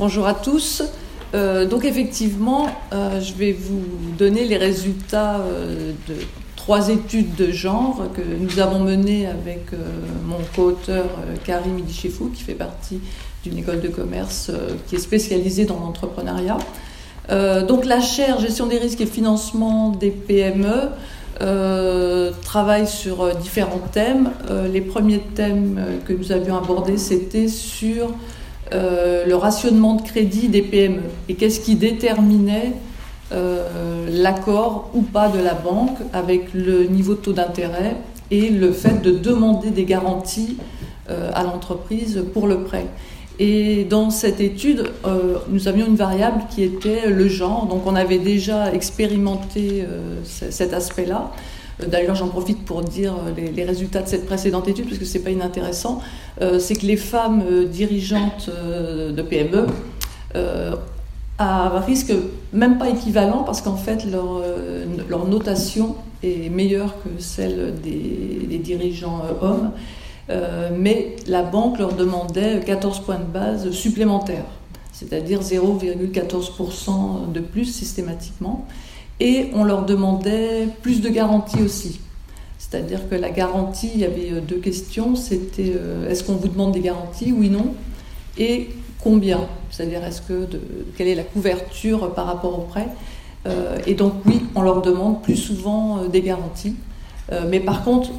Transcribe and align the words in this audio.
Bonjour 0.00 0.26
à 0.26 0.32
tous. 0.32 0.82
Euh, 1.34 1.66
donc 1.66 1.84
effectivement, 1.84 2.68
euh, 2.94 3.20
je 3.20 3.34
vais 3.34 3.52
vous 3.52 3.82
donner 4.16 4.46
les 4.46 4.56
résultats 4.56 5.40
euh, 5.40 5.92
de 6.08 6.14
trois 6.56 6.88
études 6.88 7.34
de 7.34 7.52
genre 7.52 8.04
que 8.14 8.22
nous 8.22 8.60
avons 8.60 8.78
menées 8.78 9.26
avec 9.26 9.66
mon 10.24 10.38
co-auteur 10.56 11.04
Karim 11.44 11.78
Idichefou, 11.80 12.30
qui 12.34 12.42
fait 12.42 12.54
partie 12.54 12.98
d'une 13.44 13.58
école 13.58 13.82
de 13.82 13.88
commerce 13.88 14.50
qui 14.86 14.96
est 14.96 15.00
spécialisée 15.00 15.66
dans 15.66 15.78
l'entrepreneuriat. 15.78 16.56
donc 17.68 17.84
la 17.84 18.00
chaire 18.00 18.40
gestion 18.40 18.66
des 18.66 18.78
risques 18.78 19.02
et 19.02 19.06
financement 19.06 19.90
des 19.90 20.10
PME 20.10 20.90
travaille 22.42 22.86
sur 22.86 23.34
différents 23.36 23.82
thèmes. 23.92 24.30
les 24.72 24.82
premiers 24.82 25.20
thèmes 25.34 25.78
que 26.06 26.12
nous 26.12 26.32
avions 26.32 26.56
abordés, 26.56 26.98
c'était 26.98 27.48
sur 27.48 28.14
euh, 28.72 29.26
le 29.26 29.34
rationnement 29.34 29.94
de 29.94 30.02
crédit 30.02 30.48
des 30.48 30.62
PME 30.62 31.02
et 31.28 31.34
qu'est-ce 31.34 31.58
qui 31.60 31.74
déterminait 31.74 32.72
euh, 33.32 34.06
l'accord 34.08 34.90
ou 34.94 35.02
pas 35.02 35.28
de 35.28 35.38
la 35.40 35.54
banque 35.54 35.98
avec 36.12 36.54
le 36.54 36.84
niveau 36.84 37.14
de 37.14 37.18
taux 37.18 37.32
d'intérêt 37.32 37.96
et 38.30 38.48
le 38.48 38.70
fait 38.72 39.02
de 39.02 39.10
demander 39.10 39.70
des 39.70 39.84
garanties 39.84 40.56
euh, 41.08 41.30
à 41.34 41.42
l'entreprise 41.42 42.24
pour 42.32 42.46
le 42.46 42.62
prêt. 42.62 42.86
Et 43.40 43.84
dans 43.84 44.10
cette 44.10 44.38
étude, 44.38 44.92
nous 45.48 45.66
avions 45.66 45.86
une 45.86 45.96
variable 45.96 46.42
qui 46.50 46.62
était 46.62 47.08
le 47.08 47.26
genre. 47.26 47.64
Donc 47.64 47.86
on 47.86 47.96
avait 47.96 48.18
déjà 48.18 48.70
expérimenté 48.70 49.86
cet 50.24 50.74
aspect-là. 50.74 51.32
D'ailleurs, 51.88 52.14
j'en 52.14 52.28
profite 52.28 52.64
pour 52.64 52.82
dire 52.82 53.14
euh, 53.14 53.50
les, 53.54 53.64
résultats 53.64 54.02
de 54.02 54.08
cette 54.08 54.26
précédente 54.26 54.68
étude, 54.68 54.86
parce 54.86 54.98
que 54.98 55.04
ce 55.04 55.18
n'est 55.18 55.24
pas 55.24 55.30
inintéressant. 55.30 56.00
Euh, 56.40 56.58
c'est 56.58 56.74
que 56.74 56.86
les 56.86 56.96
femmes 56.96 57.42
euh, 57.50 57.66
dirigeantes 57.66 58.50
de 58.50 59.22
PME 59.22 59.66
à 61.42 61.80
risque 61.80 62.12
même 62.52 62.76
pas 62.76 62.90
équivalent, 62.90 63.44
parce 63.44 63.62
qu'en 63.62 63.76
fait, 63.76 64.04
leur, 64.04 64.42
leur, 65.08 65.26
notation 65.26 65.96
est 66.22 66.50
meilleure 66.50 66.94
que 67.02 67.08
celle 67.18 67.74
des, 67.80 68.58
dirigeants 68.58 69.22
hommes. 69.40 69.70
mais 70.76 71.16
la 71.26 71.42
banque 71.42 71.78
leur 71.78 71.94
demandait 71.94 72.60
14 72.60 73.00
points 73.00 73.18
de 73.18 73.24
base 73.24 73.70
supplémentaires, 73.70 74.44
c'est-à-dire 74.92 75.40
0,14% 75.40 77.32
de 77.32 77.40
plus 77.40 77.64
systématiquement. 77.64 78.66
Et 79.20 79.50
on 79.54 79.64
leur 79.64 79.84
demandait 79.84 80.68
plus 80.82 81.00
de 81.02 81.10
garanties 81.10 81.62
aussi. 81.62 82.00
C'est-à-dire 82.58 83.08
que 83.08 83.14
la 83.14 83.30
garantie, 83.30 83.90
il 83.94 84.00
y 84.00 84.04
avait 84.04 84.32
euh, 84.32 84.40
deux 84.40 84.58
questions. 84.58 85.16
C'était 85.16 85.72
euh, 85.76 86.08
est-ce 86.08 86.24
qu'on 86.24 86.36
vous 86.36 86.48
demande 86.48 86.72
des 86.72 86.80
garanties 86.80 87.32
Oui, 87.32 87.50
non? 87.50 87.74
Et 88.38 88.70
combien? 89.02 89.40
C'est-à-dire 89.70 90.04
est-ce 90.04 90.22
que 90.22 90.48
quelle 90.96 91.08
est 91.08 91.14
la 91.14 91.24
couverture 91.24 92.12
par 92.14 92.26
rapport 92.26 92.58
au 92.58 92.62
prêt? 92.62 92.88
Euh, 93.46 93.76
Et 93.86 93.94
donc 93.94 94.14
oui, 94.24 94.42
on 94.54 94.62
leur 94.62 94.82
demande 94.82 95.22
plus 95.22 95.36
souvent 95.36 96.04
des 96.04 96.22
garanties. 96.22 96.76
mais 97.48 97.60
par 97.60 97.84
contre, 97.84 98.10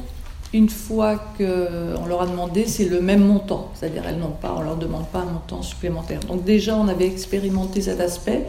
une 0.54 0.68
fois 0.68 1.16
qu'on 1.38 2.06
leur 2.06 2.22
a 2.22 2.26
demandé, 2.26 2.66
c'est 2.66 2.84
le 2.84 3.00
même 3.00 3.24
montant. 3.24 3.70
C'est-à-dire 3.74 4.02
elles 4.06 4.18
n'ont 4.18 4.36
pas, 4.38 4.54
on 4.58 4.62
leur 4.62 4.76
demande 4.76 5.06
pas 5.06 5.20
un 5.20 5.32
montant 5.32 5.62
supplémentaire. 5.62 6.20
Donc 6.20 6.44
déjà, 6.44 6.76
on 6.76 6.88
avait 6.88 7.06
expérimenté 7.06 7.80
cet 7.80 8.00
aspect. 8.00 8.46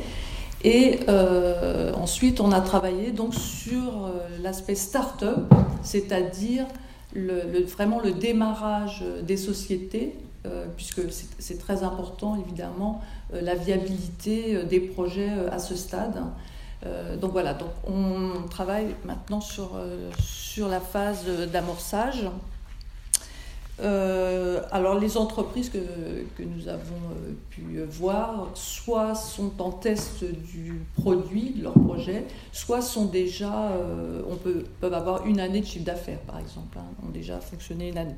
Et 0.64 1.02
euh, 1.10 1.94
ensuite, 1.94 2.40
on 2.40 2.52
a 2.52 2.62
travaillé 2.62 3.12
donc 3.12 3.34
sur 3.36 4.06
euh, 4.06 4.12
l'aspect 4.42 4.76
start-up, 4.76 5.54
c'est-à-dire 5.82 6.66
le, 7.14 7.64
vraiment 7.66 8.00
le 8.00 8.12
démarrage 8.12 9.04
des 9.24 9.36
sociétés, 9.36 10.16
euh, 10.46 10.66
puisque 10.76 11.02
c'est 11.38 11.60
très 11.60 11.84
important 11.84 12.38
évidemment 12.38 13.02
la 13.34 13.56
viabilité 13.56 14.64
des 14.64 14.80
projets 14.80 15.32
à 15.52 15.58
ce 15.58 15.76
stade. 15.76 16.22
donc 17.20 17.32
voilà, 17.32 17.56
donc 17.56 17.70
on 17.88 18.48
travaille 18.48 18.96
maintenant 19.06 19.42
sur, 19.42 19.72
sur 20.20 20.68
la 20.68 20.80
phase 20.80 21.26
d'amorçage. 21.52 22.28
Euh, 23.80 24.62
alors 24.72 25.00
les 25.00 25.18
entreprises 25.18 25.70
que, 25.70 25.80
que 26.38 26.44
nous 26.44 26.68
avons 26.68 27.10
euh, 27.12 27.34
pu 27.50 27.82
voir, 27.90 28.50
soit 28.54 29.16
sont 29.16 29.60
en 29.60 29.72
test 29.72 30.24
du 30.24 30.82
produit, 30.94 31.54
de 31.58 31.64
leur 31.64 31.74
projet, 31.74 32.26
soit 32.52 32.82
sont 32.82 33.06
déjà, 33.06 33.72
euh, 33.72 34.22
on 34.30 34.36
peut, 34.36 34.66
peuvent 34.80 34.94
avoir 34.94 35.26
une 35.26 35.40
année 35.40 35.62
de 35.62 35.66
chiffre 35.66 35.86
d'affaires 35.86 36.20
par 36.20 36.40
exemple, 36.40 36.78
hein, 36.78 36.86
ont 37.04 37.10
déjà 37.10 37.40
fonctionné 37.40 37.90
une 37.90 37.98
année. 37.98 38.16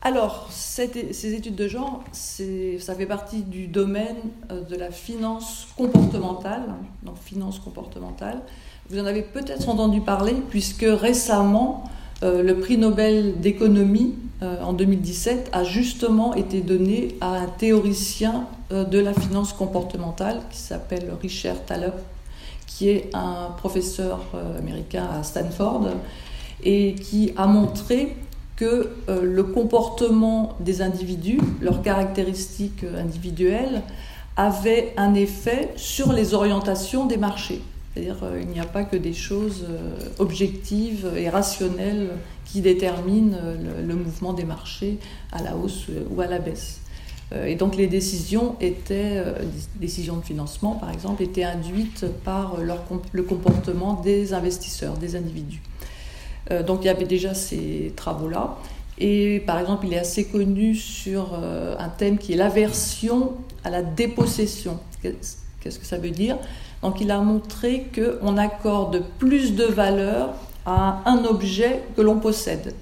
Alors, 0.00 0.48
ces 0.50 1.34
études 1.34 1.56
de 1.56 1.66
genre, 1.66 2.04
ça 2.12 2.94
fait 2.94 3.06
partie 3.06 3.42
du 3.42 3.66
domaine 3.66 4.16
de 4.48 4.76
la 4.76 4.92
finance 4.92 5.66
comportementale, 5.76 6.62
donc 7.02 7.16
finance 7.16 7.58
comportementale. 7.58 8.42
Vous 8.90 9.00
en 9.00 9.06
avez 9.06 9.22
peut-être 9.22 9.68
entendu 9.68 10.00
parler, 10.00 10.36
puisque 10.50 10.86
récemment, 10.88 11.82
le 12.22 12.52
prix 12.54 12.78
Nobel 12.78 13.40
d'économie 13.40 14.14
euh, 14.40 14.62
en 14.62 14.72
2017 14.72 15.50
a 15.52 15.64
justement 15.64 16.32
été 16.34 16.60
donné 16.60 17.16
à 17.20 17.38
un 17.38 17.46
théoricien 17.46 18.46
euh, 18.70 18.84
de 18.84 19.00
la 19.00 19.12
finance 19.12 19.52
comportementale 19.52 20.42
qui 20.50 20.58
s'appelle 20.58 21.12
Richard 21.20 21.64
Thaler, 21.66 21.90
qui 22.68 22.88
est 22.88 23.10
un 23.14 23.50
professeur 23.56 24.20
euh, 24.34 24.58
américain 24.58 25.08
à 25.12 25.24
Stanford 25.24 25.88
et 26.62 26.94
qui 26.94 27.32
a 27.36 27.48
montré 27.48 28.16
que 28.54 28.90
le 29.06 29.44
comportement 29.44 30.56
des 30.58 30.82
individus, 30.82 31.38
leurs 31.60 31.80
caractéristiques 31.80 32.84
individuelles, 32.98 33.82
avait 34.36 34.92
un 34.96 35.14
effet 35.14 35.72
sur 35.76 36.12
les 36.12 36.34
orientations 36.34 37.06
des 37.06 37.18
marchés. 37.18 37.62
C'est-à-dire 37.94 38.16
qu'il 38.18 38.48
n'y 38.48 38.60
a 38.60 38.66
pas 38.66 38.84
que 38.84 38.96
des 38.96 39.14
choses 39.14 39.66
objectives 40.18 41.10
et 41.16 41.28
rationnelles 41.28 42.10
qui 42.50 42.60
détermine 42.60 43.36
euh, 43.42 43.82
le, 43.86 43.94
mouvement 43.94 44.32
des 44.32 44.44
marchés 44.44 44.98
à 45.32 45.42
la 45.42 45.54
hausse 45.56 45.86
euh, 45.90 46.04
ou 46.10 46.20
à 46.20 46.26
la 46.26 46.38
baisse. 46.38 46.80
Euh, 47.32 47.44
et 47.44 47.56
donc 47.56 47.76
les 47.76 47.86
décisions 47.86 48.56
étaient, 48.60 49.22
décisions 49.76 50.16
de 50.16 50.22
financement 50.22 50.72
par 50.72 50.90
exemple, 50.90 51.22
étaient 51.22 51.44
induites 51.44 52.06
par 52.24 52.56
le 53.12 53.22
comportement 53.22 53.94
des 53.94 54.32
investisseurs, 54.32 54.96
des 54.96 55.14
individus. 55.14 55.62
Donc 56.66 56.78
il 56.82 56.86
y 56.86 56.88
avait 56.88 57.04
déjà 57.04 57.34
ces 57.34 57.92
travaux-là. 57.94 58.56
Et 58.96 59.40
par 59.40 59.60
exemple, 59.60 59.86
il 59.86 59.92
est 59.92 59.98
assez 59.98 60.24
connu 60.24 60.74
sur 60.74 61.34
un 61.34 61.88
thème 61.90 62.16
qui 62.16 62.32
est 62.32 62.36
l'aversion 62.36 63.34
à 63.64 63.68
la 63.68 63.82
dépossession. 63.82 64.78
Qu'est-ce 65.02 65.78
que 65.78 65.84
ça 65.84 65.98
veut 65.98 66.10
dire? 66.10 66.38
Donc 66.82 67.00
il 67.00 67.10
a 67.10 67.18
montré 67.18 67.86
qu'on 67.94 68.36
accorde 68.36 69.02
plus 69.18 69.54
de 69.54 69.64
valeur 69.64 70.34
à 70.64 71.02
un 71.06 71.24
objet 71.24 71.82
que 71.96 72.02
l'on 72.02 72.18
possède. 72.18 72.74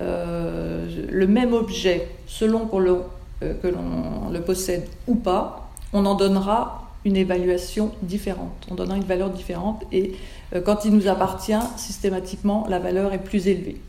Euh, 0.00 0.86
le 1.10 1.26
même 1.26 1.54
objet, 1.54 2.08
selon 2.26 2.68
euh, 2.74 3.54
que 3.62 3.68
l'on 3.68 4.30
le 4.30 4.40
possède 4.40 4.86
ou 5.06 5.14
pas, 5.14 5.70
on 5.92 6.04
en 6.04 6.14
donnera 6.14 6.90
une 7.04 7.16
évaluation 7.16 7.92
différente. 8.02 8.66
On 8.70 8.74
donnera 8.74 8.96
une 8.96 9.04
valeur 9.04 9.30
différente 9.30 9.84
et 9.92 10.14
euh, 10.54 10.60
quand 10.60 10.84
il 10.84 10.92
nous 10.92 11.08
appartient, 11.08 11.54
systématiquement, 11.76 12.66
la 12.68 12.78
valeur 12.78 13.12
est 13.12 13.22
plus 13.22 13.48
élevée. 13.48 13.80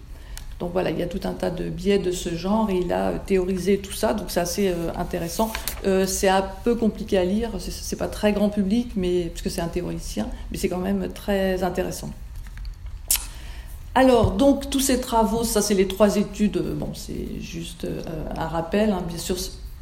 Donc 0.60 0.72
voilà, 0.74 0.90
il 0.90 0.98
y 0.98 1.04
a 1.04 1.08
tout 1.08 1.20
un 1.26 1.34
tas 1.34 1.52
de 1.52 1.70
biais 1.70 2.00
de 2.00 2.12
ce 2.12 2.30
genre 2.36 2.70
et 2.70 2.78
il 2.78 2.92
a 2.92 3.12
théorisé 3.14 3.78
tout 3.78 3.94
ça, 3.94 4.14
donc 4.14 4.32
c'est 4.32 4.40
assez 4.40 4.74
intéressant. 4.96 5.54
c'est 5.84 6.30
un 6.30 6.44
peu 6.64 6.74
compliqué 6.74 7.18
à 7.20 7.26
lire, 7.26 7.52
c'est 7.60 7.96
pas 7.96 8.08
très 8.08 8.34
grand 8.34 8.50
public, 8.50 8.94
mais 8.96 9.32
puisque 9.34 9.52
c'est 9.52 9.62
un 9.62 9.68
théoricien, 9.68 10.28
mais 10.52 10.58
c'est 10.58 10.70
quand 10.70 10.80
même 10.80 11.10
très 11.14 11.62
intéressant. 11.62 12.10
Alors, 13.98 14.34
donc, 14.34 14.70
tous 14.70 14.80
ces 14.80 15.02
travaux, 15.02 15.44
ça, 15.44 15.64
c'est 15.64 15.74
les 15.74 15.88
trois 15.88 16.18
études. 16.18 16.62
Bon, 16.76 16.92
c'est 16.94 17.42
juste 17.42 17.86
euh, 17.86 18.04
un 18.38 18.48
rappel. 18.48 18.92
Hein. 18.92 19.02
Bien 19.08 19.18
sûr, 19.18 19.36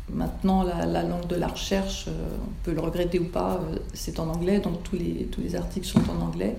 maintenant, 0.10 0.64
la, 0.64 1.04
langue 1.04 1.28
de 1.28 1.36
la 1.36 1.48
recherche, 1.48 2.06
euh, 2.08 2.12
on 2.42 2.64
peut 2.64 2.72
le 2.72 2.80
regretter 2.80 3.20
ou 3.20 3.26
pas, 3.26 3.56
euh, 3.56 3.76
c'est 3.94 4.22
en 4.22 4.30
anglais, 4.30 4.60
donc 4.60 4.84
tous 4.84 4.96
les 4.96 5.56
articles 5.58 5.86
sont 5.86 6.00
en 6.10 6.26
anglais. 6.26 6.56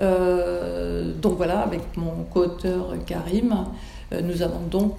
Donc 0.00 1.36
voilà, 1.36 1.60
avec 1.60 1.96
mon 1.96 2.24
co-auteur 2.30 2.94
Karim, 3.06 3.66
nous 4.12 4.42
avons 4.42 4.66
donc 4.70 4.96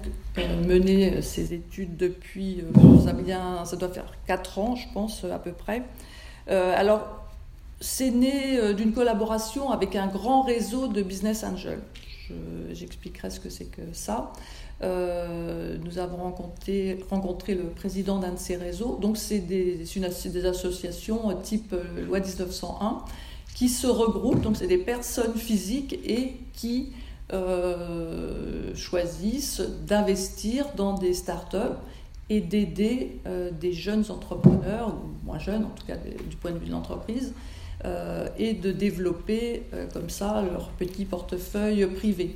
mené 0.68 1.21
ces 1.21 1.53
études 1.53 1.98
depuis, 1.98 2.63
ça, 3.03 3.13
ça 3.65 3.75
doit 3.75 3.89
faire 3.89 4.13
quatre 4.27 4.59
ans, 4.59 4.75
je 4.75 4.86
pense, 4.94 5.24
à 5.24 5.39
peu 5.39 5.51
près. 5.51 5.83
alors, 6.48 7.21
c'est 7.81 8.12
né 8.12 8.57
euh, 8.57 8.74
d'une 8.74 8.94
collaboration 8.94 9.71
avec 9.71 9.95
un 9.95 10.07
grand 10.07 10.44
réseau 10.44 10.88
de 10.88 11.01
business 11.01 11.44
angels. 11.44 11.81
J'expliquerai 12.71 13.30
ce 13.30 13.42
que 13.42 13.50
c'est 13.50 13.65
que 13.65 13.81
ça. 13.92 14.31
Euh, 14.83 15.77
nous 15.83 15.98
avons 15.98 16.18
rencontré, 16.18 16.98
le 17.53 17.69
président 17.75 18.19
d'un 18.19 18.31
de 18.31 18.39
ces 18.39 18.56
réseaux. 18.56 18.98
Donc, 19.01 19.18
c'est 19.18 19.39
des, 19.39 19.83
associations 20.45 21.33
type 21.42 21.74
euh, 21.74 22.06
loi 22.06 22.19
1901 22.19 23.03
qui 23.56 23.69
se 23.69 23.88
regroupent. 23.88 24.42
Donc, 24.42 24.57
c'est 24.57 24.68
des 24.68 24.77
personnes 24.77 25.36
physiques 25.36 26.00
et 26.06 26.33
qui 26.53 26.94
choisissent 28.75 29.62
d'investir 29.88 30.65
dans 30.75 30.94
des 30.94 31.13
startups 31.13 31.77
et 32.30 32.42
d'aider 32.42 33.21
des 33.59 33.71
jeunes 33.71 34.03
entrepreneurs, 34.09 34.89
ou 34.89 35.25
moins 35.25 35.39
jeunes 35.39 35.63
en 35.63 35.69
tout 35.69 35.86
cas 35.86 35.95
du 35.95 36.36
point 36.36 36.51
de 36.51 36.57
vue 36.57 36.65
de 36.65 36.71
l'entreprise, 36.71 37.33
et 38.38 38.53
de 38.53 38.71
développer 38.74 39.63
comme 39.94 40.09
ça 40.09 40.42
leur 40.42 40.71
petit 40.71 41.06
portefeuille 41.06 41.86
privé. 41.88 42.36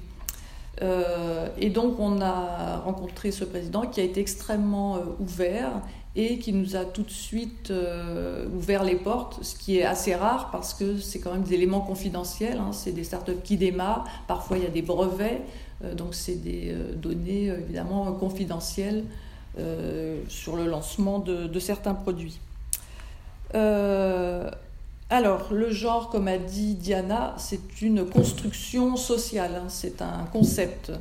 et 0.81 1.69
donc 1.69 1.99
on 1.99 2.21
a 2.21 2.77
rencontré 2.77 3.31
ce 3.31 3.43
président 3.43 3.81
qui 3.81 3.99
a 3.99 4.03
été 4.03 4.21
extrêmement 4.21 4.99
ouvert 5.19 5.81
et 6.15 6.39
qui 6.39 6.53
nous 6.53 6.75
a 6.75 6.85
tout 6.85 7.03
de 7.03 7.11
suite 7.11 7.71
euh, 7.71 8.47
ouvert 8.55 8.83
les 8.83 8.95
portes, 8.95 9.43
ce 9.43 9.55
qui 9.55 9.79
est 9.79 9.83
assez 9.83 10.15
rare 10.15 10.49
parce 10.51 10.73
que 10.73 10.97
c'est 10.97 11.19
quand 11.19 11.33
même 11.33 11.43
des 11.43 11.55
éléments 11.55 11.81
confidentiels, 11.81 12.57
hein. 12.57 12.71
c'est 12.71 12.93
des 12.93 13.03
startups 13.03 13.41
qui 13.43 13.57
démarrent, 13.57 14.05
parfois 14.27 14.57
il 14.57 14.63
y 14.63 14.67
a 14.67 14.69
des 14.69 14.81
brevets, 14.81 15.41
euh, 15.83 15.93
donc 15.93 16.15
c'est 16.15 16.41
des 16.41 16.71
euh, 16.71 16.93
données 16.95 17.47
évidemment 17.47 18.11
confidentielles 18.13 19.03
sur 20.27 20.57
le 20.57 20.67
lancement 20.67 21.19
de, 21.19 21.59
certains 21.59 21.93
produits. 21.93 22.41
alors, 23.53 25.53
le 25.53 25.71
genre, 25.71 26.09
comme 26.09 26.27
a 26.27 26.37
dit 26.37 26.75
Diana, 26.75 27.35
c'est 27.37 27.81
une 27.81 28.05
construction 28.05 28.97
sociale, 28.97 29.55
hein. 29.55 29.69
c'est 29.69 30.01
un 30.01 30.25
concept. 30.33 30.91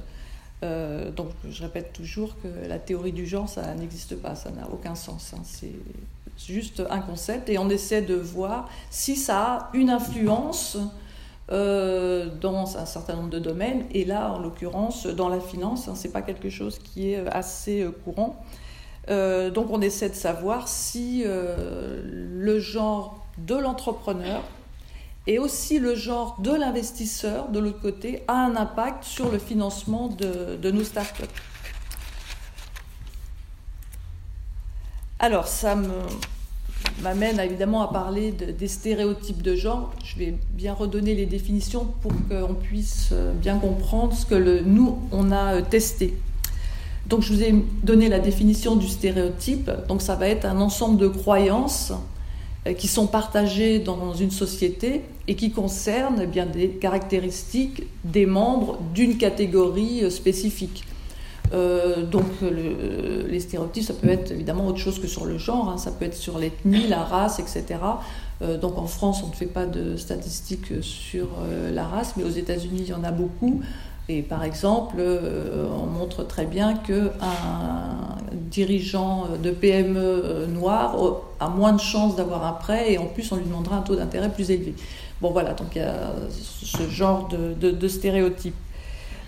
Euh, 0.64 1.10
donc 1.10 1.28
je 1.48 1.62
répète 1.62 1.92
toujours 1.92 2.34
que 2.42 2.48
la 2.68 2.78
théorie 2.78 3.12
du 3.12 3.26
genre, 3.26 3.48
ça 3.48 3.74
n'existe 3.74 4.16
pas, 4.16 4.34
ça 4.34 4.50
n'a 4.50 4.68
aucun 4.72 4.94
sens. 4.94 5.34
Hein. 5.34 5.42
C'est 5.44 6.52
juste 6.52 6.82
un 6.90 7.00
concept 7.00 7.48
et 7.48 7.58
on 7.58 7.68
essaie 7.68 8.02
de 8.02 8.14
voir 8.14 8.68
si 8.90 9.16
ça 9.16 9.42
a 9.42 9.70
une 9.74 9.90
influence 9.90 10.78
euh, 11.52 12.30
dans 12.40 12.78
un 12.78 12.86
certain 12.86 13.16
nombre 13.16 13.30
de 13.30 13.38
domaines. 13.38 13.84
Et 13.92 14.04
là, 14.04 14.32
en 14.32 14.38
l'occurrence, 14.38 15.06
dans 15.06 15.28
la 15.28 15.40
finance, 15.40 15.88
hein, 15.88 15.94
ce 15.94 16.06
n'est 16.06 16.12
pas 16.12 16.22
quelque 16.22 16.48
chose 16.48 16.78
qui 16.78 17.12
est 17.12 17.26
assez 17.28 17.82
euh, 17.82 17.90
courant. 17.90 18.42
donc 19.08 19.70
on 19.70 19.82
essaie 19.82 20.08
de 20.08 20.14
savoir 20.14 20.66
si 20.66 21.24
le 21.26 22.58
genre 22.58 23.22
de 23.36 23.54
l'entrepreneur 23.54 24.42
et 25.26 25.38
aussi 25.38 25.78
le 25.78 25.94
genre 25.94 26.36
de 26.40 26.52
l'investisseur, 26.52 27.48
de 27.48 27.58
l'autre 27.58 27.80
côté, 27.80 28.22
a 28.28 28.44
un 28.44 28.56
impact 28.56 29.04
sur 29.04 29.30
le 29.30 29.38
financement 29.38 30.08
de, 30.08 30.70
nos 30.70 30.84
startups. 30.84 31.24
Alors, 35.18 35.48
ça 35.48 35.78
m'amène 37.02 37.40
évidemment 37.40 37.80
à 37.80 37.90
parler 37.90 38.32
des 38.32 38.68
stéréotypes 38.68 39.40
de 39.40 39.54
genre. 39.54 39.94
Je 40.04 40.18
vais 40.18 40.34
bien 40.50 40.74
redonner 40.74 41.14
les 41.14 41.24
définitions 41.24 41.86
pour 42.02 42.12
qu'on 42.28 42.54
puisse 42.54 43.08
euh, 43.12 43.32
bien 43.32 43.58
comprendre 43.58 44.12
ce 44.14 44.26
que 44.26 44.62
nous, 44.62 44.98
on 45.10 45.32
a 45.32 45.54
euh, 45.54 45.62
testé. 45.62 46.14
Donc, 47.06 47.22
je 47.22 47.32
vous 47.32 47.42
ai 47.42 47.54
donné 47.82 48.10
la 48.10 48.18
définition 48.18 48.76
du 48.76 48.88
stéréotype. 48.88 49.70
Donc, 49.88 50.02
ça 50.02 50.16
va 50.16 50.28
être 50.28 50.44
un 50.44 50.60
ensemble 50.60 50.98
de 50.98 51.08
croyances 51.08 51.92
euh, 52.66 52.74
qui 52.74 52.88
sont 52.88 53.06
partagées 53.06 53.78
dans 53.78 54.12
une 54.12 54.30
société 54.30 55.02
et 55.28 55.36
qui 55.36 55.50
concernent 55.50 56.20
eh 56.22 56.26
bien, 56.26 56.46
des 56.46 56.68
caractéristiques 56.68 57.84
des 58.04 58.26
membres 58.26 58.78
d'une 58.94 59.16
catégorie 59.16 60.04
euh, 60.04 60.10
spécifique. 60.10 60.84
Euh, 61.52 62.04
donc 62.04 62.24
les 62.40 63.38
stéréotypes, 63.38 63.84
ça 63.84 63.92
peut 63.92 64.08
être 64.08 64.32
évidemment 64.32 64.66
autre 64.66 64.78
chose 64.78 64.98
que 64.98 65.06
sur 65.06 65.24
le 65.26 65.38
genre, 65.38 65.68
hein. 65.68 65.78
ça 65.78 65.92
peut 65.92 66.06
être 66.06 66.16
sur 66.16 66.38
l'ethnie, 66.38 66.88
la 66.88 67.02
race, 67.02 67.38
etc. 67.38 67.78
donc 68.60 68.78
en 68.78 68.86
France, 68.86 69.22
on 69.22 69.28
ne 69.28 69.34
fait 69.34 69.46
pas 69.46 69.66
de 69.66 69.96
statistiques 69.96 70.72
sur 70.82 71.28
la 71.72 71.84
race, 71.84 72.14
mais 72.16 72.24
aux 72.24 72.30
États-Unis, 72.30 72.80
il 72.80 72.88
y 72.88 72.94
en 72.94 73.04
a 73.04 73.12
beaucoup. 73.12 73.60
Et 74.08 74.20
par 74.20 74.44
exemple, 74.44 74.96
euh, 74.98 75.66
on 75.82 75.86
montre 75.86 76.24
très 76.24 76.44
bien 76.44 76.74
qu'un 76.74 77.10
dirigeant 78.50 79.28
de 79.42 79.50
PME 79.50 79.98
euh, 79.98 80.46
noir 80.46 80.94
a 81.40 81.48
moins 81.48 81.72
de 81.72 81.80
chances 81.80 82.14
d'avoir 82.14 82.44
un 82.44 82.52
prêt 82.52 82.92
et 82.92 82.98
en 82.98 83.06
plus 83.06 83.32
on 83.32 83.36
lui 83.36 83.44
demandera 83.44 83.76
un 83.76 83.80
taux 83.80 83.96
d'intérêt 83.96 84.30
plus 84.30 84.50
élevé. 84.50 84.74
Bon 85.20 85.30
voilà, 85.30 85.54
donc 85.54 85.68
il 85.74 85.78
y 85.78 85.84
a 85.84 86.12
ce 86.30 86.88
genre 86.88 87.28
de, 87.28 87.88
stéréotypes. 87.88 88.54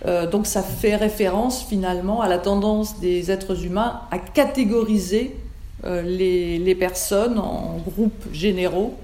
Euh, 0.05 0.29
donc 0.29 0.47
ça 0.47 0.63
fait 0.63 0.95
référence 0.95 1.65
finalement 1.65 2.21
à 2.21 2.29
la 2.29 2.39
tendance 2.39 3.01
des 3.01 3.31
êtres 3.31 3.65
humains 3.65 4.03
à 4.11 4.19
catégoriser 4.19 5.37
les, 5.85 6.59
les, 6.59 6.75
personnes 6.75 7.39
en 7.39 7.77
groupes 7.87 8.27
généraux 8.33 8.95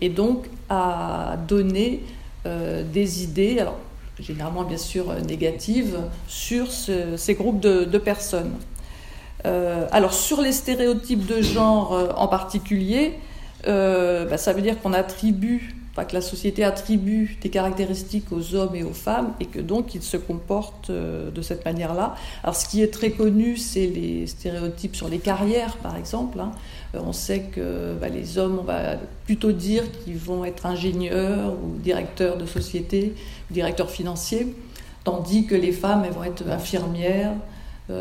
et 0.00 0.08
donc 0.08 0.46
à 0.70 1.36
donner 1.46 2.02
des 2.46 3.22
idées. 3.22 3.58
Alors, 3.58 3.76
généralement 4.20 4.64
bien 4.64 4.78
sûr 4.78 5.10
euh, 5.10 5.20
négatives, 5.20 5.98
sur 6.28 6.70
ces 6.70 7.34
groupes 7.34 7.60
de, 7.60 7.98
personnes. 7.98 8.52
Euh, 9.46 9.86
alors 9.90 10.12
sur 10.12 10.40
les 10.42 10.52
stéréotypes 10.52 11.26
de 11.26 11.40
genre 11.40 11.94
euh, 11.94 12.08
en 12.16 12.28
particulier, 12.28 13.14
bah, 13.64 14.38
ça 14.38 14.52
veut 14.52 14.62
dire 14.62 14.80
qu'on 14.80 14.92
attribue, 14.92 15.74
que 15.96 16.14
la 16.14 16.22
société 16.22 16.64
attribue 16.64 17.36
des 17.42 17.50
caractéristiques 17.50 18.32
aux 18.32 18.54
hommes 18.54 18.74
et 18.74 18.82
aux 18.82 18.94
femmes 18.94 19.34
et 19.38 19.46
que 19.46 19.60
donc 19.60 19.94
ils 19.94 20.02
se 20.02 20.16
comportent 20.16 20.90
de 20.90 21.42
cette 21.42 21.64
manière-là. 21.64 22.14
Alors 22.42 22.56
ce 22.56 22.66
qui 22.66 22.82
est 22.82 22.92
très 22.92 23.10
connu, 23.10 23.56
c'est 23.56 23.86
les 23.86 24.26
stéréotypes 24.26 24.96
sur 24.96 25.08
les 25.08 25.18
carrières 25.18 25.76
par 25.76 25.96
exemple. 25.96 26.40
Hein. 26.40 26.52
On 26.94 27.12
sait 27.12 27.42
que 27.54 27.94
bah, 28.00 28.08
les 28.08 28.38
hommes, 28.38 28.58
on 28.60 28.64
va 28.64 28.96
plutôt 29.24 29.52
dire 29.52 29.84
qu'ils 29.92 30.18
vont 30.18 30.44
être 30.44 30.66
ingénieurs 30.66 31.52
ou 31.52 31.78
directeurs 31.78 32.36
de 32.36 32.46
société, 32.46 33.14
directeurs 33.50 33.90
financiers, 33.90 34.54
tandis 35.04 35.46
que 35.46 35.54
les 35.54 35.72
femmes, 35.72 36.04
elles 36.04 36.12
vont 36.12 36.24
être 36.24 36.48
infirmières, 36.48 37.32
euh, 37.32 37.49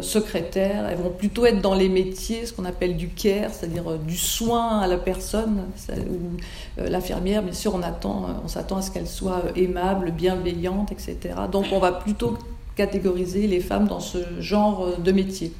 secrétaires, 0.02 0.88
elles 0.90 0.98
vont 0.98 1.10
plutôt 1.10 1.46
être 1.46 1.62
dans 1.62 1.76
les 1.76 1.90
métiers, 1.90 2.46
ce 2.46 2.54
qu'on 2.54 2.66
appelle 2.66 2.98
du 2.98 3.10
care, 3.10 3.52
c'est-à-dire 3.52 3.90
euh, 3.92 3.98
du 3.98 4.18
soin 4.18 4.80
à 4.80 4.88
la 4.88 4.98
personne. 4.98 5.64
Où 5.90 6.82
euh, 6.82 6.90
l'infirmière, 6.90 7.44
bien 7.44 7.54
sûr, 7.54 7.74
on, 7.76 7.82
attend, 7.82 8.28
on 8.44 8.48
s'attend 8.48 8.78
à 8.78 8.82
ce 8.82 8.92
qu'elle 8.92 9.08
soit 9.08 9.44
aimable, 9.56 10.12
bienveillante, 10.12 10.92
etc. 10.92 11.18
Donc 11.52 11.68
on 11.72 11.80
va 11.80 11.92
plutôt 11.92 12.38
catégoriser 12.76 13.48
les 13.48 13.60
femmes 13.60 13.88
dans 13.88 14.00
ce 14.00 14.20
genre 14.40 14.98
de 14.98 15.12
métier. 15.12 15.52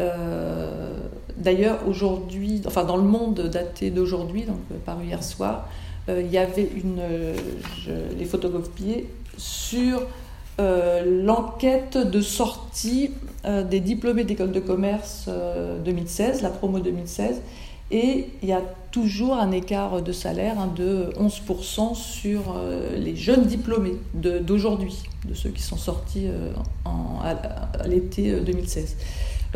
Euh, 0.00 0.98
d'ailleurs, 1.36 1.86
aujourd'hui, 1.86 2.62
enfin 2.66 2.84
dans 2.84 2.96
le 2.96 3.02
monde 3.02 3.40
daté 3.52 3.90
d'aujourd'hui, 3.90 4.42
donc 4.42 4.58
euh, 4.72 4.76
paru 4.84 5.04
hier 5.04 5.22
soir, 5.22 5.68
euh, 6.08 6.22
il 6.24 6.30
y 6.30 6.38
avait 6.38 6.68
une, 6.74 7.00
je 7.84 7.92
l'ai 8.18 8.24
photocopié, 8.24 9.08
sur 9.36 10.02
l'enquête 10.58 11.96
de 11.96 12.20
sortie 12.20 13.10
des 13.44 13.80
diplômés 13.80 14.24
d'école 14.24 14.52
de 14.52 14.60
commerce 14.60 15.28
2016, 15.84 16.42
la 16.42 16.50
promo 16.50 16.78
2016, 16.78 17.40
et 17.90 18.28
il 18.42 18.48
y 18.48 18.52
a 18.52 18.62
toujours 18.90 19.34
un 19.34 19.50
écart 19.50 20.00
de 20.00 20.12
salaire 20.12 20.58
hein, 20.58 20.72
de 20.74 21.10
11% 21.18 21.94
sur 21.94 22.54
les 22.96 23.16
jeunes 23.16 23.44
diplômés 23.44 23.96
d'aujourd'hui, 24.14 25.02
de, 25.28 25.34
ceux 25.34 25.50
qui 25.50 25.62
sont 25.62 25.76
sortis 25.76 26.28
à 26.84 27.86
l'été 27.86 28.40
2016. 28.40 28.96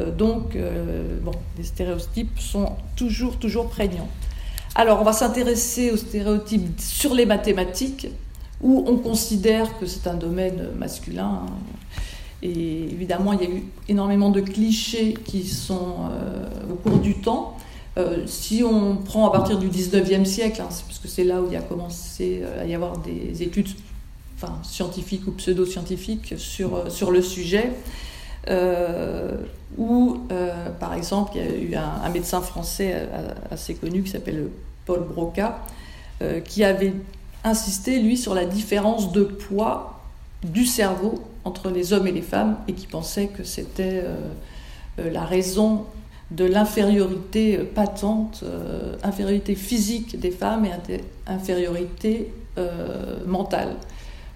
Euh, 0.00 0.10
donc, 0.10 0.56
euh, 0.56 1.18
bon, 1.22 1.32
les 1.56 1.64
stéréotypes 1.64 2.38
sont 2.38 2.76
toujours, 2.96 3.38
toujours 3.38 3.68
prégnants. 3.68 4.08
Alors, 4.74 5.00
on 5.00 5.04
va 5.04 5.12
s'intéresser 5.12 5.90
aux 5.90 5.96
stéréotypes 5.96 6.80
sur 6.80 7.14
les 7.14 7.26
mathématiques, 7.26 8.08
où 8.62 8.84
on 8.86 8.96
considère 8.96 9.78
que 9.78 9.86
c'est 9.86 10.06
un 10.06 10.14
domaine 10.14 10.68
masculin. 10.76 11.42
Hein. 11.44 11.52
Et 12.42 12.84
évidemment, 12.84 13.32
il 13.32 13.40
y 13.40 13.46
a 13.46 13.50
eu 13.50 13.64
énormément 13.88 14.30
de 14.30 14.40
clichés 14.40 15.14
qui 15.24 15.44
sont 15.44 15.96
euh, 16.10 16.72
au 16.72 16.74
cours 16.74 16.98
du 16.98 17.14
temps. 17.14 17.56
si 18.26 18.62
on 18.62 18.96
prend 18.96 19.26
à 19.26 19.32
partir 19.32 19.58
du 19.58 19.68
19e 19.68 20.24
siècle, 20.24 20.60
hein, 20.60 20.68
parce 20.68 21.00
que 21.00 21.08
c'est 21.08 21.24
là 21.24 21.42
où 21.42 21.46
il 21.46 21.54
y 21.54 21.56
a 21.56 21.60
commencé 21.60 22.44
à 22.60 22.64
y 22.64 22.72
avoir 22.72 22.98
des 22.98 23.42
études 23.42 23.70
enfin, 24.36 24.60
scientifiques 24.62 25.26
ou 25.26 25.32
pseudo-scientifiques 25.32 26.34
sur, 26.38 26.92
sur 26.92 27.10
le 27.10 27.22
sujet, 27.22 27.72
euh, 28.48 29.36
où, 29.76 30.18
euh, 30.32 30.70
par 30.80 30.94
exemple, 30.94 31.32
il 31.34 31.40
y 31.40 31.44
a 31.44 31.56
eu 31.56 31.74
un, 31.74 32.08
médecin 32.08 32.40
français 32.40 32.92
euh, 32.94 33.28
assez 33.50 33.74
connu 33.74 34.02
qui 34.02 34.10
s'appelle 34.10 34.48
Paul 34.86 35.00
Broca, 35.00 35.60
qui 36.44 36.64
avait 36.64 36.94
insisté, 37.44 38.00
lui, 38.00 38.16
sur 38.16 38.34
la 38.34 38.44
différence 38.44 39.12
de 39.12 39.22
poids 39.22 40.00
du 40.42 40.66
cerveau 40.66 41.22
entre 41.44 41.70
les 41.70 41.92
hommes 41.92 42.06
et 42.06 42.12
les 42.12 42.22
femmes, 42.22 42.56
et 42.68 42.72
qui 42.72 42.86
pensait 42.86 43.28
que 43.28 43.42
c'était 43.42 44.04
la 44.98 45.24
raison 45.24 45.84
de 46.30 46.44
l'infériorité 46.44 47.58
patente, 47.58 48.44
infériorité 49.02 49.54
physique 49.54 50.20
des 50.20 50.30
femmes 50.30 50.66
et 50.66 51.00
infériorité 51.26 52.32
mentale. 53.26 53.76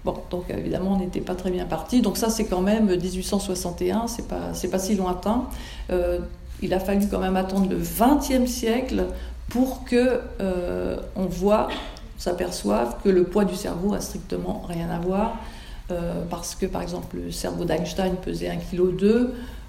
Bon, 0.03 0.15
donc 0.29 0.49
évidemment, 0.49 0.93
on 0.93 0.99
n'était 0.99 1.21
pas 1.21 1.35
très 1.35 1.49
bien 1.49 1.65
parti. 1.65 2.01
Donc 2.01 2.17
ça, 2.17 2.29
c'est 2.29 2.45
quand 2.45 2.61
même 2.61 2.87
1861, 2.87 4.07
c'est 4.07 4.27
pas, 4.27 4.53
c'est 4.53 4.67
pas 4.67 4.79
si 4.79 4.95
lointain. 4.95 5.45
Euh, 5.91 6.19
il 6.61 6.73
a 6.73 6.79
fallu 6.79 7.07
quand 7.09 7.19
même 7.19 7.37
attendre 7.37 7.69
le 7.69 7.77
XXe 7.77 8.49
siècle 8.49 9.05
pour 9.49 9.85
que 9.85 10.19
euh, 10.41 10.97
on 11.15 11.25
voit, 11.25 11.69
s'aperçoive 12.23 12.95
que 13.03 13.09
le 13.09 13.25
poids 13.25 13.43
du 13.43 13.55
cerveau 13.55 13.93
a 13.93 13.99
strictement 13.99 14.63
rien 14.67 14.89
à 14.89 14.99
voir. 14.99 15.37
Euh, 15.91 16.23
parce 16.29 16.55
que 16.55 16.65
par 16.65 16.81
exemple 16.81 17.17
le 17.17 17.31
cerveau 17.31 17.65
d'Einstein 17.65 18.15
pesait 18.15 18.47
1,2 18.47 19.27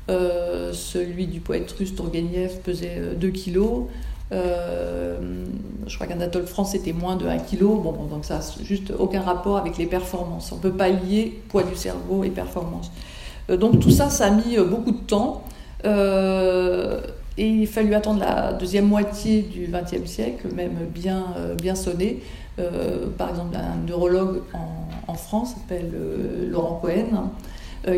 kg, 0.08 0.72
celui 0.72 1.26
du 1.26 1.40
poète 1.40 1.70
russe 1.72 1.96
Tourgueniev 1.96 2.60
pesait 2.60 3.00
2 3.16 3.28
kilos. 3.30 3.86
je 4.30 5.94
crois 5.96 6.06
qu'Anatole 6.06 6.46
France 6.46 6.72
c'était 6.72 6.92
moins 6.92 7.16
de 7.16 7.26
1 7.26 7.38
kg. 7.38 7.62
Bon, 7.62 7.92
donc 8.08 8.24
ça 8.24 8.38
n'a 8.38 8.44
juste 8.62 8.92
aucun 8.96 9.22
rapport 9.22 9.56
avec 9.56 9.76
les 9.76 9.86
performances. 9.86 10.52
On 10.52 10.56
ne 10.56 10.60
peut 10.60 10.72
pas 10.72 10.90
lier 10.90 11.42
poids 11.48 11.64
du 11.64 11.74
cerveau 11.74 12.22
et 12.22 12.30
performance. 12.30 12.92
donc 13.48 13.80
tout 13.80 13.90
ça, 13.90 14.10
ça 14.10 14.26
a 14.26 14.30
mis 14.30 14.56
beaucoup 14.58 14.92
de 14.92 15.04
temps. 15.04 15.42
Et 17.36 17.48
il 17.48 17.66
fallu 17.66 17.94
attendre 17.94 18.20
la 18.20 18.52
deuxième 18.52 18.86
moitié 18.86 19.42
du 19.42 19.66
XXe 19.66 20.08
siècle, 20.08 20.48
même 20.54 20.76
bien, 20.92 21.26
euh, 21.36 21.54
bien 21.54 21.74
sonné. 21.74 22.22
Euh, 22.58 23.06
par 23.16 23.30
exemple, 23.30 23.56
un 23.56 23.76
neurologue 23.86 24.42
en, 24.52 25.14
France 25.14 25.54
s'appelle 25.54 25.92
euh, 25.94 26.50
Laurent 26.50 26.80
Cohen, 26.82 27.30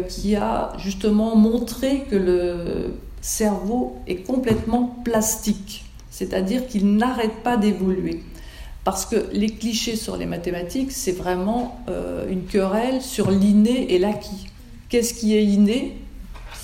qui 0.09 0.35
a 0.35 0.73
justement 0.79 1.37
montré 1.37 2.05
que 2.11 2.17
le 2.17 2.95
cerveau 3.21 3.97
est 4.07 4.17
complètement 4.17 4.97
plastique, 5.05 5.85
c'est-à-dire 6.11 6.67
qu'il 6.67 6.97
n'arrête 6.97 7.43
pas 7.45 7.57
d'évoluer. 7.57 8.23
Parce 8.85 9.07
que 9.07 9.29
les 9.33 9.49
clichés 9.49 9.97
sur 9.97 10.17
les 10.17 10.27
mathématiques, 10.27 10.91
c'est 10.91 11.13
vraiment 11.13 11.79
une 12.29 12.45
querelle 12.47 13.01
sur 13.01 13.31
l'inné 13.31 13.95
et 13.95 14.01
l'acquis. 14.01 14.49
Qu'est-ce 14.89 15.15
qui 15.15 15.37
est 15.37 15.45
inné 15.45 15.97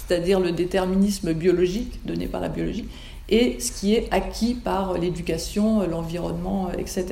c'est-à-dire 0.07 0.41
le 0.41 0.53
déterminisme 0.53 1.33
biologique 1.33 2.01
donné 2.05 2.27
par 2.27 2.41
la 2.41 2.49
biologie, 2.49 2.87
et 3.29 3.59
ce 3.61 3.73
qui 3.73 3.95
est 3.95 4.09
acquis 4.11 4.55
par 4.55 4.99
l'éducation, 4.99 5.87
l'environnement, 5.89 6.71
etc. 6.77 7.07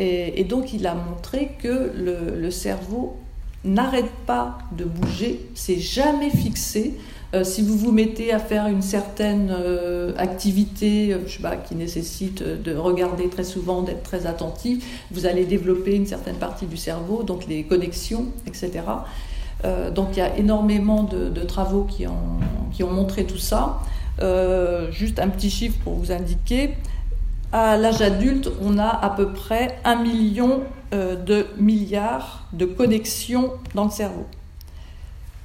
Et, 0.00 0.44
donc 0.44 0.72
il 0.72 0.86
a 0.86 0.94
montré 0.94 1.50
que 1.60 1.90
le, 1.94 2.50
cerveau 2.52 3.16
n'arrête 3.64 4.10
pas 4.26 4.58
de 4.76 4.84
bouger, 4.84 5.40
c'est 5.54 5.80
jamais 5.80 6.30
fixé. 6.30 6.94
Euh, 7.34 7.44
si 7.44 7.60
vous 7.60 7.76
vous 7.76 7.92
mettez 7.92 8.32
à 8.32 8.38
faire 8.38 8.68
une 8.68 8.80
certaine 8.80 9.50
euh, 9.50 10.14
activité 10.16 11.12
euh, 11.12 11.28
sais 11.28 11.42
pas, 11.42 11.56
qui 11.56 11.74
nécessite 11.74 12.42
de 12.42 12.74
regarder 12.74 13.28
très 13.28 13.44
souvent, 13.44 13.82
d'être 13.82 14.04
très 14.04 14.26
attentif, 14.26 14.82
vous 15.10 15.26
allez 15.26 15.44
développer 15.44 15.94
une 15.96 16.06
certaine 16.06 16.36
partie 16.36 16.64
du 16.66 16.76
cerveau, 16.76 17.24
donc 17.24 17.46
les 17.46 17.64
connexions, 17.64 18.26
etc. 18.46 18.70
Donc 19.94 20.10
il 20.12 20.18
y 20.18 20.22
a 20.22 20.36
énormément 20.36 21.02
de, 21.02 21.42
travaux 21.42 21.82
qui 21.82 22.06
ont, 22.06 22.90
montré 22.92 23.24
tout 23.24 23.38
ça. 23.38 23.80
Juste 24.92 25.18
un 25.18 25.28
petit 25.28 25.50
chiffre 25.50 25.76
pour 25.82 25.94
vous 25.94 26.12
indiquer. 26.12 26.76
À 27.52 27.76
l'âge 27.76 28.02
adulte, 28.02 28.50
on 28.62 28.78
a 28.78 28.88
à 28.88 29.10
peu 29.10 29.32
près 29.32 29.78
un 29.84 29.96
million 29.96 30.62
euh, 30.92 31.16
de 31.16 31.46
milliards 31.58 32.46
de 32.52 32.66
connexions 32.66 33.52
dans 33.74 33.84
le 33.84 33.90
cerveau. 33.90 34.26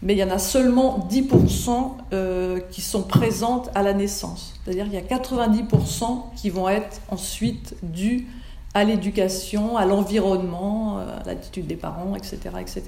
Mais 0.02 0.14
il 0.14 0.20
y 0.20 0.24
en 0.24 0.32
a 0.32 0.40
seulement 0.40 1.08
10% 1.10 2.62
qui 2.70 2.82
sont 2.82 3.04
présentes 3.04 3.70
à 3.74 3.84
la 3.84 3.94
naissance. 3.94 4.60
C'est-à-dire 4.64 4.84
qu'il 4.84 4.96
y 4.96 4.98
a 4.98 5.02
90% 5.02 6.24
qui 6.36 6.50
vont 6.50 6.68
être 6.68 7.00
ensuite 7.10 7.76
dus 7.84 8.28
à 8.74 8.84
l'éducation, 8.84 9.78
à 9.78 9.86
l'environnement, 9.86 10.98
euh, 10.98 11.20
à 11.20 11.28
l'attitude 11.28 11.68
des 11.68 11.76
parents, 11.76 12.16
etc. 12.16 12.40
etc. 12.60 12.84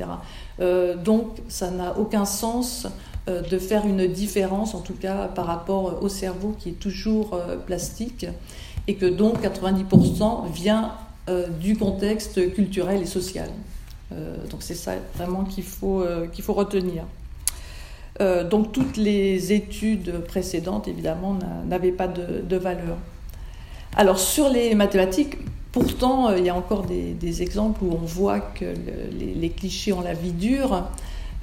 Euh, 0.60 0.96
donc 0.96 1.38
ça 1.48 1.70
n'a 1.70 1.98
aucun 1.98 2.26
sens 2.26 2.88
euh, 3.28 3.42
de 3.42 3.58
faire 3.60 3.86
une 3.86 4.08
différence, 4.08 4.74
en 4.74 4.82
tout 4.82 4.96
cas 4.96 5.28
par 5.28 5.46
rapport 5.46 6.02
au 6.02 6.10
cerveau 6.10 6.56
qui 6.58 6.70
est 6.70 6.80
toujours 6.80 7.40
plastique, 7.66 8.26
et 8.88 8.96
que 8.96 9.06
donc 9.06 9.42
90% 9.42 10.52
vient 10.52 10.94
du 11.60 11.76
contexte 11.76 12.54
culturel 12.54 13.02
et 13.02 13.08
social. 13.08 13.50
donc 14.12 14.62
c'est 14.62 14.76
ça 14.76 14.94
vraiment 15.16 15.44
qu'il 15.44 15.64
faut, 15.64 16.06
qu'il 16.32 16.44
faut 16.44 16.54
retenir. 16.54 17.04
donc 18.20 18.72
toutes 18.72 18.96
les 18.98 19.52
études 19.52 20.20
précédentes, 20.28 20.88
évidemment, 20.88 21.36
n'avaient 21.66 21.92
pas 21.92 22.08
de, 22.08 22.42
de 22.48 22.58
valeur. 22.58 22.98
Alors 23.98 24.20
sur 24.20 24.50
les 24.50 24.76
mathématiques, 24.76 25.38
Pourtant, 25.76 26.30
euh, 26.30 26.38
il 26.38 26.46
y 26.46 26.50
a 26.50 26.56
encore 26.56 26.84
des, 26.86 27.42
exemples 27.42 27.84
où 27.84 27.92
on 27.92 28.06
voit 28.06 28.40
que 28.40 28.64
les, 29.20 29.50
clichés 29.50 29.92
ont 29.92 30.00
la 30.00 30.14
vie 30.14 30.32
dure. 30.32 30.86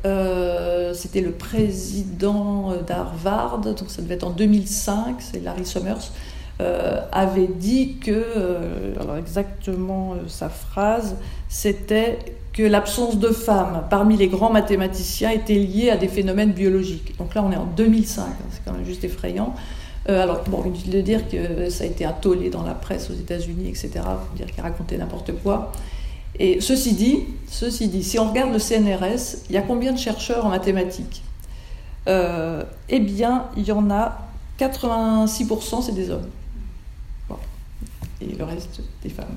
Euh, 0.07 0.95
c'était 0.95 1.21
le 1.21 1.33
président 1.33 2.73
d'Harvard, 2.87 3.59
donc 3.59 3.91
ça 3.91 4.01
devait 4.01 4.15
être 4.15 4.27
en 4.27 4.31
2005, 4.31 5.17
c'est 5.19 5.41
Larry 5.41 5.67
Summers, 5.67 6.13
euh, 6.61 7.01
avait 7.13 7.49
dit 7.49 7.97
que, 7.97 8.25
alors 9.01 9.17
exactement 9.17 10.15
sa 10.29 10.49
phrase, 10.49 11.17
c'était 11.49 12.19
que 12.53 12.63
l'absence 12.63 13.19
de 13.19 13.29
femmes 13.29 13.85
parmi 13.89 14.17
les 14.17 14.29
grands 14.29 14.53
mathématiciens 14.53 15.31
était 15.31 15.55
liée 15.55 15.91
à 15.91 15.97
des 15.97 16.09
phénomènes 16.09 16.53
biologiques. 16.53 17.17
Donc 17.19 17.35
là, 17.35 17.43
on 17.43 17.51
est 17.51 17.57
en 17.57 17.65
2005, 17.65 18.23
hein, 18.23 18.33
c'est 18.51 18.63
quand 18.65 18.73
même 18.73 18.85
juste 18.85 19.05
effrayant. 19.05 19.55
Euh, 20.09 20.23
alors, 20.23 20.43
bon, 20.49 20.63
inutile 20.65 20.91
de 20.91 21.01
dire 21.01 21.29
que 21.29 21.71
ça 21.71 21.85
a 21.85 21.87
été 21.87 22.05
un 22.05 22.13
tollé 22.13 22.51
dans 22.51 22.63
la 22.63 22.75
presse 22.75 23.09
aux 23.11 23.15
États-Unis, 23.15 23.69
etc., 23.69 23.91
pour 23.95 24.37
dire 24.37 24.47
qu'il 24.53 24.63
racontait 24.63 24.99
n'importe 24.99 25.33
quoi. 25.43 25.73
Et 26.39 26.61
ceci 26.61 26.95
dit, 26.95 27.21
ceci 27.49 27.89
dit, 27.89 28.03
si 28.03 28.19
on 28.19 28.29
regarde 28.29 28.53
le 28.53 28.59
CNRS, 28.59 29.45
il 29.49 29.55
y 29.55 29.59
a 29.59 29.63
combien 29.63 29.93
de 29.93 29.99
chercheurs 29.99 30.45
en 30.45 30.49
mathématiques? 30.49 31.23
Euh, 32.09 32.65
Eh 32.89 33.01
bien, 33.01 33.47
il 33.57 33.65
y 33.65 33.73
en 33.73 33.91
a 33.91 34.19
86%, 34.59 35.83
c'est 35.83 35.95
des 35.95 36.11
hommes. 36.11 36.29
Et 38.31 38.35
le 38.37 38.45
reste, 38.45 38.81
des 39.03 39.09
femmes. 39.09 39.37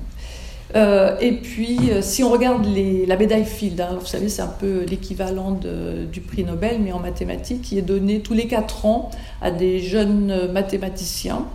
Euh, 0.74 1.16
et 1.20 1.32
puis, 1.32 1.90
euh, 1.90 2.02
si 2.02 2.24
on 2.24 2.30
regarde 2.30 2.66
la 3.06 3.16
médaille 3.16 3.44
Field, 3.44 3.80
hein, 3.80 3.96
vous 3.98 4.06
savez, 4.06 4.28
c'est 4.28 4.42
un 4.42 4.48
peu 4.48 4.84
l'équivalent 4.84 5.58
du 6.12 6.20
prix 6.20 6.44
Nobel, 6.44 6.80
mais 6.82 6.92
en 6.92 6.98
mathématiques, 6.98 7.62
qui 7.62 7.78
est 7.78 7.82
donné 7.82 8.20
tous 8.20 8.34
les 8.34 8.46
4 8.46 8.86
ans 8.86 9.10
à 9.40 9.50
des 9.50 9.80
jeunes 9.80 10.50
mathématiciens. 10.52 11.46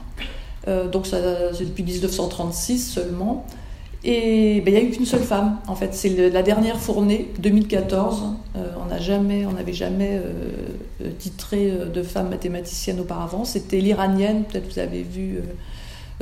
Euh, 0.67 0.87
donc, 0.87 1.07
c'est 1.07 1.65
depuis 1.65 1.83
1936 1.83 2.79
seulement. 2.79 3.45
Et 4.03 4.61
ben, 4.61 4.73
il 4.73 4.79
n'y 4.79 4.85
a 4.85 4.89
eu 4.89 4.91
qu'une 4.91 5.05
seule 5.05 5.21
femme, 5.21 5.59
en 5.67 5.75
fait. 5.75 5.93
C'est 5.93 6.31
la 6.31 6.41
dernière 6.41 6.79
fournée, 6.79 7.29
2014. 7.39 8.23
on 8.55 8.89
n'avait 8.89 9.03
jamais, 9.03 9.45
jamais 9.73 10.19
titré 11.19 11.71
de 11.93 12.01
femme 12.01 12.29
mathématicienne 12.29 12.99
auparavant. 12.99 13.45
C'était 13.45 13.79
l'iranienne, 13.79 14.45
peut-être 14.45 14.73
vous 14.73 14.79
avez 14.79 15.03
vu 15.03 15.41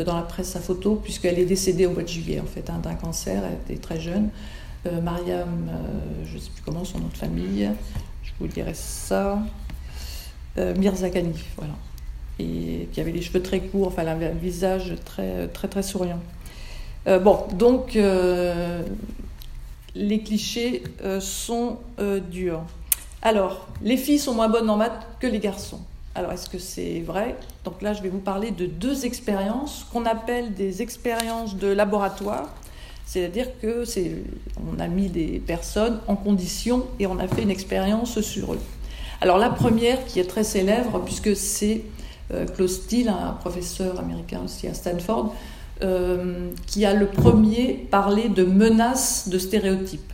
dans 0.04 0.16
la 0.16 0.24
presse 0.24 0.50
sa 0.50 0.60
photo, 0.60 0.96
puisqu'elle 0.96 1.40
est 1.40 1.46
décédée 1.46 1.86
au 1.86 1.92
mois 1.92 2.04
de 2.04 2.08
juillet, 2.08 2.40
en 2.40 2.46
fait, 2.46 2.70
hein, 2.70 2.80
d'un 2.82 2.96
cancer. 2.96 3.44
Elle 3.46 3.76
était 3.76 3.82
très 3.82 4.00
jeune. 4.00 4.30
Euh, 4.86 5.02
Mariam, 5.02 5.68
euh, 5.70 6.26
je 6.26 6.36
ne 6.36 6.40
sais 6.40 6.50
plus 6.52 6.62
comment 6.64 6.86
son 6.86 7.00
nom 7.00 7.08
de 7.08 7.18
famille, 7.18 7.70
je 8.24 8.32
vous 8.40 8.48
dirai 8.48 8.74
ça. 8.74 9.40
Euh, 10.58 10.74
Mirzakani, 10.76 11.34
voilà. 11.58 11.74
Et 12.40 12.88
qui 12.94 13.02
avait 13.02 13.12
les 13.12 13.22
cheveux 13.22 13.42
très 13.42 13.60
courts, 13.60 13.88
enfin, 13.88 14.04
elle 14.04 14.10
avait 14.10 14.28
un 14.28 14.36
visage 14.36 14.96
très, 15.04 15.50
très, 15.50 15.68
très 15.68 15.84
souriant. 15.84 16.22
bon, 17.06 17.40
donc, 17.54 18.00
les 19.96 20.24
clichés 20.24 20.84
sont 21.20 21.80
durs. 22.32 22.62
Alors, 23.22 23.68
les 23.82 23.98
filles 23.98 24.20
sont 24.20 24.34
moins 24.34 24.48
bonnes 24.48 24.70
en 24.70 24.78
maths 24.78 25.06
que 25.20 25.28
les 25.28 25.40
garçons. 25.40 25.82
Alors, 26.20 26.34
est-ce 26.34 26.50
que 26.50 26.60
c'est 26.60 27.00
vrai? 27.00 27.38
Donc 27.64 27.82
là, 27.82 27.94
je 27.94 28.04
vais 28.04 28.10
vous 28.10 28.20
parler 28.20 28.52
de 28.52 28.66
deux 28.66 29.06
expériences 29.06 29.86
qu'on 29.94 30.06
appelle 30.06 30.54
des 30.54 30.82
expériences 30.82 31.56
de 31.56 31.68
laboratoire. 31.68 32.50
C'est-à-dire 33.06 33.48
que 33.62 33.86
c'est, 33.86 34.18
on 34.70 34.82
a 34.82 34.90
mis 34.90 35.08
des 35.08 35.40
personnes 35.40 36.02
en 36.08 36.18
condition 36.18 36.88
et 37.00 37.08
on 37.08 37.20
a 37.20 37.28
fait 37.30 37.44
une 37.44 37.50
expérience 37.50 38.20
sur 38.20 38.54
eux. 38.54 38.60
Alors 39.22 39.38
la 39.38 39.50
première, 39.50 40.06
qui 40.08 40.20
est 40.20 40.26
très 40.26 40.44
célèbre, 40.44 41.02
puisque 41.06 41.38
c'est 41.38 41.86
euh, 42.34 42.46
Klaus 42.46 42.82
un 43.08 43.32
professeur 43.40 43.98
américain 43.98 44.42
aussi 44.44 44.68
à 44.68 44.74
Stanford, 44.74 45.34
euh, 45.84 46.50
qui 46.68 46.84
a 46.84 46.94
le 46.94 47.08
premier 47.08 47.88
parlé 47.90 48.28
de 48.28 48.44
menaces 48.44 49.30
de 49.30 49.40
stéréotypes. 49.40 50.12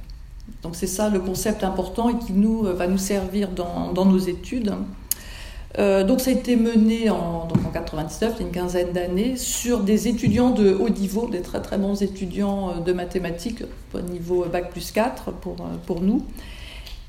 Donc 0.62 0.76
c'est 0.76 0.86
ça 0.86 1.10
le 1.10 1.20
concept 1.20 1.64
important 1.64 2.10
et 2.10 2.20
qui 2.20 2.34
nous, 2.34 2.62
va 2.62 2.86
nous 2.86 3.00
servir 3.00 3.50
dans, 3.50 3.92
dans 3.92 4.06
nos 4.06 4.20
études. 4.20 4.72
Euh, 5.78 6.04
donc 6.04 6.22
ça 6.22 6.32
a 6.32 6.34
été 6.34 6.56
mené 6.56 7.10
en, 7.10 7.46
donc 7.48 7.66
en 7.66 7.70
99, 7.70 8.34
il 8.36 8.40
y 8.40 8.44
a 8.44 8.48
une 8.48 8.54
quinzaine 8.54 8.94
d'années, 8.94 9.36
sur 9.36 9.82
des 9.82 10.08
étudiants 10.08 10.52
de 10.52 10.74
haut 10.74 10.90
niveau, 10.90 11.28
des 11.28 11.42
très 11.42 11.62
très 11.62 11.78
bons 11.78 12.02
étudiants 12.02 12.70
euh, 12.70 12.80
de 12.80 12.94
mathématiques, 12.94 13.64
au 13.94 14.02
niveau 14.02 14.46
Bac 14.46 14.72
plus 14.72 14.92
4 14.92 15.32
pour, 15.34 15.56
euh, 15.60 15.76
pour 15.86 16.02
nous. 16.02 16.26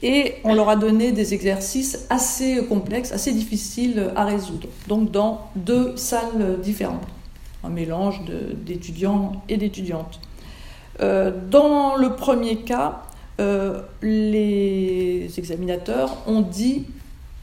Et 0.03 0.35
on 0.45 0.55
leur 0.55 0.69
a 0.69 0.77
donné 0.77 1.13
des 1.13 1.33
exercices 1.33 2.07
assez 2.11 2.65
complexes, 2.67 3.13
assez 3.13 3.33
difficiles 3.33 4.11
à 4.15 4.25
résoudre. 4.25 4.69
Donc 4.89 5.11
dans 5.11 5.49
deux 5.57 5.97
salles 5.97 6.61
différentes, 6.63 7.07
un 7.65 7.71
mélange 7.71 8.21
d'étudiants 8.67 9.33
et 9.49 9.57
d'étudiantes. 9.57 10.21
dans 11.01 11.97
le 11.97 12.15
premier 12.15 12.57
cas, 12.57 13.05
les 14.03 15.31
examinateurs 15.39 16.19
ont 16.27 16.43
dit 16.43 16.85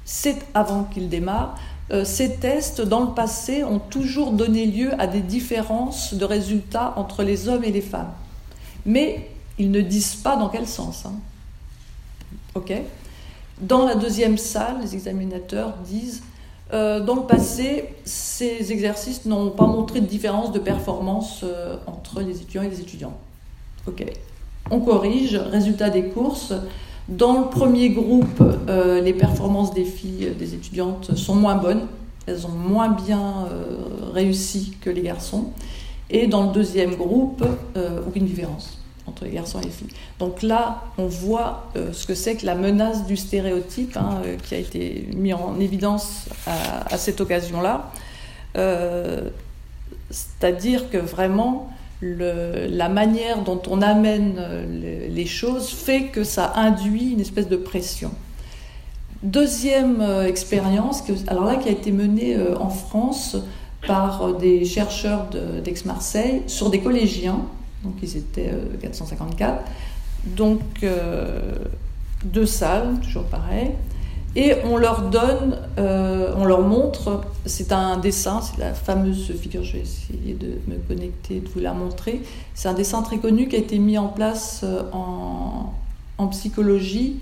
c'est 0.05 0.37
avant 0.53 0.83
qu'il 0.83 1.09
démarre. 1.09 1.57
Euh, 1.91 2.05
ces 2.05 2.35
tests, 2.35 2.81
dans 2.81 3.01
le 3.01 3.13
passé, 3.13 3.63
ont 3.63 3.79
toujours 3.79 4.31
donné 4.31 4.65
lieu 4.65 4.91
à 4.99 5.07
des 5.07 5.21
différences 5.21 6.13
de 6.13 6.25
résultats 6.25 6.93
entre 6.95 7.23
les 7.23 7.47
hommes 7.47 7.63
et 7.63 7.71
les 7.71 7.81
femmes. 7.81 8.11
Mais 8.85 9.29
ils 9.59 9.71
ne 9.71 9.81
disent 9.81 10.15
pas 10.15 10.35
dans 10.35 10.49
quel 10.49 10.67
sens. 10.67 11.05
Hein. 11.05 11.13
OK? 12.55 12.73
Dans 13.61 13.85
la 13.85 13.95
deuxième 13.95 14.37
salle, 14.37 14.81
les 14.81 14.95
examinateurs 14.95 15.75
disent 15.85 16.23
euh, 16.73 16.99
dans 17.01 17.15
le 17.15 17.23
passé, 17.23 17.89
ces 18.03 18.71
exercices 18.71 19.25
n'ont 19.25 19.51
pas 19.51 19.67
montré 19.67 20.01
de 20.01 20.07
différence 20.07 20.51
de 20.51 20.59
performance 20.59 21.41
euh, 21.43 21.77
entre 21.85 22.21
les 22.21 22.41
étudiants 22.41 22.63
et 22.63 22.69
les 22.69 22.81
étudiants. 22.81 23.13
Ok. 23.85 24.03
On 24.71 24.79
corrige, 24.79 25.35
résultat 25.35 25.89
des 25.89 26.05
courses. 26.05 26.53
Dans 27.09 27.41
le 27.41 27.49
premier 27.49 27.89
groupe, 27.89 28.41
euh, 28.69 29.01
les 29.01 29.13
performances 29.13 29.73
des 29.73 29.85
filles, 29.85 30.33
des 30.37 30.53
étudiantes 30.53 31.15
sont 31.15 31.35
moins 31.35 31.55
bonnes. 31.55 31.87
Elles 32.25 32.45
ont 32.45 32.51
moins 32.51 32.89
bien 32.89 33.47
réussi 34.13 34.77
que 34.79 34.89
les 34.89 35.01
garçons. 35.01 35.47
Et 36.09 36.27
dans 36.27 36.47
le 36.47 36.53
deuxième 36.53 36.95
groupe, 36.95 37.43
aucune 38.07 38.25
différence 38.25 38.77
entre 39.07 39.25
les 39.25 39.31
garçons 39.31 39.59
et 39.59 39.65
les 39.65 39.71
filles. 39.71 39.89
Donc 40.19 40.41
là, 40.41 40.83
on 40.97 41.07
voit 41.07 41.69
euh, 41.75 41.91
ce 41.91 42.07
que 42.07 42.15
c'est 42.15 42.35
que 42.35 42.45
la 42.45 42.55
menace 42.55 43.05
du 43.05 43.17
stéréotype 43.17 43.97
hein, 43.97 44.21
euh, 44.25 44.37
qui 44.37 44.55
a 44.55 44.57
été 44.57 45.09
mis 45.15 45.33
en 45.33 45.59
évidence 45.59 46.29
à, 46.47 46.97
cette 46.97 47.19
occasion-là. 47.21 47.91
Euh, 48.57 49.29
c'est-à-dire 50.09 50.89
que 50.89 50.97
vraiment, 50.97 51.69
la 52.01 52.89
manière 52.89 53.43
dont 53.43 53.61
on 53.69 53.81
amène 53.81 54.41
les 55.09 55.25
choses 55.25 55.69
fait 55.69 56.05
que 56.05 56.23
ça 56.23 56.53
induit 56.55 57.11
une 57.11 57.21
espèce 57.21 57.47
de 57.47 57.55
pression. 57.55 58.11
Deuxième 59.21 60.01
expérience, 60.27 61.03
alors 61.27 61.45
là, 61.45 61.55
qui 61.55 61.69
a 61.69 61.71
été 61.71 61.91
menée 61.91 62.35
en 62.59 62.69
France 62.69 63.37
par 63.87 64.33
des 64.33 64.65
chercheurs 64.65 65.29
d'Aix-Marseille 65.63 66.41
sur 66.47 66.69
des 66.69 66.79
collégiens 66.79 67.39
donc 67.83 67.95
ils 68.01 68.17
étaient 68.17 68.51
454. 68.81 69.51
Euh, 69.51 69.55
donc 70.25 70.61
euh, 70.83 71.55
deux 72.23 72.45
salles, 72.45 72.99
toujours 73.01 73.25
pareil. 73.25 73.71
Et 74.35 74.55
on 74.63 74.77
leur 74.77 75.09
donne, 75.09 75.59
euh, 75.77 76.33
on 76.37 76.45
leur 76.45 76.61
montre, 76.61 77.21
c'est 77.45 77.71
un 77.71 77.97
dessin, 77.97 78.41
c'est 78.41 78.59
la 78.59 78.73
fameuse 78.73 79.31
figure, 79.39 79.63
je 79.63 79.73
vais 79.73 79.83
essayer 79.83 80.33
de 80.33 80.59
me 80.67 80.77
connecter, 80.87 81.39
de 81.39 81.47
vous 81.49 81.59
la 81.59 81.73
montrer. 81.73 82.21
C'est 82.55 82.67
un 82.67 82.73
dessin 82.73 83.03
très 83.03 83.17
connu 83.17 83.47
qui 83.47 83.55
a 83.55 83.59
été 83.59 83.77
mis 83.77 83.97
en 83.97 84.07
place 84.07 84.65
en, 84.91 85.73
psychologie 86.31 87.19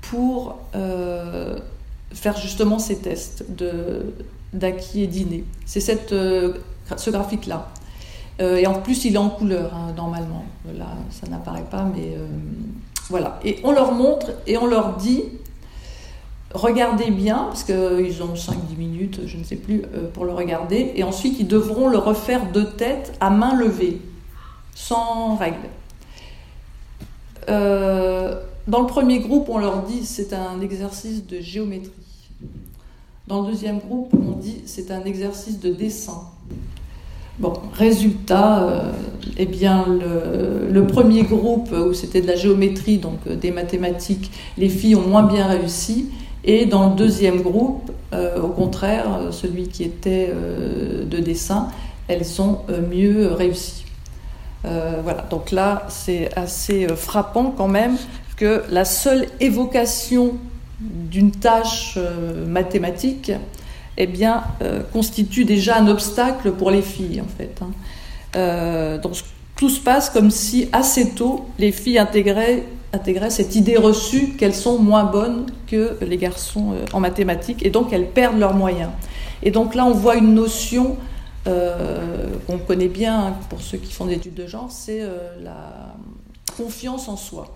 pour 0.00 0.58
faire 2.12 2.36
justement 2.36 2.78
ces 2.78 2.98
tests 2.98 3.44
d'acquis 4.52 5.02
et 5.02 5.06
d'inné. 5.08 5.44
C'est 5.66 5.80
ce 5.80 7.10
graphique-là. 7.10 7.68
Euh, 8.40 8.56
et 8.56 8.66
en 8.66 8.80
plus, 8.80 9.04
il 9.04 9.14
est 9.14 9.18
en 9.18 9.30
couleur, 9.30 9.72
hein, 9.74 9.92
normalement. 9.96 10.44
Là, 10.76 10.88
ça 11.10 11.26
n'apparaît 11.28 11.66
pas, 11.70 11.84
mais 11.84 12.14
euh, 12.16 12.26
voilà. 13.08 13.38
Et 13.44 13.58
on 13.64 13.72
leur 13.72 13.92
montre 13.92 14.32
et 14.46 14.56
on 14.58 14.66
leur 14.66 14.96
dit 14.96 15.24
regardez 16.54 17.10
bien, 17.10 17.46
parce 17.48 17.64
qu'ils 17.64 18.22
ont 18.22 18.34
5-10 18.34 18.76
minutes, 18.78 19.20
je 19.26 19.36
ne 19.36 19.44
sais 19.44 19.56
plus, 19.56 19.82
euh, 19.94 20.08
pour 20.12 20.24
le 20.24 20.32
regarder. 20.32 20.92
Et 20.96 21.02
ensuite, 21.02 21.38
ils 21.38 21.46
devront 21.46 21.88
le 21.88 21.98
refaire 21.98 22.50
de 22.52 22.62
tête 22.62 23.12
à 23.20 23.30
main 23.30 23.54
levée, 23.54 24.00
sans 24.74 25.36
règle. 25.36 25.68
dans 27.46 28.80
le 28.80 28.86
premier 28.86 29.18
groupe, 29.18 29.48
on 29.50 29.58
leur 29.58 29.82
dit 29.82 30.06
c'est 30.06 30.32
un 30.32 30.60
exercice 30.62 31.26
de 31.26 31.40
géométrie. 31.40 31.92
Dans 33.26 33.42
le 33.42 33.52
deuxième 33.52 33.78
groupe, 33.78 34.12
on 34.14 34.32
dit 34.32 34.62
c'est 34.66 34.90
un 34.90 35.04
exercice 35.04 35.60
de 35.60 35.72
dessin. 35.72 36.22
Bon, 37.40 37.52
résultat, 37.72 38.62
euh, 38.62 38.92
eh 39.38 39.46
bien, 39.46 39.86
le, 39.88 40.86
premier 40.86 41.24
groupe 41.24 41.72
où 41.72 41.92
c'était 41.92 42.20
de 42.20 42.28
la 42.28 42.36
géométrie, 42.36 42.98
donc 42.98 43.18
euh, 43.26 43.34
des 43.34 43.50
mathématiques, 43.50 44.30
les 44.56 44.68
filles 44.68 44.94
ont 44.94 45.08
moins 45.08 45.24
bien 45.24 45.48
réussi. 45.48 46.10
Et 46.44 46.66
dans 46.66 46.90
le 46.90 46.96
deuxième 46.96 47.40
groupe, 47.40 47.90
euh, 48.12 48.40
au 48.40 48.48
contraire, 48.48 49.06
celui 49.30 49.68
qui 49.68 49.82
était 49.82 50.30
de 50.30 51.18
dessin, 51.18 51.68
elles 52.06 52.40
ont 52.40 52.58
mieux 52.90 53.32
réussi. 53.32 53.84
voilà, 54.62 55.24
donc 55.30 55.50
là, 55.50 55.86
c'est 55.88 56.28
assez 56.36 56.86
frappant 56.88 57.54
quand 57.56 57.68
même 57.68 57.96
que 58.36 58.62
la 58.70 58.84
seule 58.84 59.26
évocation 59.40 60.34
d'une 60.80 61.30
tâche 61.30 61.98
mathématique 62.46 63.32
eh 63.96 64.06
bien, 64.06 64.44
euh, 64.62 64.82
constitue 64.92 65.44
déjà 65.44 65.76
un 65.76 65.86
obstacle 65.86 66.52
pour 66.52 66.70
les 66.70 66.82
filles, 66.82 67.20
en 67.20 67.38
fait. 67.38 67.54
Hein. 67.62 67.70
Euh, 68.36 68.98
donc, 68.98 69.14
tout 69.56 69.68
se 69.68 69.80
passe 69.80 70.10
comme 70.10 70.30
si, 70.30 70.68
assez 70.72 71.10
tôt, 71.10 71.46
les 71.58 71.70
filles 71.70 71.98
intégraient, 71.98 72.64
intégraient 72.94 73.30
cette 73.30 73.54
idée 73.56 73.76
reçue 73.76 74.34
qu'elles 74.36 74.54
sont 74.54 74.78
moins 74.78 75.04
bonnes 75.04 75.46
que 75.66 75.98
les 76.00 76.16
garçons 76.16 76.72
euh, 76.72 76.84
en 76.92 77.00
mathématiques, 77.00 77.64
et 77.64 77.70
donc 77.70 77.92
elles 77.92 78.10
perdent 78.10 78.38
leurs 78.38 78.54
moyens. 78.54 78.90
Et 79.42 79.50
donc 79.50 79.74
là, 79.74 79.84
on 79.84 79.92
voit 79.92 80.16
une 80.16 80.34
notion 80.34 80.96
qu'on 82.46 82.56
connaît 82.56 82.88
bien 82.88 83.26
hein, 83.26 83.36
pour 83.50 83.60
ceux 83.60 83.76
qui 83.76 83.92
font 83.92 84.06
des 84.06 84.14
études 84.14 84.32
de 84.32 84.46
genre, 84.46 84.70
c'est 84.70 85.02
la 85.42 85.94
confiance 86.56 87.06
en 87.06 87.18
soi. 87.18 87.54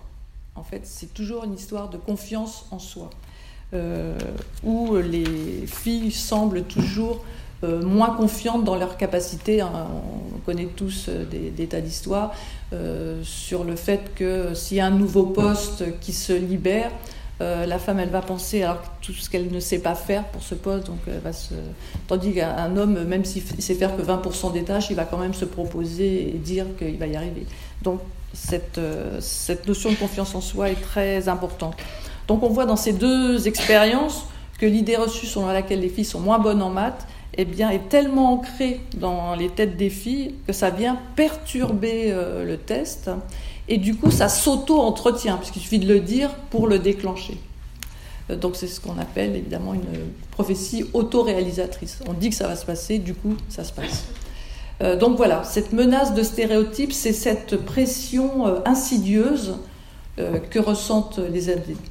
En 0.53 0.63
fait, 0.63 0.81
c'est 0.83 1.11
toujours 1.11 1.43
une 1.45 1.55
histoire 1.55 1.89
de 1.89 1.97
confiance 1.97 2.67
en 2.69 2.77
soi. 2.77 3.09
Euh, 3.71 4.17
où 4.63 4.97
les 4.97 5.67
filles 5.67 6.11
semblent 6.11 6.63
toujours 6.63 7.23
euh, 7.63 7.81
moins 7.83 8.15
confiantes 8.15 8.63
dans 8.63 8.75
leurs 8.75 8.97
capacités. 8.97 9.61
Hein. 9.61 9.71
On 10.35 10.39
connaît 10.39 10.67
tous 10.67 11.07
euh, 11.09 11.25
des, 11.25 11.67
tas 11.67 11.81
d'histoires 11.81 12.33
sur 13.23 13.63
le 13.63 13.75
fait 13.75 14.13
que 14.13 14.53
s'il 14.53 14.77
y 14.77 14.79
a 14.79 14.85
un 14.85 14.91
nouveau 14.91 15.23
poste 15.23 15.99
qui 15.99 16.13
se 16.13 16.33
libère, 16.33 16.91
la 17.39 17.79
femme, 17.79 17.99
elle 17.99 18.09
va 18.09 18.21
penser 18.21 18.63
alors 18.63 18.81
tout 19.01 19.13
ce 19.13 19.29
qu'elle 19.29 19.49
ne 19.49 19.59
sait 19.59 19.79
pas 19.79 19.95
faire 19.95 20.25
pour 20.25 20.43
ce 20.43 20.53
poste, 20.53 20.85
donc 20.85 20.99
va 21.23 21.33
se... 21.33 21.53
tandis 22.05 22.33
qu'un 22.33 22.77
homme, 22.77 23.05
même 23.05 23.25
s'il 23.25 23.41
sait 23.41 23.73
faire 23.73 23.95
que 23.95 24.03
20% 24.03 24.51
des 24.51 24.63
tâches, 24.63 24.89
il 24.89 24.95
va 24.95 25.05
quand 25.05 25.17
même 25.17 25.33
se 25.33 25.45
proposer 25.45 26.29
et 26.29 26.37
dire 26.37 26.65
qu'il 26.77 26.97
va 26.99 27.07
y 27.07 27.15
arriver. 27.15 27.47
Donc 27.81 28.01
cette 28.33 28.77
notion 29.67 29.89
de 29.89 29.95
confiance 29.95 30.35
en 30.35 30.41
soi 30.41 30.69
est 30.69 30.81
très 30.81 31.27
importante. 31.27 31.75
Donc 32.29 32.43
on 32.43 32.49
voit 32.49 32.67
dans 32.67 32.75
ces 32.75 32.93
deux 32.93 33.47
expériences 33.47 34.27
que 34.59 34.67
l'idée 34.67 34.95
reçue 34.95 35.25
selon 35.25 35.47
laquelle 35.47 35.79
les 35.79 35.89
filles 35.89 36.05
sont 36.05 36.19
moins 36.19 36.37
bonnes 36.37 36.61
en 36.61 36.69
maths 36.69 37.07
eh 37.41 37.45
bien, 37.45 37.69
est 37.69 37.87
tellement 37.87 38.33
ancrée 38.33 38.81
dans 38.97 39.33
les 39.33 39.47
têtes 39.47 39.77
des 39.77 39.89
filles 39.89 40.35
que 40.45 40.51
ça 40.51 40.71
vient 40.71 40.99
perturber 41.15 42.07
euh, 42.11 42.43
le 42.43 42.57
test. 42.57 43.09
Et 43.69 43.77
du 43.77 43.95
coup, 43.95 44.11
ça 44.11 44.27
s'auto-entretient, 44.27 45.37
puisqu'il 45.37 45.61
suffit 45.61 45.79
de 45.79 45.87
le 45.87 46.01
dire 46.01 46.31
pour 46.49 46.67
le 46.67 46.79
déclencher. 46.79 47.37
Euh, 48.29 48.35
donc 48.35 48.57
c'est 48.57 48.67
ce 48.67 48.81
qu'on 48.81 48.97
appelle 48.97 49.37
évidemment 49.37 49.73
une 49.73 49.87
prophétie 50.31 50.83
auto-réalisatrice. 50.91 51.99
On 52.09 52.13
dit 52.13 52.29
que 52.29 52.35
ça 52.35 52.45
va 52.45 52.57
se 52.57 52.65
passer, 52.65 52.99
du 52.99 53.13
coup, 53.13 53.37
ça 53.47 53.63
se 53.63 53.71
passe. 53.71 54.07
Euh, 54.81 54.97
donc 54.97 55.15
voilà, 55.15 55.45
cette 55.45 55.71
menace 55.71 56.13
de 56.13 56.23
stéréotypes, 56.23 56.91
c'est 56.91 57.13
cette 57.13 57.55
pression 57.55 58.65
insidieuse 58.65 59.55
que 60.17 60.59
ressentent 60.59 61.21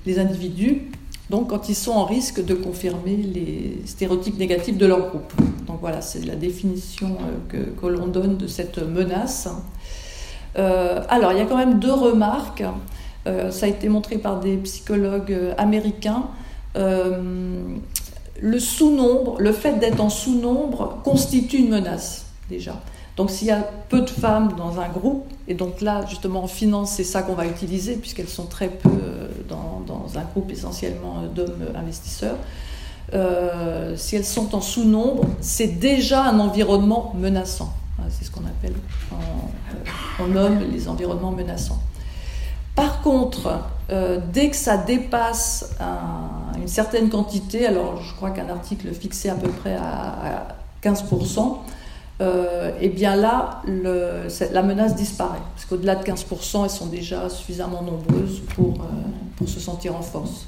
les, 0.05 0.19
individus 0.19 0.91
donc 1.31 1.51
quand 1.51 1.69
ils 1.69 1.75
sont 1.75 1.93
en 1.93 2.05
risque 2.05 2.45
de 2.45 2.55
confirmer 2.55 3.17
les 3.17 3.83
stéréotypes 3.87 4.39
négatifs 4.39 4.77
de 4.77 4.87
leur 4.87 5.09
groupe. 5.11 5.33
Donc 5.67 5.79
voilà, 5.81 6.01
c'est 6.01 6.25
la 6.25 6.35
définition 6.35 7.17
euh, 7.53 7.65
que, 7.79 7.87
l'on 7.87 8.07
donne 8.07 8.37
de 8.37 8.47
cette 8.47 8.79
menace. 8.79 9.49
Euh, 10.57 11.03
alors, 11.09 11.33
il 11.33 11.39
y 11.39 11.43
a 11.43 11.45
quand 11.45 11.59
même 11.59 11.79
deux 11.79 11.93
remarques. 11.93 12.65
ça 13.27 13.67
a 13.67 13.69
été 13.69 13.91
montré 13.91 14.17
par 14.17 14.41
des 14.41 14.57
psychologues 14.57 15.37
américains. 15.59 16.25
le 16.75 18.59
sous-nombre, 18.59 19.37
le 19.39 19.53
fait 19.53 19.79
d'être 19.79 20.01
en 20.01 20.09
sous-nombre 20.09 21.01
constitue 21.05 21.59
une 21.59 21.69
menace 21.69 22.25
déjà. 22.49 22.81
Donc 23.19 23.33
s'il 23.33 23.49
y 23.49 23.51
a 23.51 23.69
peu 23.89 24.03
de 24.03 24.11
femmes 24.11 24.53
dans 24.57 24.79
un 24.79 24.89
groupe, 24.89 25.27
et 25.49 25.55
donc 25.55 25.81
là 25.81 26.07
justement 26.09 26.45
en 26.45 26.47
finance 26.47 26.93
c'est 26.93 27.05
ça 27.05 27.23
qu'on 27.23 27.35
va 27.35 27.47
utiliser 27.47 27.97
puisqu'elles 27.97 28.29
sont 28.29 28.47
très 28.47 28.69
peu 28.69 28.89
euh, 28.89 29.29
dans, 29.49 30.07
un 30.17 30.23
groupe 30.23 30.51
essentiellement 30.53 31.17
euh, 31.19 31.29
d'hommes 31.29 31.67
investisseurs, 31.75 32.37
euh, 33.15 33.97
si 33.97 34.15
elles 34.15 34.25
sont 34.25 34.55
en 34.55 34.61
sous-nombre, 34.61 35.25
c'est 35.41 35.67
déjà 35.67 36.25
un 36.27 36.39
environnement 36.39 37.13
menaçant. 37.19 37.75
C'est 38.09 38.25
ce 38.25 38.31
qu'on 38.31 38.47
appelle, 38.47 38.75
on 40.21 40.29
nomme 40.29 40.61
les 40.71 40.89
environnements 40.89 41.33
menaçants. 41.33 41.83
Par 42.77 43.03
contre, 43.03 43.61
dès 44.33 44.49
que 44.49 44.57
ça 44.57 44.77
dépasse 44.77 45.75
une 46.57 46.69
certaine 46.69 47.11
quantité, 47.11 47.67
alors 47.67 48.01
je 48.01 48.15
crois 48.15 48.31
qu'un 48.31 48.49
article 48.49 48.95
fixé 48.95 49.29
à 49.29 49.35
peu 49.35 49.49
près 49.49 49.75
à 49.75 50.47
15%, 50.83 51.59
euh, 52.21 52.73
et 52.81 52.89
bien 52.89 53.15
là, 53.15 53.63
la 53.67 54.63
menace 54.63 54.97
disparaît. 54.97 55.39
Parce 55.55 55.67
qu'au-delà 55.67 55.95
de 55.95 56.05
15%, 56.05 56.65
elles 56.65 56.71
sont 56.71 56.87
déjà 56.87 57.29
suffisamment 57.29 57.83
nombreuses 57.83 58.41
pour, 58.55 58.75
euh, 58.75 58.87
pour 59.37 59.49
se 59.49 59.61
sentir 59.61 59.95
en 59.95 60.03
force. 60.03 60.47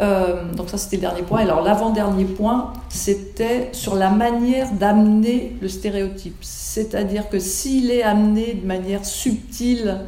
Euh, 0.00 0.52
donc 0.54 0.70
ça, 0.70 0.78
c'était 0.78 0.96
le 0.96 1.02
dernier 1.02 1.22
point. 1.22 1.40
Alors 1.40 1.62
l'avant-dernier 1.62 2.24
point, 2.24 2.72
c'était 2.88 3.70
sur 3.72 3.96
la 3.96 4.10
manière 4.10 4.70
d'amener 4.72 5.56
le 5.60 5.68
stéréotype. 5.68 6.36
C'est-à-dire 6.42 7.28
que 7.28 7.40
s'il 7.40 7.90
est 7.90 8.04
amené 8.04 8.54
de 8.54 8.64
manière 8.64 9.04
subtile, 9.04 10.02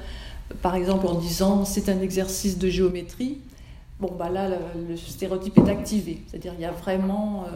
par 0.63 0.77
exemple 0.77 1.09
en 1.09 1.15
disant 1.15 1.65
c'est 1.65 1.89
un 1.89 2.01
exercice 2.01 2.59
de 2.59 2.69
géométrie, 2.69 3.39
bon, 3.99 4.13
bah 4.17 4.29
là, 4.29 4.49
le, 4.49 4.97
stéréotype 4.97 5.59
est 5.59 5.69
activé. 5.69 6.23
C'est-à-dire 6.29 6.53
il 6.57 6.63
y 6.63 6.67
a 6.67 6.71
vraiment 6.71 7.47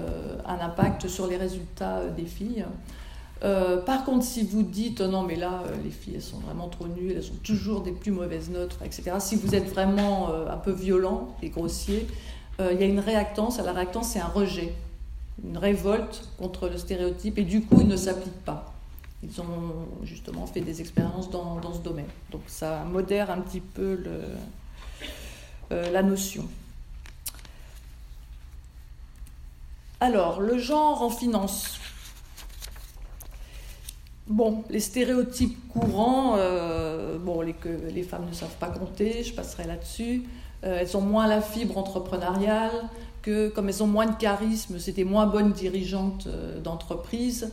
un 0.44 0.59
impact 0.59 1.07
sur 1.07 1.29
les 1.29 1.37
résultats 1.37 2.00
des 2.16 2.27
filles. 2.27 2.64
Par 3.85 4.04
contre, 4.04 4.24
si 4.24 4.42
vous 4.42 4.62
dites 4.62 5.00
non, 5.00 5.22
mais 5.22 5.37
là, 5.37 5.64
les 5.85 5.90
filles, 5.90 6.14
elles 6.16 6.22
sont 6.22 6.38
vraiment 6.38 6.68
trop 6.68 6.87
nulles, 6.87 7.14
elles 7.16 7.30
ont 7.30 7.42
toujours 7.42 7.83
des 7.83 7.92
plus 7.92 8.11
mauvaises 8.11 8.48
notes, 8.48 8.78
etc. 8.85 9.16
Si 9.18 9.37
vous 9.37 9.54
êtes 9.54 9.68
vraiment 9.68 10.33
un 10.48 10.57
peu 10.57 10.72
violent 10.72 11.37
et 11.42 11.50
grossier, 11.50 12.07
il 12.59 12.80
y 12.80 12.83
a 12.83 12.87
une 12.87 13.00
réactance. 13.00 13.59
la 13.59 13.72
réactance, 13.72 14.09
c'est 14.09 14.20
un 14.20 14.28
rejet 14.28 14.72
une 15.42 15.59
révolte 15.59 16.28
contre 16.38 16.68
le 16.68 16.78
stéréotype 16.78 17.38
et 17.38 17.42
du 17.42 17.62
coup 17.62 17.80
ils 17.80 17.88
ne 17.88 17.96
s'appliquent 17.96 18.44
pas. 18.44 18.72
Ils 19.22 19.40
ont 19.40 19.87
justement 20.02 20.46
fait 20.46 20.61
des 20.61 20.80
expériences 20.80 21.30
dans, 21.30 21.72
ce 21.72 21.78
domaine. 21.78 22.09
Donc 22.30 22.42
ça 22.46 22.85
modère 22.85 23.30
un 23.30 23.40
petit 23.40 23.61
peu 23.61 23.98
euh, 25.72 25.90
la 25.90 26.02
notion. 26.02 26.46
Alors, 30.00 30.40
le 30.40 30.59
genre 30.59 31.00
en 31.00 31.09
finance. 31.09 31.80
Bon, 34.26 34.64
les 34.70 34.80
stéréotypes 34.80 35.68
courants, 35.68 36.37
euh, 36.38 37.18
bon, 37.18 37.42
les, 37.42 37.52
que 37.52 37.68
les 37.68 38.02
femmes 38.02 38.24
ne 38.26 38.32
savent 38.32 38.56
pas 38.58 38.68
compter, 38.68 39.22
je 39.22 39.34
passerai 39.34 39.66
là-dessus. 39.66 40.22
Euh, 40.64 40.78
elles 40.80 40.96
ont 40.96 41.02
moins 41.02 41.26
la 41.26 41.42
fibre 41.42 41.76
entrepreneuriale, 41.76 42.72
que 43.20 43.48
comme 43.50 43.68
elles 43.68 43.82
ont 43.82 43.87
moins 43.87 44.06
de 44.06 44.16
charisme, 44.16 44.78
c'était 44.78 45.04
moins 45.04 45.26
bonnes 45.26 45.52
dirigeantes 45.52 46.26
euh, 46.26 46.58
d'entreprise, 46.58 47.52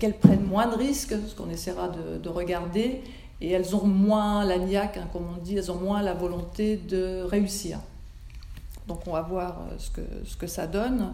qu'elles 0.00 0.18
prennent 0.18 0.46
moins 0.46 0.66
de 0.66 0.74
risques, 0.74 1.14
ce 1.28 1.34
qu'on 1.34 1.50
essaiera 1.50 1.88
de, 1.88 2.28
regarder, 2.30 3.02
et 3.42 3.50
elles 3.50 3.76
ont 3.76 3.86
moins 3.86 4.44
la 4.44 4.58
niaque, 4.58 4.96
hein, 4.96 5.08
comme 5.12 5.26
on 5.36 5.40
dit, 5.42 5.58
elles 5.58 5.70
ont 5.70 5.78
moins 5.78 6.00
la 6.00 6.14
volonté 6.14 6.76
de 6.78 7.22
réussir. 7.24 7.78
Donc 8.88 9.06
on 9.06 9.12
va 9.12 9.20
voir 9.20 9.58
ce 9.78 9.90
que, 9.90 10.00
ce 10.24 10.34
que 10.36 10.46
ça 10.46 10.66
donne. 10.66 11.12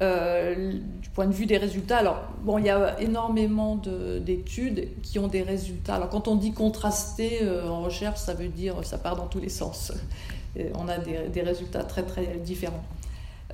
Du 0.00 1.08
point 1.10 1.26
de 1.26 1.32
vue 1.32 1.46
des 1.46 1.56
résultats, 1.56 1.98
alors 1.98 2.22
bon, 2.42 2.58
il 2.58 2.66
y 2.66 2.70
a 2.70 3.00
énormément 3.00 3.76
d'études 4.20 4.88
qui 5.02 5.18
ont 5.18 5.28
des 5.28 5.42
résultats. 5.42 5.94
Alors 5.94 6.10
quand 6.10 6.28
on 6.28 6.36
dit 6.36 6.52
contrasté 6.52 7.40
en 7.66 7.80
recherche, 7.82 8.18
ça 8.18 8.34
veut 8.34 8.48
dire 8.48 8.76
ça 8.84 8.98
part 8.98 9.16
dans 9.16 9.26
tous 9.26 9.40
les 9.40 9.48
sens. 9.48 9.92
on 10.74 10.88
a 10.88 10.98
des, 10.98 11.42
résultats 11.42 11.84
très 11.84 12.02
très 12.02 12.38
différents. 12.44 12.84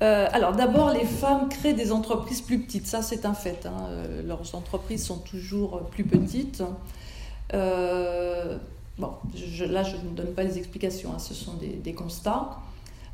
Euh, 0.01 0.27
alors 0.31 0.53
d'abord, 0.53 0.91
les 0.91 1.05
femmes 1.05 1.49
créent 1.49 1.73
des 1.73 1.91
entreprises 1.91 2.41
plus 2.41 2.59
petites, 2.59 2.87
ça 2.87 3.01
c'est 3.01 3.25
un 3.25 3.33
fait. 3.33 3.65
Hein. 3.65 3.87
Euh, 3.89 4.23
leurs 4.23 4.55
entreprises 4.55 5.05
sont 5.05 5.19
toujours 5.19 5.81
plus 5.91 6.03
petites. 6.03 6.63
Euh, 7.53 8.57
bon, 8.97 9.11
là 9.69 9.83
je 9.83 9.95
ne 9.97 10.15
donne 10.15 10.33
pas 10.33 10.43
les 10.43 10.57
explications, 10.57 11.11
hein, 11.13 11.19
ce 11.19 11.33
sont 11.33 11.53
des, 11.55 11.93
constats. 11.93 12.57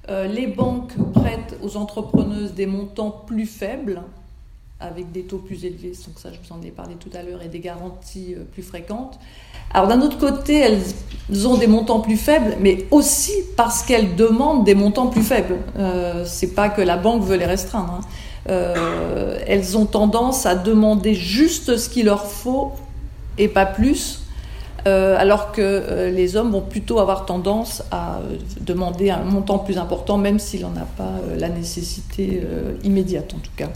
Les 0.09 0.47
banques 0.47 0.93
prêtent 1.13 1.57
aux 1.61 1.77
entrepreneuses 1.77 2.53
des 2.53 2.65
montants 2.65 3.11
plus 3.27 3.45
faibles, 3.45 4.01
avec 4.79 5.11
des 5.11 5.23
taux 5.23 5.37
plus 5.37 5.65
élevés, 5.65 5.91
donc 6.07 6.17
ça 6.17 6.29
je 6.31 6.37
vous 6.39 6.55
en 6.55 6.61
ai 6.61 6.71
parlé 6.71 6.95
tout 6.95 7.09
à 7.13 7.21
l'heure, 7.21 7.41
et 7.41 7.47
des 7.47 7.59
garanties 7.59 8.35
plus 8.53 8.63
fréquentes. 8.63 9.19
Alors 9.71 9.87
d'un 9.87 10.01
autre 10.01 10.17
côté, 10.17 10.57
elles 10.57 11.47
ont 11.47 11.57
des 11.57 11.67
montants 11.67 11.99
plus 11.99 12.17
faibles, 12.17 12.57
mais 12.59 12.85
aussi 12.89 13.33
parce 13.55 13.83
qu'elles 13.83 14.15
demandent 14.15 14.63
des 14.63 14.73
montants 14.73 15.07
plus 15.07 15.21
faibles. 15.21 15.57
Euh, 15.77 16.23
c'est 16.25 16.55
pas 16.55 16.69
que 16.69 16.81
la 16.81 16.97
banque 16.97 17.23
veut 17.23 17.37
les 17.37 17.45
restreindre. 17.45 17.99
Hein. 17.99 18.01
Euh, 18.49 19.37
elles 19.45 19.77
ont 19.77 19.85
tendance 19.85 20.45
à 20.45 20.55
demander 20.55 21.13
juste 21.13 21.77
ce 21.77 21.89
qu'il 21.89 22.05
leur 22.05 22.25
faut 22.25 22.71
et 23.37 23.47
pas 23.47 23.65
plus, 23.65 24.21
euh, 24.87 25.15
alors 25.17 25.51
que 25.51 25.61
euh, 25.61 26.09
les 26.11 26.35
hommes 26.35 26.51
vont 26.51 26.61
plutôt 26.61 26.99
avoir 26.99 27.25
tendance 27.25 27.83
à 27.91 28.19
demander 28.61 29.09
un 29.09 29.23
montant 29.23 29.59
plus 29.59 29.77
important, 29.77 30.17
même 30.17 30.39
s'il 30.39 30.61
n'en 30.61 30.75
a 30.75 30.85
pas 30.97 31.11
la 31.37 31.49
nécessité 31.49 32.41
immédiate 32.83 33.33
en 33.33 33.39
tout 33.39 33.51
cas. 33.55 33.69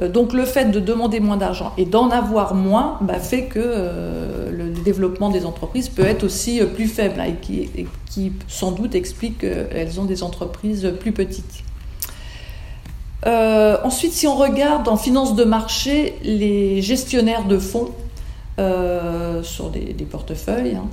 Euh, 0.00 0.08
donc 0.08 0.32
le 0.32 0.44
fait 0.44 0.66
de 0.66 0.80
demander 0.80 1.20
moins 1.20 1.36
d'argent 1.36 1.72
et 1.76 1.84
d'en 1.84 2.10
avoir 2.10 2.54
moins 2.54 2.98
bah, 3.00 3.18
fait 3.18 3.44
que 3.44 3.58
euh, 3.62 4.50
le 4.50 4.70
développement 4.70 5.30
des 5.30 5.44
entreprises 5.44 5.88
peut 5.88 6.04
être 6.04 6.24
aussi 6.24 6.60
euh, 6.60 6.66
plus 6.66 6.86
faible 6.86 7.20
et, 7.50 7.86
qui, 8.06 8.32
sans 8.46 8.72
doute 8.72 8.94
explique 8.94 9.38
qu'elles 9.38 10.00
ont 10.00 10.04
des 10.04 10.22
entreprises 10.22 10.92
plus 11.00 11.12
petites. 11.12 11.62
ensuite, 13.26 14.12
si 14.12 14.26
on 14.26 14.36
regarde 14.36 14.88
en 14.88 14.96
finance 14.96 15.34
de 15.34 15.44
marché 15.44 16.14
les 16.22 16.80
gestionnaires 16.82 17.46
de 17.46 17.58
fonds 17.58 17.90
sur 19.42 19.70
des, 19.70 20.06
portefeuilles, 20.10 20.76
hein, 20.76 20.88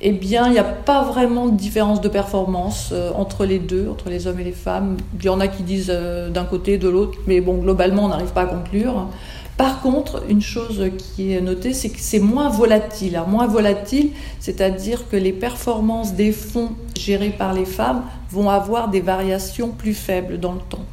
eh 0.00 0.12
bien, 0.12 0.46
il 0.46 0.52
n'y 0.52 0.58
a 0.58 0.64
pas 0.64 1.02
vraiment 1.04 1.46
de 1.46 1.56
différence 1.56 2.02
de 2.02 2.08
performance 2.08 2.90
euh, 2.92 3.10
entre 3.14 3.46
les 3.46 3.58
deux, 3.58 3.88
entre 3.88 4.10
les 4.10 4.26
hommes 4.26 4.40
et 4.40 4.44
les 4.44 4.52
femmes. 4.52 4.98
Il 5.18 5.24
y 5.24 5.28
en 5.30 5.40
a 5.40 5.48
qui 5.48 5.62
disent 5.62 5.90
euh, 5.90 6.28
d'un 6.28 6.44
côté, 6.44 6.76
de 6.76 6.88
l'autre, 6.88 7.18
mais 7.26 7.40
bon, 7.40 7.54
globalement, 7.54 8.04
on 8.04 8.08
n'arrive 8.08 8.32
pas 8.32 8.42
à 8.42 8.46
conclure. 8.46 9.08
Par 9.56 9.80
contre, 9.80 10.22
une 10.28 10.42
chose 10.42 10.90
qui 10.98 11.32
est 11.32 11.40
notée, 11.40 11.72
c'est 11.72 11.88
que 11.88 11.98
c'est 11.98 12.18
moins 12.18 12.50
volatile. 12.50 13.18
Moins 13.26 13.46
volatile, 13.46 14.10
c'est-à-dire 14.38 15.08
que 15.08 15.16
les 15.16 15.32
performances 15.32 16.12
des 16.12 16.30
fonds 16.30 16.72
gérés 16.94 17.30
par 17.30 17.54
les 17.54 17.64
femmes 17.64 18.02
vont 18.30 18.50
avoir 18.50 18.88
des 18.88 19.00
variations 19.00 19.68
plus 19.68 19.94
faibles 19.94 20.38
dans 20.38 20.52
le 20.52 20.60
temps, 20.60 20.84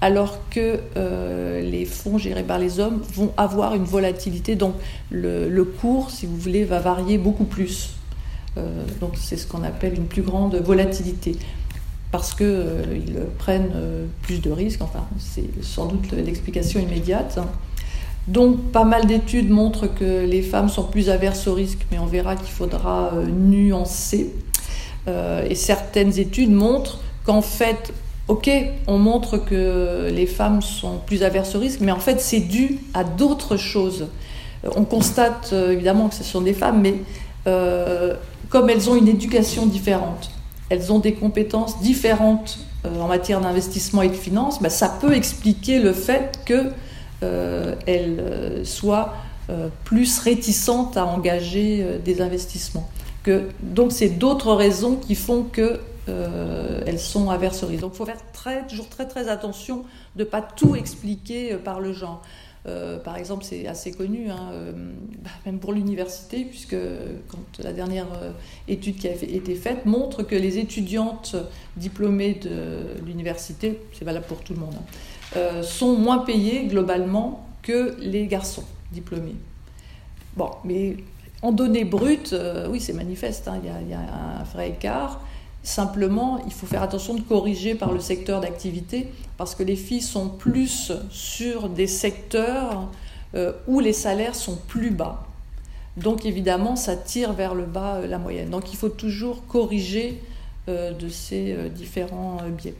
alors 0.00 0.38
que 0.50 0.78
euh, 0.96 1.60
les 1.60 1.84
fonds 1.84 2.18
gérés 2.18 2.44
par 2.44 2.58
les 2.58 2.78
hommes 2.78 3.02
vont 3.14 3.32
avoir 3.36 3.74
une 3.74 3.84
volatilité. 3.84 4.54
Donc, 4.54 4.74
le 5.10 5.64
cours, 5.64 6.10
si 6.10 6.26
vous 6.26 6.36
voulez, 6.36 6.64
va 6.64 6.78
varier 6.78 7.18
beaucoup 7.18 7.44
plus. 7.44 7.90
Euh, 8.56 8.84
donc 9.00 9.12
c'est 9.16 9.36
ce 9.36 9.46
qu'on 9.46 9.62
appelle 9.62 9.94
une 9.94 10.06
plus 10.06 10.22
grande 10.22 10.56
volatilité 10.56 11.36
parce 12.10 12.34
qu'ils 12.34 12.46
euh, 12.48 13.24
prennent 13.38 13.72
plus 14.22 14.40
de 14.40 14.50
risques. 14.50 14.82
Enfin, 14.82 15.06
c'est 15.18 15.62
sans 15.62 15.86
doute 15.86 16.12
l'explication 16.12 16.80
immédiate. 16.80 17.38
Donc, 18.28 18.72
pas 18.72 18.84
mal 18.84 19.06
d'études 19.06 19.48
montrent 19.48 19.86
que 19.86 20.26
les 20.26 20.42
femmes 20.42 20.68
sont 20.68 20.84
plus 20.84 21.08
averses 21.08 21.46
au 21.46 21.54
risque, 21.54 21.86
mais 21.90 21.98
on 21.98 22.06
verra 22.06 22.36
qu'il 22.36 22.50
faudra 22.50 23.12
nuancer. 23.26 24.30
et 25.06 25.54
certaines 25.54 26.18
études 26.18 26.52
montrent 26.52 27.00
qu'en 27.24 27.40
fait, 27.40 27.94
ok, 28.28 28.50
on 28.86 28.98
montre 28.98 29.38
que 29.38 30.10
les 30.12 30.26
femmes 30.26 30.62
sont 30.62 31.00
plus 31.04 31.22
averses 31.22 31.54
au 31.54 31.58
risque, 31.58 31.80
mais 31.80 31.92
en 31.92 31.98
fait, 31.98 32.20
c'est 32.20 32.40
dû 32.40 32.78
à 32.94 33.04
d'autres 33.04 33.56
choses. 33.56 34.06
On 34.76 34.84
constate 34.84 35.52
évidemment 35.52 36.08
que 36.08 36.14
ce 36.14 36.24
sont 36.24 36.40
des 36.40 36.52
femmes, 36.52 36.80
mais 36.80 36.94
comme 38.50 38.70
elles 38.70 38.90
ont 38.90 38.96
une 38.96 39.08
éducation 39.08 39.66
différente, 39.66 40.30
elles 40.68 40.92
ont 40.92 40.98
des 40.98 41.14
compétences 41.14 41.80
différentes 41.80 42.58
euh, 42.84 43.00
en 43.00 43.08
matière 43.08 43.40
d'investissement 43.40 44.02
et 44.02 44.08
de 44.08 44.14
finance, 44.14 44.62
ben, 44.62 44.68
ça 44.68 44.88
peut 44.88 45.14
expliquer 45.14 45.80
le 45.80 45.92
fait 45.92 46.40
qu'elles 46.44 46.72
euh, 47.22 47.74
euh, 47.88 48.64
soient 48.64 49.14
plus 49.84 50.18
réticentes 50.18 50.98
à 50.98 51.06
engager 51.06 51.82
des 52.04 52.20
investissements. 52.20 52.86
Donc 53.62 53.92
c'est 53.92 54.10
d'autres 54.10 54.52
raisons 54.52 54.96
qui 54.96 55.14
font 55.14 55.42
que 55.42 55.80
elles 56.08 56.98
sont 56.98 57.28
risque. 57.28 57.80
Donc 57.80 57.92
il 57.94 57.96
faut 57.96 58.06
faire 58.06 58.22
toujours 58.68 58.88
très 58.88 59.06
très 59.06 59.28
attention 59.28 59.84
de 60.16 60.24
ne 60.24 60.28
pas 60.28 60.42
tout 60.42 60.74
expliquer 60.76 61.54
par 61.56 61.80
le 61.80 61.92
genre. 61.92 62.22
Euh, 62.68 62.98
par 62.98 63.16
exemple, 63.16 63.44
c'est 63.44 63.66
assez 63.66 63.92
connu, 63.92 64.30
hein, 64.30 64.50
euh, 64.52 64.72
bah, 65.22 65.30
même 65.46 65.58
pour 65.58 65.72
l'université, 65.72 66.44
puisque 66.44 66.76
quand 67.28 67.62
la 67.62 67.72
dernière 67.72 68.06
euh, 68.22 68.30
étude 68.66 68.96
qui 68.96 69.08
a 69.08 69.12
été 69.12 69.54
faite 69.54 69.86
montre 69.86 70.22
que 70.22 70.34
les 70.34 70.58
étudiantes 70.58 71.36
diplômées 71.76 72.34
de 72.34 73.04
l'université, 73.06 73.80
c'est 73.92 74.04
valable 74.04 74.26
pour 74.26 74.40
tout 74.40 74.54
le 74.54 74.60
monde, 74.60 74.74
hein, 75.36 75.62
sont 75.62 75.96
moins 75.96 76.18
payées 76.18 76.66
globalement 76.66 77.46
que 77.62 77.96
les 78.00 78.26
garçons 78.26 78.64
diplômés. 78.92 79.36
Bon, 80.36 80.50
mais 80.64 80.96
en 81.42 81.52
données 81.52 81.84
brutes, 81.84 82.34
oui, 82.70 82.80
c'est 82.80 82.92
manifeste, 82.92 83.48
hein, 83.48 83.60
il 83.62 83.88
y, 83.90 83.94
a 83.94 83.98
un 83.98 84.42
vrai 84.44 84.70
écart. 84.70 85.20
Simplement, 85.62 86.40
il 86.46 86.52
faut 86.52 86.66
faire 86.66 86.82
attention 86.82 87.14
de 87.14 87.20
corriger 87.20 87.74
par 87.74 87.92
le 87.92 88.00
secteur 88.00 88.40
d'activité 88.40 89.08
parce 89.36 89.54
que 89.54 89.62
les 89.62 89.76
filles 89.76 90.02
sont 90.02 90.28
plus 90.28 90.92
sur 91.10 91.68
des 91.68 91.86
secteurs 91.86 92.88
euh, 93.34 93.52
où 93.66 93.80
les 93.80 93.92
salaires 93.92 94.34
sont 94.34 94.56
plus 94.56 94.90
bas. 94.90 95.26
Donc 95.96 96.24
évidemment, 96.24 96.76
ça 96.76 96.96
tire 96.96 97.32
vers 97.32 97.54
le 97.54 97.66
bas 97.66 97.96
euh, 97.96 98.06
la 98.06 98.18
moyenne. 98.18 98.50
Donc 98.50 98.72
il 98.72 98.76
faut 98.76 98.88
toujours 98.88 99.44
corriger 99.46 100.22
euh, 100.68 100.92
de 100.92 101.08
ces 101.08 101.70
différents 101.70 102.38
biais. 102.48 102.74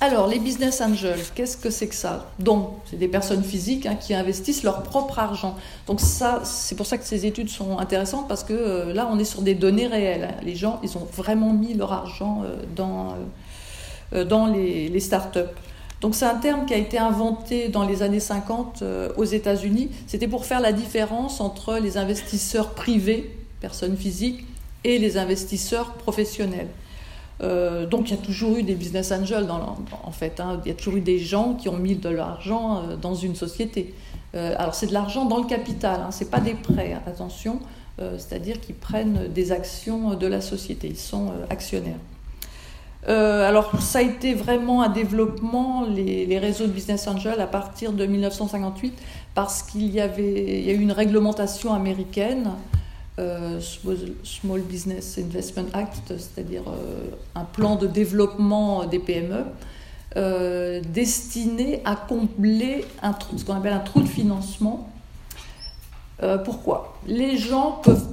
Alors, 0.00 0.28
les 0.28 0.38
business 0.38 0.80
angels, 0.80 1.18
qu'est-ce 1.34 1.56
que 1.56 1.70
c'est 1.70 1.88
que 1.88 1.94
ça? 1.94 2.30
Donc, 2.38 2.70
c'est 2.88 2.98
des 2.98 3.08
personnes 3.08 3.42
physiques 3.42 3.84
hein, 3.84 3.96
qui 3.96 4.14
investissent 4.14 4.62
leur 4.62 4.84
propre 4.84 5.18
argent. 5.18 5.56
Donc 5.88 6.00
ça, 6.00 6.40
c'est 6.44 6.76
pour 6.76 6.86
ça 6.86 6.98
que 6.98 7.04
ces 7.04 7.26
études 7.26 7.48
sont 7.48 7.78
intéressantes 7.78 8.28
parce 8.28 8.44
que 8.44 8.52
euh, 8.52 8.92
là, 8.94 9.08
on 9.10 9.18
est 9.18 9.24
sur 9.24 9.42
des 9.42 9.56
données 9.56 9.88
réelles. 9.88 10.28
Hein. 10.30 10.40
Les 10.44 10.54
gens, 10.54 10.78
ils 10.84 10.96
ont 10.96 11.06
vraiment 11.16 11.52
mis 11.52 11.74
leur 11.74 11.92
argent 11.92 12.42
euh, 12.44 12.62
dans, 12.76 13.16
euh, 14.12 14.24
dans 14.24 14.46
les, 14.46 14.88
les 14.88 15.00
startups. 15.00 15.40
Donc 16.00 16.14
c'est 16.14 16.26
un 16.26 16.36
terme 16.36 16.64
qui 16.64 16.74
a 16.74 16.76
été 16.76 16.96
inventé 16.96 17.68
dans 17.68 17.84
les 17.84 18.04
années 18.04 18.20
50 18.20 18.84
aux 19.16 19.24
États-Unis. 19.24 19.90
C'était 20.06 20.28
pour 20.28 20.46
faire 20.46 20.60
la 20.60 20.72
différence 20.72 21.40
entre 21.40 21.76
les 21.78 21.96
investisseurs 21.96 22.70
privés, 22.70 23.36
personnes 23.60 23.96
physiques, 23.96 24.46
et 24.84 25.00
les 25.00 25.18
investisseurs 25.18 25.94
professionnels. 25.94 26.68
Euh, 27.40 27.86
donc 27.86 28.10
il 28.10 28.16
y 28.16 28.18
a 28.18 28.22
toujours 28.22 28.56
eu 28.56 28.62
des 28.62 28.74
business 28.74 29.12
angels 29.12 29.46
en 29.50 30.10
fait. 30.10 30.40
Hein. 30.40 30.60
il 30.64 30.68
y 30.68 30.72
a 30.72 30.74
toujours 30.74 30.96
eu 30.96 31.00
des 31.00 31.18
gens 31.18 31.54
qui 31.54 31.68
ont 31.68 31.76
mis 31.76 31.94
de 31.94 32.08
l'argent 32.08 32.78
euh, 32.78 32.96
dans 32.96 33.14
une 33.14 33.36
société. 33.36 33.94
Euh, 34.34 34.54
alors 34.58 34.74
c'est 34.74 34.88
de 34.88 34.92
l'argent 34.92 35.24
dans 35.24 35.38
le 35.38 35.46
capital, 35.46 36.00
hein, 36.00 36.10
c'est 36.10 36.30
pas 36.30 36.40
des 36.40 36.54
prêts, 36.54 36.94
hein, 36.94 37.02
attention. 37.06 37.60
C'est-à-dire 38.16 38.60
qu'ils 38.60 38.76
prennent 38.76 39.26
des 39.34 39.50
actions 39.50 40.14
de 40.14 40.26
la 40.28 40.40
société, 40.40 40.86
ils 40.86 40.96
sont 40.96 41.32
actionnaires. 41.50 41.98
alors 43.08 43.72
ça 43.82 43.98
a 43.98 44.02
été 44.02 44.34
vraiment 44.34 44.82
un 44.82 44.88
développement 44.88 45.84
les, 45.84 46.24
les, 46.24 46.38
réseaux 46.38 46.68
de 46.68 46.70
business 46.70 47.08
angels 47.08 47.40
à 47.40 47.48
partir 47.48 47.92
de 47.92 48.06
1958 48.06 48.96
parce 49.34 49.64
qu'il 49.64 49.90
y 49.92 50.00
avait 50.00 50.62
y 50.62 50.70
a 50.70 50.74
eu 50.74 50.80
une 50.80 50.92
réglementation 50.92 51.74
américaine 51.74 52.52
Small 54.22 54.60
Business 54.60 55.18
Investment 55.18 55.66
Act, 55.72 56.12
c'est-à-dire 56.16 56.62
euh, 56.68 57.10
un 57.34 57.44
plan 57.44 57.76
de 57.76 57.86
développement 57.86 58.86
des 58.86 58.98
PME, 58.98 59.44
euh, 60.16 60.80
destiné 60.92 61.82
à 61.84 61.96
combler 61.96 62.84
un 63.02 63.14
ce 63.36 63.44
qu'on 63.44 63.54
appelle 63.54 63.72
un 63.72 63.80
trou 63.80 64.00
de 64.00 64.08
financement. 64.08 64.88
pourquoi? 66.44 66.98
Les 67.06 67.36
gens 67.36 67.80
peuvent, 67.82 68.08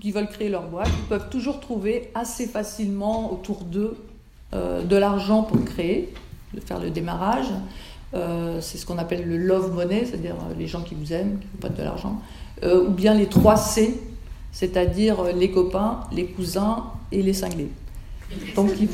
qui 0.00 0.12
veulent 0.12 0.28
créer 0.28 0.48
leur 0.48 0.68
boîte 0.68 0.90
peuvent 1.08 1.28
toujours 1.28 1.60
trouver 1.60 2.10
assez 2.14 2.46
facilement 2.46 3.32
autour 3.32 3.64
d'eux 3.64 3.96
de 4.52 4.96
l'argent 4.96 5.42
pour 5.42 5.64
créer, 5.64 6.12
de 6.54 6.60
faire 6.60 6.78
le 6.78 6.90
démarrage. 6.90 7.48
c'est 8.60 8.78
ce 8.78 8.86
qu'on 8.86 8.98
appelle 8.98 9.26
le 9.26 9.38
love 9.38 9.74
money, 9.74 10.04
c'est-à-dire 10.04 10.36
les 10.58 10.68
gens 10.68 10.82
qui 10.82 10.94
vous 10.94 11.12
aiment, 11.12 11.38
qui 11.40 11.46
vous 11.52 11.58
prêtent 11.58 11.78
de 11.78 11.82
l'argent, 11.82 12.20
ou 12.64 12.90
bien 12.90 13.14
les 13.14 13.26
3 13.26 13.56
C, 13.56 13.98
c'est-à-dire 14.52 15.24
les 15.34 15.50
copains, 15.50 16.00
les 16.12 16.26
cousins 16.26 16.84
et 17.10 17.22
les 17.22 17.32
cinglés. 17.32 17.70
Donc 18.54 18.74
qui 18.74 18.88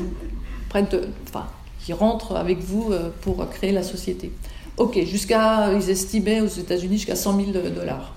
prennent, 0.68 0.88
enfin, 1.28 1.46
qui 1.80 1.92
rentrent 1.92 2.36
avec 2.36 2.60
vous 2.60 2.92
euh, 2.92 3.10
pour 3.20 3.48
créer 3.50 3.72
la 3.72 3.82
société. 3.82 4.32
Ok, 4.76 4.98
jusqu'à, 5.04 5.72
ils 5.72 5.90
estimaient 5.90 6.40
aux 6.40 6.46
États-Unis 6.46 6.98
jusqu'à 6.98 7.16
100 7.16 7.36
000 7.36 7.50
dollars. 7.74 8.14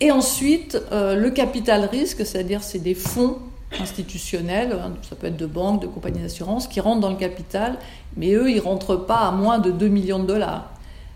Et 0.00 0.10
ensuite, 0.10 0.78
euh, 0.92 1.14
le 1.14 1.30
capital 1.30 1.84
risque, 1.84 2.26
c'est-à-dire 2.26 2.62
c'est 2.62 2.80
des 2.80 2.94
fonds 2.94 3.38
institutionnels, 3.80 4.72
hein, 4.72 4.92
ça 5.08 5.16
peut 5.16 5.28
être 5.28 5.36
de 5.36 5.46
banques, 5.46 5.82
de 5.82 5.86
compagnies 5.86 6.20
d'assurance, 6.20 6.66
qui 6.66 6.80
rentrent 6.80 7.00
dans 7.00 7.10
le 7.10 7.16
capital, 7.16 7.78
mais 8.16 8.32
eux, 8.32 8.50
ils 8.50 8.60
rentrent 8.60 8.96
pas 8.96 9.28
à 9.28 9.30
moins 9.30 9.58
de 9.58 9.70
2 9.70 9.88
millions 9.88 10.18
de 10.18 10.26
dollars. 10.26 10.70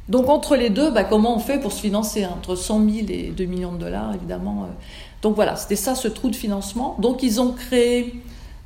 Donc 0.09 0.29
entre 0.29 0.57
les 0.57 0.71
deux, 0.71 0.91
bah, 0.91 1.05
comment 1.05 1.37
on 1.37 1.39
fait 1.39 1.59
pour 1.59 1.73
se 1.73 1.81
financer? 1.81 2.27
Entre 2.27 2.57
100 2.57 2.89
000 2.91 3.07
et 3.11 3.33
2 3.37 3.45
millions 3.45 3.73
de 3.73 3.79
dollars, 3.79 4.15
évidemment. 4.15 4.65
Euh, 4.65 4.73
donc 5.23 5.35
voilà, 5.35 5.57
c'était 5.57 5.77
ça 5.77 5.95
ce 5.95 6.09
trou 6.09 6.31
de 6.31 6.37
financement. 6.37 6.97
Donc 6.99 7.23
ils 7.23 7.41
ont 7.41 7.53
créé 7.53 8.23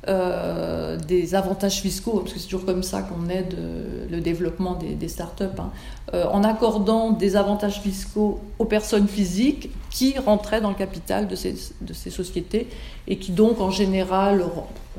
euh, 0.07 0.97
des 0.97 1.33
avantages 1.33 1.81
fiscaux, 1.81 2.19
parce 2.19 2.33
que 2.33 2.39
c'est 2.39 2.45
toujours 2.45 2.65
comme 2.65 2.83
ça 2.83 3.01
qu'on 3.01 3.27
aide 3.27 3.55
euh, 3.57 4.05
le 4.07 4.21
développement 4.21 4.75
des, 4.75 5.07
startups, 5.07 5.45
hein, 5.57 5.71
euh, 6.13 6.25
en 6.27 6.43
accordant 6.43 7.09
des 7.09 7.35
avantages 7.35 7.81
fiscaux 7.81 8.39
aux 8.59 8.65
personnes 8.65 9.07
physiques 9.07 9.71
qui 9.89 10.15
rentraient 10.19 10.61
dans 10.61 10.69
le 10.69 10.75
capital 10.75 11.27
de 11.27 11.35
ces, 11.35 11.55
sociétés 12.11 12.67
et 13.07 13.17
qui 13.17 13.31
donc 13.31 13.59
en 13.59 13.71
général 13.71 14.45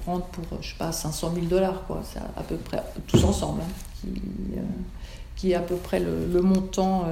rentrent 0.04 0.26
pour, 0.26 0.60
je 0.60 0.70
sais 0.70 0.76
pas, 0.76 0.90
500 0.90 1.30
000 1.34 1.46
dollars, 1.46 1.84
quoi, 1.86 2.02
c'est 2.02 2.18
à, 2.18 2.42
peu 2.42 2.56
près, 2.56 2.82
tous 3.06 3.22
ensemble, 3.22 3.60
hein, 3.62 4.10
qui, 5.36 5.52
est 5.52 5.54
à 5.54 5.60
peu 5.60 5.76
près 5.76 6.00
le, 6.00 6.42
montant 6.42 7.04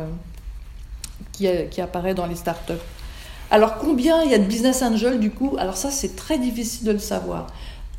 qui, 1.31 1.47
qui 1.71 1.81
apparaît 1.81 2.15
dans 2.15 2.27
les 2.27 2.35
startups. 2.35 2.73
Alors 3.55 3.79
combien 3.79 4.25
il 4.25 4.33
y 4.33 4.35
a 4.35 4.39
de 4.39 4.47
business 4.47 4.83
angels 4.83 5.21
du 5.21 5.31
coup? 5.31 5.55
Alors 5.61 5.77
ça 5.77 5.93
c'est 5.93 6.17
très 6.17 6.41
difficile 6.41 6.89
de 6.89 6.91
le 6.91 6.99
savoir. 6.99 7.47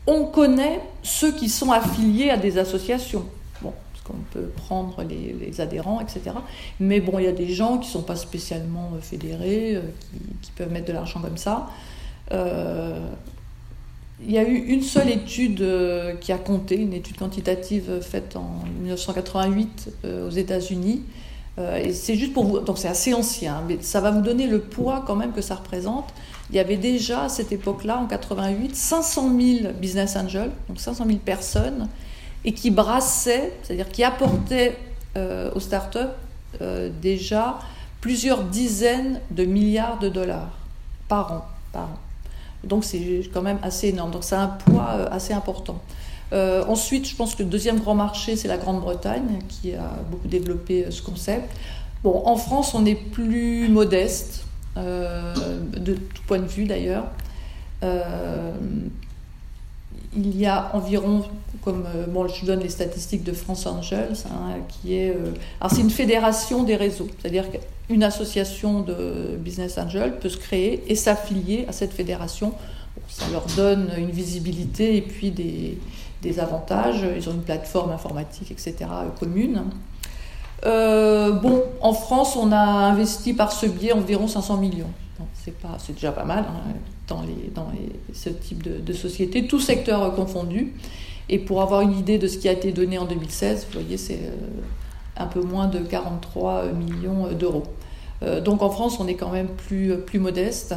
On 0.05 0.25
connaît 0.25 0.81
ceux 1.01 1.31
qui 1.31 1.47
sont 1.47 1.71
affiliés 1.71 2.29
à 2.29 2.35
des 2.35 2.57
associations. 2.57 3.23
Bon, 3.61 3.71
parce 3.93 4.03
qu'on 4.03 4.21
peut 4.33 4.49
prendre 4.49 5.01
les, 5.03 5.61
adhérents, 5.61 6.01
etc. 6.01 6.35
Mais 6.81 6.99
bon, 6.99 7.19
il 7.19 7.23
y 7.23 7.29
a 7.29 7.31
des 7.31 7.47
gens 7.47 7.77
qui 7.77 7.87
ne 7.87 7.93
sont 7.93 8.01
pas 8.01 8.17
spécialement 8.17 8.91
euh, 8.95 8.99
fédérés, 8.99 9.77
euh, 9.77 9.81
qui, 10.41 10.51
peuvent 10.51 10.73
mettre 10.73 10.87
de 10.87 10.91
l'argent 10.91 11.21
comme 11.21 11.37
ça. 11.37 11.69
Euh, 12.33 12.99
il 14.25 14.31
y 14.31 14.37
a 14.37 14.43
eu 14.43 14.57
une 14.57 14.81
seule 14.81 15.09
étude 15.09 15.65
qui 16.19 16.33
a 16.33 16.37
compté, 16.37 16.75
une 16.75 16.93
étude 16.93 17.15
quantitative 17.15 18.01
faite 18.01 18.35
en 18.35 18.65
1988 18.81 19.89
aux 20.25 20.29
États-Unis, 20.29 21.03
et 21.57 21.93
c'est 21.93 22.15
juste 22.15 22.33
pour 22.33 22.43
vous. 22.43 22.59
Donc 22.59 22.77
c'est 22.77 22.87
assez 22.87 23.13
ancien, 23.13 23.63
mais 23.67 23.77
ça 23.81 24.01
va 24.01 24.11
vous 24.11 24.21
donner 24.21 24.45
le 24.47 24.59
poids 24.59 25.03
quand 25.07 25.15
même 25.15 25.31
que 25.31 25.41
ça 25.41 25.55
représente. 25.55 26.13
Il 26.49 26.55
y 26.55 26.59
avait 26.59 26.77
déjà 26.77 27.23
à 27.23 27.29
cette 27.29 27.51
époque-là, 27.51 27.97
en 27.97 28.05
88, 28.05 28.75
500 28.75 29.29
000 29.39 29.73
business 29.79 30.15
angels, 30.15 30.51
donc 30.67 30.79
500 30.79 31.05
000 31.05 31.17
personnes, 31.19 31.87
et 32.43 32.53
qui 32.53 32.71
brassaient, 32.71 33.53
c'est-à-dire 33.63 33.89
qui 33.89 34.03
apportaient 34.03 34.77
euh, 35.17 35.49
aux 35.55 35.59
startups 35.59 35.99
euh, 36.61 36.89
déjà 37.01 37.59
plusieurs 38.01 38.43
dizaines 38.43 39.19
de 39.31 39.45
milliards 39.45 39.97
de 39.99 40.09
dollars 40.09 40.51
par 41.07 41.31
an. 41.31 41.45
Par 41.71 41.83
an. 41.83 41.99
Donc 42.63 42.83
c'est 42.83 43.21
quand 43.33 43.41
même 43.41 43.59
assez 43.63 43.89
énorme. 43.89 44.11
Donc 44.11 44.23
c'est 44.23 44.35
un 44.35 44.47
poids 44.47 44.89
assez 45.11 45.33
important. 45.33 45.81
Euh, 46.33 46.63
ensuite, 46.67 47.07
je 47.07 47.15
pense 47.15 47.35
que 47.35 47.43
le 47.43 47.49
deuxième 47.49 47.79
grand 47.79 47.95
marché, 47.95 48.35
c'est 48.35 48.47
la 48.47 48.57
Grande-Bretagne, 48.57 49.39
qui 49.47 49.73
a 49.73 49.91
beaucoup 50.09 50.27
développé 50.27 50.85
euh, 50.85 50.91
ce 50.91 51.01
concept. 51.01 51.49
Bon, 52.03 52.23
en 52.25 52.35
France, 52.35 52.73
on 52.73 52.85
est 52.85 52.95
plus 52.95 53.69
modeste, 53.69 54.45
euh, 54.77 55.33
de 55.75 55.93
tout 55.93 56.21
point 56.27 56.39
de 56.39 56.47
vue 56.47 56.65
d'ailleurs. 56.65 57.05
il 60.17 60.39
y 60.39 60.45
a 60.45 60.71
environ, 60.73 61.23
comme 61.63 61.85
bon, 62.07 62.27
je 62.27 62.45
donne 62.45 62.61
les 62.61 62.69
statistiques 62.69 63.23
de 63.23 63.33
France 63.33 63.65
Angels, 63.65 64.15
hein, 64.25 64.55
qui 64.69 64.95
est, 64.95 65.15
alors 65.59 65.71
c'est 65.71 65.81
une 65.81 65.89
fédération 65.89 66.63
des 66.63 66.75
réseaux, 66.77 67.09
c'est-à-dire 67.19 67.45
qu'une 67.51 68.03
association 68.03 68.81
de 68.81 69.37
business 69.37 69.77
angels 69.77 70.17
peut 70.19 70.29
se 70.29 70.37
créer 70.37 70.83
et 70.87 70.95
s'affilier 70.95 71.65
à 71.67 71.73
cette 71.73 71.91
fédération. 71.91 72.53
ça 73.09 73.25
leur 73.31 73.45
donne 73.57 73.89
une 73.97 74.11
visibilité 74.11 74.95
et 74.95 75.01
puis 75.01 75.31
des, 75.31 75.77
des 76.25 76.39
avantages. 76.39 77.05
Ils 77.15 77.29
ont 77.29 77.33
une 77.33 77.43
plateforme 77.43 77.91
informatique, 77.91 78.51
etc., 78.51 78.75
commune. 79.19 79.63
Euh, 80.65 81.31
bon, 81.31 81.63
en 81.81 81.93
France, 81.93 82.35
on 82.35 82.51
a 82.51 82.57
investi 82.57 83.33
par 83.33 83.51
ce 83.51 83.67
biais 83.67 83.93
environ 83.93 84.27
500 84.27 84.57
millions. 84.57 84.91
C'est, 85.77 85.93
déjà 85.93 86.11
pas 86.11 86.25
mal 86.25 86.45
hein, 86.49 86.73
dans, 87.07 87.21
les, 87.21 87.51
dans 87.53 87.67
ce 88.13 88.29
type 88.29 88.63
de, 88.63 88.79
de, 88.79 88.93
société, 88.93 89.45
tout 89.45 89.59
secteur 89.59 90.13
confondu. 90.15 90.73
Et 91.29 91.37
pour 91.37 91.61
avoir 91.61 91.81
une 91.81 91.97
idée 91.97 92.17
de 92.17 92.27
ce 92.27 92.37
qui 92.37 92.49
a 92.49 92.51
été 92.51 92.71
donné 92.71 92.97
en 92.97 93.05
2016, 93.05 93.67
vous 93.67 93.79
voyez, 93.79 93.97
c'est 93.97 94.15
euh, 94.23 94.31
un 95.17 95.27
peu 95.27 95.41
moins 95.41 95.67
de 95.67 95.79
43 95.79 96.65
millions 96.71 97.27
d'euros. 97.31 97.63
Euh, 98.23 98.41
donc 98.41 98.61
en 98.61 98.69
France, 98.69 98.99
on 98.99 99.07
est 99.07 99.15
quand 99.15 99.31
même 99.31 99.47
plus, 99.47 99.97
plus 99.97 100.19
modeste. 100.19 100.75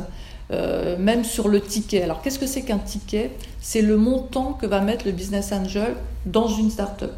Euh, 0.50 0.96
même 0.96 1.24
sur 1.24 1.48
le 1.48 1.60
ticket. 1.60 2.02
Alors 2.02 2.22
qu'est-ce 2.22 2.38
que 2.38 2.46
c'est 2.46 2.62
qu'un 2.62 2.78
ticket? 2.78 3.32
C'est 3.60 3.82
le 3.82 3.98
montant 3.98 4.54
que 4.54 4.64
va 4.64 4.80
mettre 4.80 5.04
le 5.04 5.12
business 5.12 5.52
angel 5.52 5.94
dans 6.24 6.48
une 6.48 6.70
start-up. 6.70 7.12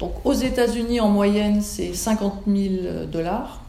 Donc 0.00 0.14
aux 0.24 0.32
États-Unis, 0.32 0.98
en 0.98 1.08
moyenne, 1.08 1.62
c'est 1.62 1.94
50 1.94 2.42
000 2.48 3.04
dollars. 3.06 3.62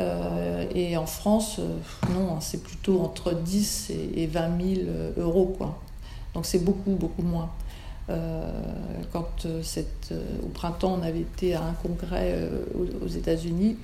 Euh, 0.00 0.64
et 0.74 0.96
en 0.96 1.06
France, 1.06 1.60
euh, 1.60 1.78
non, 2.12 2.34
hein, 2.34 2.38
c'est 2.40 2.62
plutôt 2.62 3.00
entre 3.00 3.32
10 3.32 3.92
et 4.16 4.26
20 4.26 4.74
000 4.74 4.80
euros. 5.18 5.56
Donc 6.34 6.44
c'est 6.44 6.64
beaucoup, 6.64 6.96
beaucoup 6.96 7.22
moins. 7.22 7.50
quand 9.12 9.46
au 9.46 10.48
printemps, 10.48 10.98
on 11.00 11.02
avait 11.02 11.20
été 11.20 11.54
à 11.54 11.62
un 11.62 11.72
congrès 11.72 12.50
aux 13.02 13.08
États-Unis, 13.08 13.76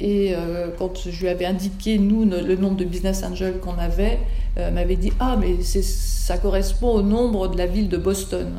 et 0.00 0.34
euh, 0.34 0.68
quand 0.78 1.08
je 1.08 1.20
lui 1.20 1.28
avais 1.28 1.44
indiqué, 1.44 1.98
nous, 1.98 2.24
le 2.24 2.56
nombre 2.56 2.76
de 2.76 2.84
business 2.84 3.22
angels 3.22 3.58
qu'on 3.60 3.78
avait, 3.78 4.18
euh, 4.58 4.70
m'avait 4.70 4.96
dit 4.96 5.12
Ah, 5.20 5.36
mais 5.38 5.62
ça 5.62 6.38
correspond 6.38 6.88
au 6.88 7.02
nombre 7.02 7.48
de 7.48 7.58
la 7.58 7.66
ville 7.66 7.90
de 7.90 7.98
Boston. 7.98 8.50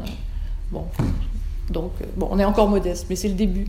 Bon, 0.71 0.85
donc, 1.71 1.93
euh, 2.01 2.05
bon, 2.15 2.27
on 2.29 2.37
est 2.37 2.45
encore 2.45 2.69
modeste, 2.69 3.07
mais 3.09 3.15
c'est 3.15 3.27
le 3.27 3.33
début. 3.33 3.65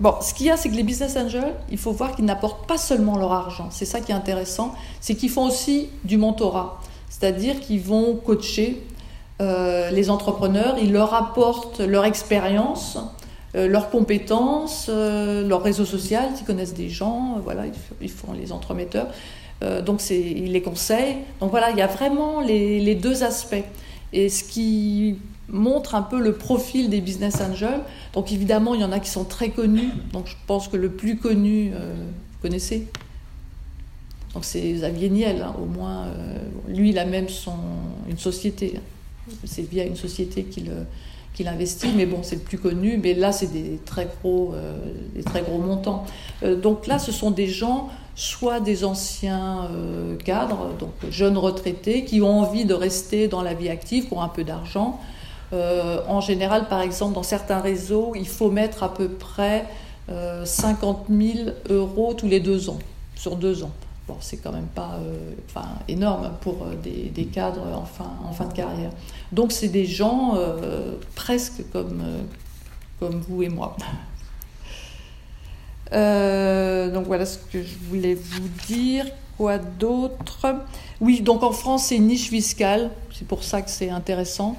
bon, 0.00 0.14
ce 0.20 0.34
qu'il 0.34 0.46
y 0.46 0.50
a, 0.50 0.58
c'est 0.58 0.68
que 0.68 0.74
les 0.74 0.82
business 0.82 1.16
angels, 1.16 1.54
il 1.70 1.78
faut 1.78 1.92
voir 1.92 2.14
qu'ils 2.14 2.26
n'apportent 2.26 2.68
pas 2.68 2.78
seulement 2.78 3.16
leur 3.16 3.32
argent. 3.32 3.68
C'est 3.70 3.86
ça 3.86 4.00
qui 4.00 4.12
est 4.12 4.14
intéressant, 4.14 4.74
c'est 5.00 5.14
qu'ils 5.14 5.30
font 5.30 5.46
aussi 5.46 5.88
du 6.04 6.18
mentorat. 6.18 6.78
C'est-à-dire 7.08 7.58
qu'ils 7.60 7.80
vont 7.80 8.16
coacher 8.16 8.82
les 9.40 10.08
entrepreneurs, 10.08 10.76
ils 10.80 10.92
leur 10.92 11.14
apportent 11.14 11.80
leur 11.80 12.04
expérience, 12.04 12.96
euh, 13.54 13.68
leurs 13.68 13.90
compétences, 13.90 14.86
euh, 14.88 15.46
leur 15.46 15.62
réseau 15.62 15.84
social, 15.84 16.30
ils 16.40 16.44
connaissent 16.44 16.72
des 16.72 16.88
gens, 16.88 17.34
euh, 17.36 17.40
voilà, 17.42 17.64
ils, 18.00 18.08
font 18.08 18.32
les 18.32 18.50
entremetteurs. 18.50 19.08
donc 19.84 20.02
ils 20.10 20.52
les 20.52 20.62
conseillent. 20.62 21.18
Donc 21.40 21.50
voilà, 21.50 21.70
il 21.70 21.76
y 21.76 21.82
a 21.82 21.86
vraiment 21.86 22.40
les, 22.40 22.94
deux 22.94 23.22
aspects. 23.22 23.64
Et 24.14 24.28
ce 24.28 24.42
qui 24.42 25.18
montre 25.48 25.94
un 25.94 26.02
peu 26.02 26.18
le 26.18 26.32
profil 26.32 26.88
des 26.88 27.00
business 27.00 27.40
angels. 27.40 27.82
Donc 28.14 28.32
évidemment, 28.32 28.74
il 28.74 28.80
y 28.80 28.84
en 28.84 28.92
a 28.92 29.00
qui 29.00 29.10
sont 29.10 29.24
très 29.24 29.50
connus. 29.50 29.90
Donc 30.12 30.26
je 30.26 30.36
pense 30.46 30.68
que 30.68 30.76
le 30.76 30.90
plus 30.90 31.18
connu, 31.18 31.70
vous 31.70 32.38
connaissez 32.40 32.88
Donc 34.34 34.44
c'est 34.44 34.72
Xavier 34.72 35.10
Niel, 35.10 35.42
hein, 35.42 35.54
au 35.62 35.66
moins, 35.66 36.06
lui, 36.68 36.90
il 36.90 36.98
a 36.98 37.04
même 37.04 37.28
son, 37.28 37.54
une 38.08 38.18
société. 38.18 38.80
C'est 39.44 39.62
via 39.62 39.84
une 39.84 39.96
société 39.96 40.44
qu'il 40.44 40.70
qu'il 41.34 41.48
investit, 41.48 41.88
mais 41.96 42.06
bon, 42.06 42.18
c'est 42.22 42.36
le 42.36 42.42
plus 42.42 42.58
connu, 42.58 43.00
mais 43.02 43.14
là, 43.14 43.32
c'est 43.32 43.52
des 43.52 43.80
très 43.84 44.06
gros, 44.06 44.54
des 45.14 45.22
très 45.22 45.40
gros 45.40 45.58
montants. 45.58 46.04
donc 46.62 46.86
là, 46.86 46.98
ce 46.98 47.10
sont 47.10 47.30
des 47.30 47.46
gens 47.46 47.88
soit 48.14 48.60
des 48.60 48.84
anciens 48.84 49.68
euh, 49.70 50.16
cadres, 50.16 50.70
donc 50.78 50.90
jeunes 51.10 51.38
retraités, 51.38 52.04
qui 52.04 52.20
ont 52.20 52.40
envie 52.40 52.64
de 52.64 52.74
rester 52.74 53.28
dans 53.28 53.42
la 53.42 53.54
vie 53.54 53.68
active 53.68 54.08
pour 54.08 54.22
un 54.22 54.28
peu 54.28 54.44
d'argent. 54.44 55.00
Euh, 55.52 56.00
en 56.08 56.20
général, 56.20 56.68
par 56.68 56.80
exemple, 56.80 57.14
dans 57.14 57.22
certains 57.22 57.60
réseaux, 57.60 58.12
il 58.14 58.28
faut 58.28 58.50
mettre 58.50 58.82
à 58.82 58.92
peu 58.92 59.08
près 59.08 59.66
50 60.44 61.06
euh, 61.10 61.32
000 61.34 61.50
euros 61.70 62.14
tous 62.14 62.28
les 62.28 62.40
deux 62.40 62.68
ans, 62.68 62.78
sur 63.14 63.36
deux 63.36 63.62
ans. 63.62 63.70
Bon, 64.08 64.16
c'est 64.20 64.38
quand 64.38 64.52
même 64.52 64.66
pas 64.66 64.98
enfin, 65.46 65.68
énorme 65.86 66.32
pour 66.40 66.66
des, 66.82 67.10
des, 67.10 67.26
cadres 67.26 67.66
en 67.72 67.84
fin, 67.84 68.44
de 68.46 68.52
carrière. 68.52 68.90
Donc, 69.30 69.52
c'est 69.52 69.68
des 69.68 69.86
gens 69.86 70.36
presque 71.14 71.62
comme, 71.72 72.02
comme 72.98 73.20
vous 73.20 73.44
et 73.44 73.48
moi. 73.48 73.76
Euh, 75.92 76.90
donc 76.90 77.06
voilà 77.06 77.26
ce 77.26 77.38
que 77.38 77.62
je 77.62 77.74
voulais 77.88 78.14
vous 78.14 78.48
dire. 78.66 79.06
Quoi 79.36 79.58
d'autre? 79.58 80.54
Oui, 81.00 81.20
donc 81.20 81.42
en 81.42 81.52
France, 81.52 81.86
c'est 81.86 81.96
une 81.96 82.06
niche 82.06 82.28
fiscale. 82.28 82.90
C'est 83.12 83.26
pour 83.26 83.44
ça 83.44 83.62
que 83.62 83.70
c'est 83.70 83.90
intéressant. 83.90 84.56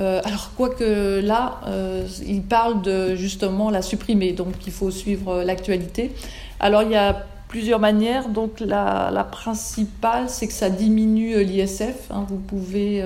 Euh, 0.00 0.20
alors, 0.24 0.52
quoique 0.56 1.20
là, 1.20 1.60
euh, 1.66 2.06
il 2.26 2.42
parle 2.42 2.82
de 2.82 3.16
justement 3.16 3.70
la 3.70 3.82
supprimer, 3.82 4.32
donc 4.32 4.54
il 4.66 4.72
faut 4.72 4.90
suivre 4.90 5.42
l'actualité. 5.42 6.12
Alors, 6.60 6.82
il 6.82 6.90
y 6.90 6.96
a 6.96 7.26
plusieurs 7.48 7.80
manières. 7.80 8.28
Donc, 8.28 8.60
la, 8.60 9.26
principale, 9.30 10.28
c'est 10.28 10.46
que 10.46 10.52
ça 10.52 10.70
diminue 10.70 11.42
l'ISF. 11.42 12.10
Hein. 12.10 12.24
Vous 12.28 12.38
pouvez 12.38 13.04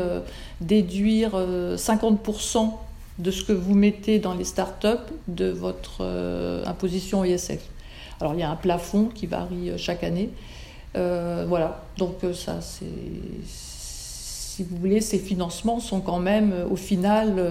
déduire 0.61 1.33
50% 1.77 2.73
de 3.19 3.31
ce 3.31 3.45
que 3.45 3.53
vous 3.53 3.75
mettez 3.75 4.19
dans 4.19 4.35
les 4.35 4.45
startups 4.45 5.13
de 5.29 5.49
votre 5.49 5.99
euh, 6.01 6.65
imposition 6.67 7.25
ISF. 7.25 7.61
Alors 8.21 8.35
il 8.35 8.41
y 8.41 8.43
a 8.43 8.51
un 8.51 8.57
plafond 8.57 9.07
qui 9.07 9.27
varie 9.27 9.71
euh, 9.71 9.79
chaque 9.79 10.05
année. 10.05 10.31
Euh, 10.97 11.45
voilà, 11.49 11.85
donc 11.97 12.17
ça 12.35 12.61
c'est. 12.61 12.85
Si 13.47 14.65
vous 14.65 14.77
voulez, 14.77 15.01
ces 15.01 15.19
financements 15.19 15.81
sont 15.81 16.01
quand 16.01 16.19
même 16.19 16.55
au 16.71 16.77
final, 16.77 17.43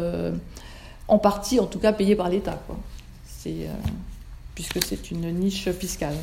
en 1.08 1.18
partie 1.18 1.60
en 1.60 1.66
tout 1.66 1.80
cas, 1.80 1.94
payés 1.94 2.16
par 2.16 2.30
l'État. 2.30 2.62
puisque 4.54 4.84
c'est 4.84 5.10
une 5.10 5.32
niche 5.32 5.72
fiscale. 5.72 6.14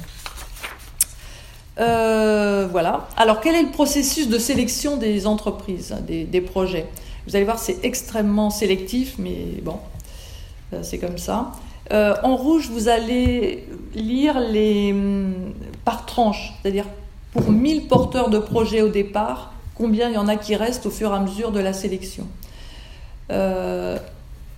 Voilà. 1.78 3.08
Alors, 3.16 3.40
quel 3.40 3.54
est 3.54 3.62
le 3.62 3.70
processus 3.70 4.28
de 4.28 4.38
sélection 4.38 4.96
des 4.96 5.26
entreprises, 5.26 5.94
des 6.06 6.40
projets? 6.40 6.86
Vous 7.28 7.36
allez 7.36 7.44
voir, 7.44 7.58
c'est 7.58 7.84
extrêmement 7.84 8.48
sélectif, 8.48 9.16
mais 9.18 9.60
bon, 9.62 9.76
euh, 10.72 10.82
c'est 10.82 10.96
comme 10.96 11.18
ça. 11.18 11.52
Euh, 11.92 12.14
en 12.22 12.36
rouge, 12.36 12.70
vous 12.72 12.88
allez 12.88 13.68
lire 13.94 14.40
les 14.40 14.92
hum, 14.92 15.52
par 15.84 16.06
tranche, 16.06 16.54
c'est-à-dire 16.62 16.86
pour 17.32 17.50
1000 17.50 17.86
porteurs 17.86 18.30
de 18.30 18.38
projets 18.38 18.80
au 18.80 18.88
départ, 18.88 19.52
combien 19.74 20.08
il 20.08 20.14
y 20.14 20.16
en 20.16 20.26
a 20.26 20.36
qui 20.36 20.56
restent 20.56 20.86
au 20.86 20.90
fur 20.90 21.12
et 21.12 21.16
à 21.16 21.20
mesure 21.20 21.52
de 21.52 21.60
la 21.60 21.74
sélection. 21.74 22.26
Euh, 23.30 23.98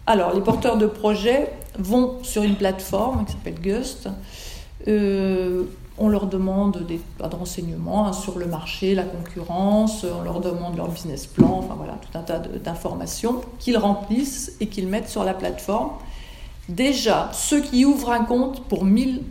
alors, 0.06 0.32
les 0.32 0.40
porteurs 0.40 0.76
de 0.76 0.86
projets 0.86 1.50
vont 1.76 2.18
sur 2.22 2.44
une 2.44 2.54
plateforme 2.54 3.24
qui 3.24 3.32
s'appelle 3.32 3.60
Gust 3.60 4.08
on 6.00 6.08
leur 6.08 6.26
demande 6.26 6.84
des, 6.86 6.98
de 6.98 7.36
renseignements 7.36 8.08
hein, 8.08 8.12
sur 8.12 8.38
le 8.38 8.46
marché, 8.46 8.94
la 8.94 9.02
concurrence, 9.02 10.04
on 10.04 10.22
leur 10.22 10.40
demande 10.40 10.76
leur 10.76 10.88
business 10.88 11.26
plan, 11.26 11.58
enfin 11.58 11.74
voilà, 11.76 11.92
tout 12.00 12.18
un 12.18 12.22
tas 12.22 12.38
d'informations 12.38 13.42
qu'ils 13.58 13.76
remplissent 13.76 14.56
et 14.60 14.66
qu'ils 14.66 14.88
mettent 14.88 15.10
sur 15.10 15.24
la 15.24 15.34
plateforme. 15.34 15.90
Déjà, 16.70 17.28
ceux 17.32 17.60
qui 17.60 17.84
ouvrent 17.84 18.12
un 18.12 18.24
compte 18.24 18.64
pour 18.64 18.84
1000 18.84 19.22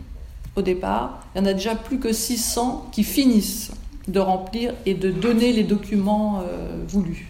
au 0.56 0.62
départ, 0.62 1.20
il 1.34 1.40
y 1.40 1.42
en 1.42 1.46
a 1.46 1.54
déjà 1.54 1.74
plus 1.74 1.98
que 1.98 2.12
600 2.12 2.88
qui 2.92 3.02
finissent 3.02 3.72
de 4.06 4.20
remplir 4.20 4.74
et 4.86 4.94
de 4.94 5.10
donner 5.10 5.52
les 5.52 5.64
documents 5.64 6.40
euh, 6.40 6.84
voulus. 6.86 7.28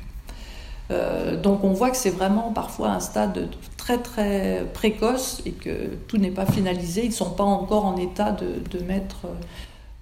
Euh, 0.91 1.41
donc 1.41 1.65
on 1.65 1.73
voit 1.73 1.91
que 1.91 1.97
c'est 1.97 2.11
vraiment 2.11 2.53
parfois 2.53 2.91
un 2.91 3.01
stade 3.01 3.49
très 3.99 3.99
très 3.99 4.67
précoce 4.73 5.43
et 5.47 5.53
que 5.53 5.89
tout 6.07 6.19
n'est 6.19 6.31
pas 6.31 6.47
finalisé. 6.47 7.03
Ils 7.05 7.09
ne 7.09 7.15
sont 7.15 7.31
pas 7.31 7.45
encore 7.45 7.87
en 7.87 7.97
état 7.97 8.33
de, 8.33 8.79
mettre 8.85 9.27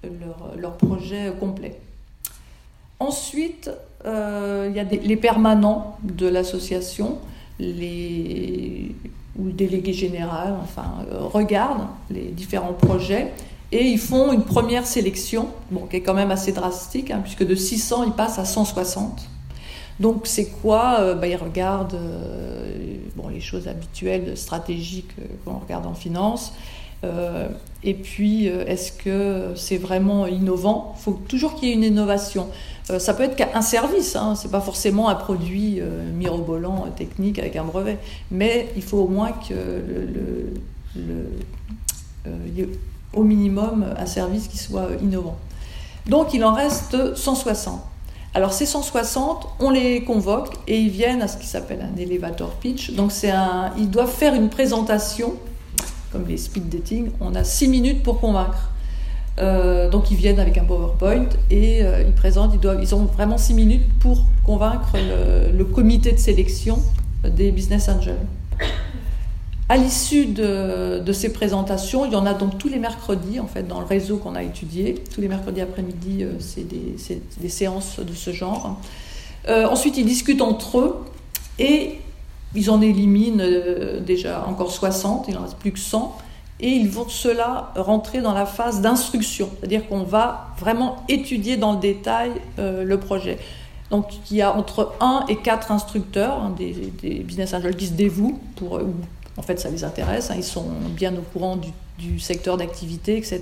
euh, 0.05 0.09
leur, 0.57 0.77
projet 0.77 1.33
complet. 1.39 1.79
Ensuite, 3.01 3.71
euh, 4.05 4.67
il 4.71 4.77
y 4.77 4.81
a 4.81 4.85
les 4.85 5.17
permanents 5.17 5.97
de 6.03 6.27
l'association, 6.27 7.19
ou 7.61 7.65
le 7.65 9.53
délégué 9.53 9.93
général, 9.93 10.55
enfin, 10.63 10.95
regardent 11.33 11.87
les 12.11 12.29
différents 12.29 12.73
projets 12.73 13.33
et 13.71 13.85
ils 13.85 13.99
font 13.99 14.33
une 14.33 14.45
première 14.45 14.87
sélection, 14.87 15.49
bon, 15.71 15.87
qui 15.87 15.97
est 15.97 16.01
quand 16.01 16.15
même 16.15 16.31
assez 16.31 16.53
drastique, 16.53 17.11
hein, 17.11 17.21
puisque 17.23 17.47
de 17.47 17.55
600, 17.55 18.05
ils 18.05 18.13
passent 18.13 18.39
à 18.39 18.45
160. 18.45 19.29
Donc 20.01 20.27
c'est 20.27 20.47
quoi 20.47 21.01
euh, 21.01 21.15
bah, 21.15 21.27
Ils 21.27 21.37
regardent 21.37 21.95
euh, 21.95 22.97
bon, 23.17 23.29
les 23.29 23.41
choses 23.41 23.69
habituelles, 23.69 24.37
stratégiques 24.37 25.11
euh, 25.21 25.25
qu'on 25.45 25.59
regarde 25.59 25.87
en 25.87 25.95
finance. 25.95 26.53
et 27.85 27.95
puis, 27.95 28.47
est-ce 28.47 28.91
que 28.91 29.53
c'est 29.55 29.77
vraiment 29.77 30.27
innovant? 30.27 30.95
Il 30.99 31.03
faut 31.03 31.21
toujours 31.29 31.55
qu'il 31.55 31.69
y 31.69 31.71
ait 31.71 31.75
une 31.75 31.85
innovation. 31.85 32.49
ça 32.99 33.15
peut 33.15 33.23
être 33.23 33.37
qu'un 33.37 33.63
service, 33.63 34.17
hein, 34.17 34.35
c'est 34.35 34.51
pas 34.51 34.61
forcément 34.61 35.09
un 35.09 35.15
produit 35.15 35.81
mirobolant, 36.17 36.89
technique 36.97 37.39
avec 37.39 37.55
un 37.55 37.63
brevet, 37.63 37.99
mais 38.33 38.69
il 38.75 38.83
faut 38.83 38.99
au 38.99 39.07
moins 39.07 39.31
que 39.31 39.55
le, 39.55 40.55
le, 42.27 42.69
au 43.13 43.23
minimum 43.23 43.87
un 43.97 44.07
service 44.07 44.49
qui 44.49 44.59
soit 44.59 44.89
innovant. 45.01 45.37
Donc 46.07 46.35
il 46.35 46.43
en 46.43 46.53
reste 46.53 47.15
160. 47.15 47.81
Alors 48.35 48.53
ces 48.53 48.67
160, 48.67 49.49
on 49.61 49.71
les 49.71 50.05
convoque 50.05 50.55
et 50.67 50.79
ils 50.79 50.91
viennent 50.91 51.23
à 51.23 51.29
ce 51.29 51.39
qui 51.39 51.47
s'appelle 51.47 51.81
un 51.83 51.99
elevator 51.99 52.51
pitch. 52.57 52.93
Donc 52.93 53.11
c'est 53.11 53.31
un, 53.31 53.73
ils 53.79 53.91
doivent 53.91 54.13
faire 54.13 54.35
une 54.35 54.51
présentation, 54.51 55.35
comme 56.13 56.27
les 56.27 56.37
speed 56.37 56.69
dating. 56.69 57.11
On 57.21 57.35
a 57.35 57.45
six 57.45 57.69
minutes 57.69 58.03
pour 58.03 58.21
convaincre. 58.21 58.71
Euh, 59.39 59.89
donc 59.89 60.11
ils 60.11 60.17
viennent 60.17 60.41
avec 60.41 60.59
un 60.59 60.65
PowerPoint 60.65 61.29
et 61.51 61.83
euh, 61.83 62.03
ils 62.07 62.15
présentent. 62.15 62.53
Ils, 62.55 62.61
doivent, 62.61 62.81
ils 62.83 62.95
ont 62.95 63.05
vraiment 63.05 63.39
six 63.39 63.55
minutes 63.55 63.89
pour 64.01 64.25
convaincre 64.45 64.93
le 65.53 65.65
comité 65.65 66.13
de 66.13 66.19
sélection 66.19 66.79
des 67.25 67.51
business 67.51 67.89
angels. 67.89 68.17
À 69.71 69.77
l'issue 69.77 70.25
de, 70.25 71.13
ces 71.13 71.31
présentations, 71.31 72.07
il 72.07 72.13
y 72.13 72.17
en 72.17 72.25
a 72.25 72.33
donc 72.33 72.57
tous 72.57 72.69
les 72.69 72.79
mercredis, 72.79 73.39
en 73.39 73.47
fait, 73.47 73.69
dans 73.69 73.81
le 73.81 73.87
réseau 73.87 74.17
qu'on 74.17 74.35
a 74.35 74.43
étudié. 74.43 74.95
Tous 75.15 75.21
les 75.21 75.29
mercredis 75.29 75.61
après-midi, 75.61 76.25
euh, 76.25 76.33
c'est 76.39 76.67
des, 76.67 77.49
séances 77.51 78.01
de 78.01 78.15
ce 78.15 78.33
genre. 78.33 78.81
Euh, 79.47 79.67
ensuite, 79.67 79.99
ils 79.99 80.07
discutent 80.07 80.41
entre 80.41 80.79
eux 80.79 81.05
et 81.59 81.99
ils 82.55 82.71
en 82.71 82.81
éliminent 82.81 83.41
euh, 83.41 84.01
déjà 84.01 84.43
encore 84.47 84.73
60, 84.73 85.27
il 85.29 85.37
en 85.37 85.43
reste 85.43 85.59
plus 85.59 85.73
que 85.73 85.79
100. 85.79 86.17
Et 86.61 86.71
ils 86.71 86.89
vont 86.89 87.09
cela 87.09 87.75
rentrer 87.77 88.23
dans 88.23 88.33
la 88.33 88.47
phase 88.47 88.81
d'instruction, 88.81 89.51
c'est-à-dire 89.59 89.87
qu'on 89.87 90.03
va 90.03 90.49
vraiment 90.59 91.05
étudier 91.11 91.59
dans 91.59 91.75
le 91.75 91.79
détail 91.79 92.33
le 92.59 92.97
projet. 92.97 93.39
Donc 93.91 94.07
il 94.29 94.39
y 94.39 94.43
a 94.43 94.53
entre 94.57 94.93
1 95.01 95.27
et 95.29 95.37
4 95.37 95.71
instructeurs, 95.71 96.43
hein, 96.43 96.53
des, 96.59 97.21
business 97.21 97.55
angels 97.55 97.77
qui 97.77 97.87
se 97.87 97.93
dévouent 97.93 98.41
pour, 98.57 98.81
en 99.39 99.43
fait, 99.43 99.59
ça 99.61 99.71
les 99.71 99.85
intéresse. 99.85 100.31
Hein. 100.31 100.35
ils 100.37 100.45
sont 100.45 100.67
bien 100.91 101.15
au 101.15 101.23
courant 101.33 101.57
du, 101.57 102.21
secteur 102.21 102.57
d'activité, 102.57 103.17
etc. 103.17 103.41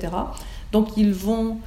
Donc, 0.72 0.96
ils 0.96 1.12
vont 1.12 1.58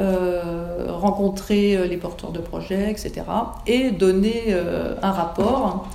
euh, 0.00 0.86
rencontrer 0.88 1.76
euh, 1.76 1.86
les 1.86 1.96
porteurs 1.96 2.32
de 2.32 2.40
projets, 2.40 2.90
etc. 2.90 3.22
et 3.66 3.90
donner 3.90 4.44
euh, 4.48 4.96
un 5.02 5.12
rapport. 5.12 5.88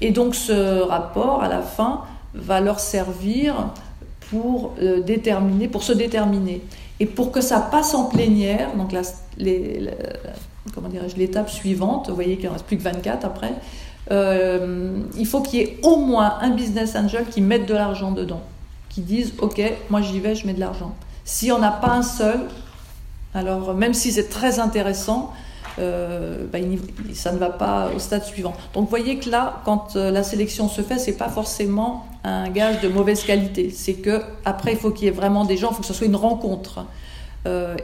Et 0.00 0.10
donc, 0.10 0.34
ce 0.34 0.80
rapport, 0.80 1.42
à 1.42 1.48
la 1.48 1.62
fin, 1.62 2.02
va 2.34 2.60
leur 2.60 2.80
servir 2.80 3.68
pour 4.30 4.72
déterminer, 5.04 5.68
pour 5.68 5.82
se 5.82 5.92
déterminer. 5.92 6.62
Et 6.98 7.06
pour 7.06 7.30
que 7.30 7.42
ça 7.42 7.60
passe 7.60 7.94
en 7.94 8.04
plénière, 8.04 8.74
donc 8.74 8.94
comment 10.74 10.88
dirais-je, 10.88 11.16
l'étape 11.16 11.50
suivante, 11.50 12.08
vous 12.08 12.14
voyez 12.14 12.38
qu'il 12.38 12.48
en 12.48 12.52
reste 12.52 12.64
plus 12.64 12.78
que 12.78 12.82
24 12.82 13.26
après, 13.26 13.52
euh, 14.12 14.98
il 15.16 15.26
faut 15.26 15.40
qu'il 15.40 15.60
y 15.60 15.62
ait 15.62 15.78
au 15.82 15.96
moins 15.96 16.38
un 16.40 16.50
business 16.50 16.94
angel 16.96 17.24
qui 17.30 17.40
mette 17.40 17.66
de 17.66 17.74
l'argent 17.74 18.12
dedans, 18.12 18.42
qui 18.90 19.00
dise 19.00 19.32
ok, 19.38 19.60
moi 19.88 20.02
j'y 20.02 20.20
vais, 20.20 20.34
je 20.34 20.46
mets 20.46 20.52
de 20.52 20.60
l'argent. 20.60 20.94
Si 21.24 21.50
on 21.50 21.58
n'a 21.58 21.70
pas 21.70 21.92
un 21.92 22.02
seul, 22.02 22.40
alors 23.34 23.74
même 23.74 23.94
si 23.94 24.12
c'est 24.12 24.28
très 24.28 24.58
intéressant, 24.58 25.32
euh, 25.78 26.44
bah, 26.52 26.58
ça 27.14 27.32
ne 27.32 27.38
va 27.38 27.48
pas 27.48 27.90
au 27.96 27.98
stade 27.98 28.24
suivant. 28.24 28.52
Donc 28.74 28.84
vous 28.84 28.90
voyez 28.90 29.16
que 29.16 29.30
là, 29.30 29.62
quand 29.64 29.96
euh, 29.96 30.10
la 30.10 30.22
sélection 30.22 30.68
se 30.68 30.82
fait, 30.82 30.98
c'est 30.98 31.16
pas 31.16 31.30
forcément 31.30 32.06
un 32.24 32.50
gage 32.50 32.82
de 32.82 32.88
mauvaise 32.88 33.24
qualité. 33.24 33.70
C'est 33.70 33.94
que 33.94 34.20
après, 34.44 34.72
il 34.72 34.78
faut 34.78 34.90
qu'il 34.90 35.06
y 35.06 35.08
ait 35.08 35.12
vraiment 35.12 35.46
des 35.46 35.56
gens, 35.56 35.70
il 35.70 35.76
faut 35.76 35.80
que 35.80 35.86
ce 35.86 35.94
soit 35.94 36.06
une 36.06 36.16
rencontre. 36.16 36.84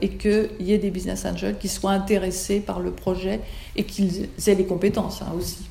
et 0.02 0.10
qu'il 0.10 0.50
y 0.60 0.72
ait 0.72 0.78
des 0.78 0.90
business 0.90 1.24
angels 1.24 1.58
qui 1.58 1.68
soient 1.68 1.90
intéressés 1.90 2.60
par 2.60 2.78
le 2.78 2.92
projet 2.92 3.40
et 3.74 3.82
qu'ils 3.82 4.28
aient 4.46 4.54
les 4.54 4.66
compétences 4.66 5.20
hein, 5.22 5.32
aussi. 5.36 5.66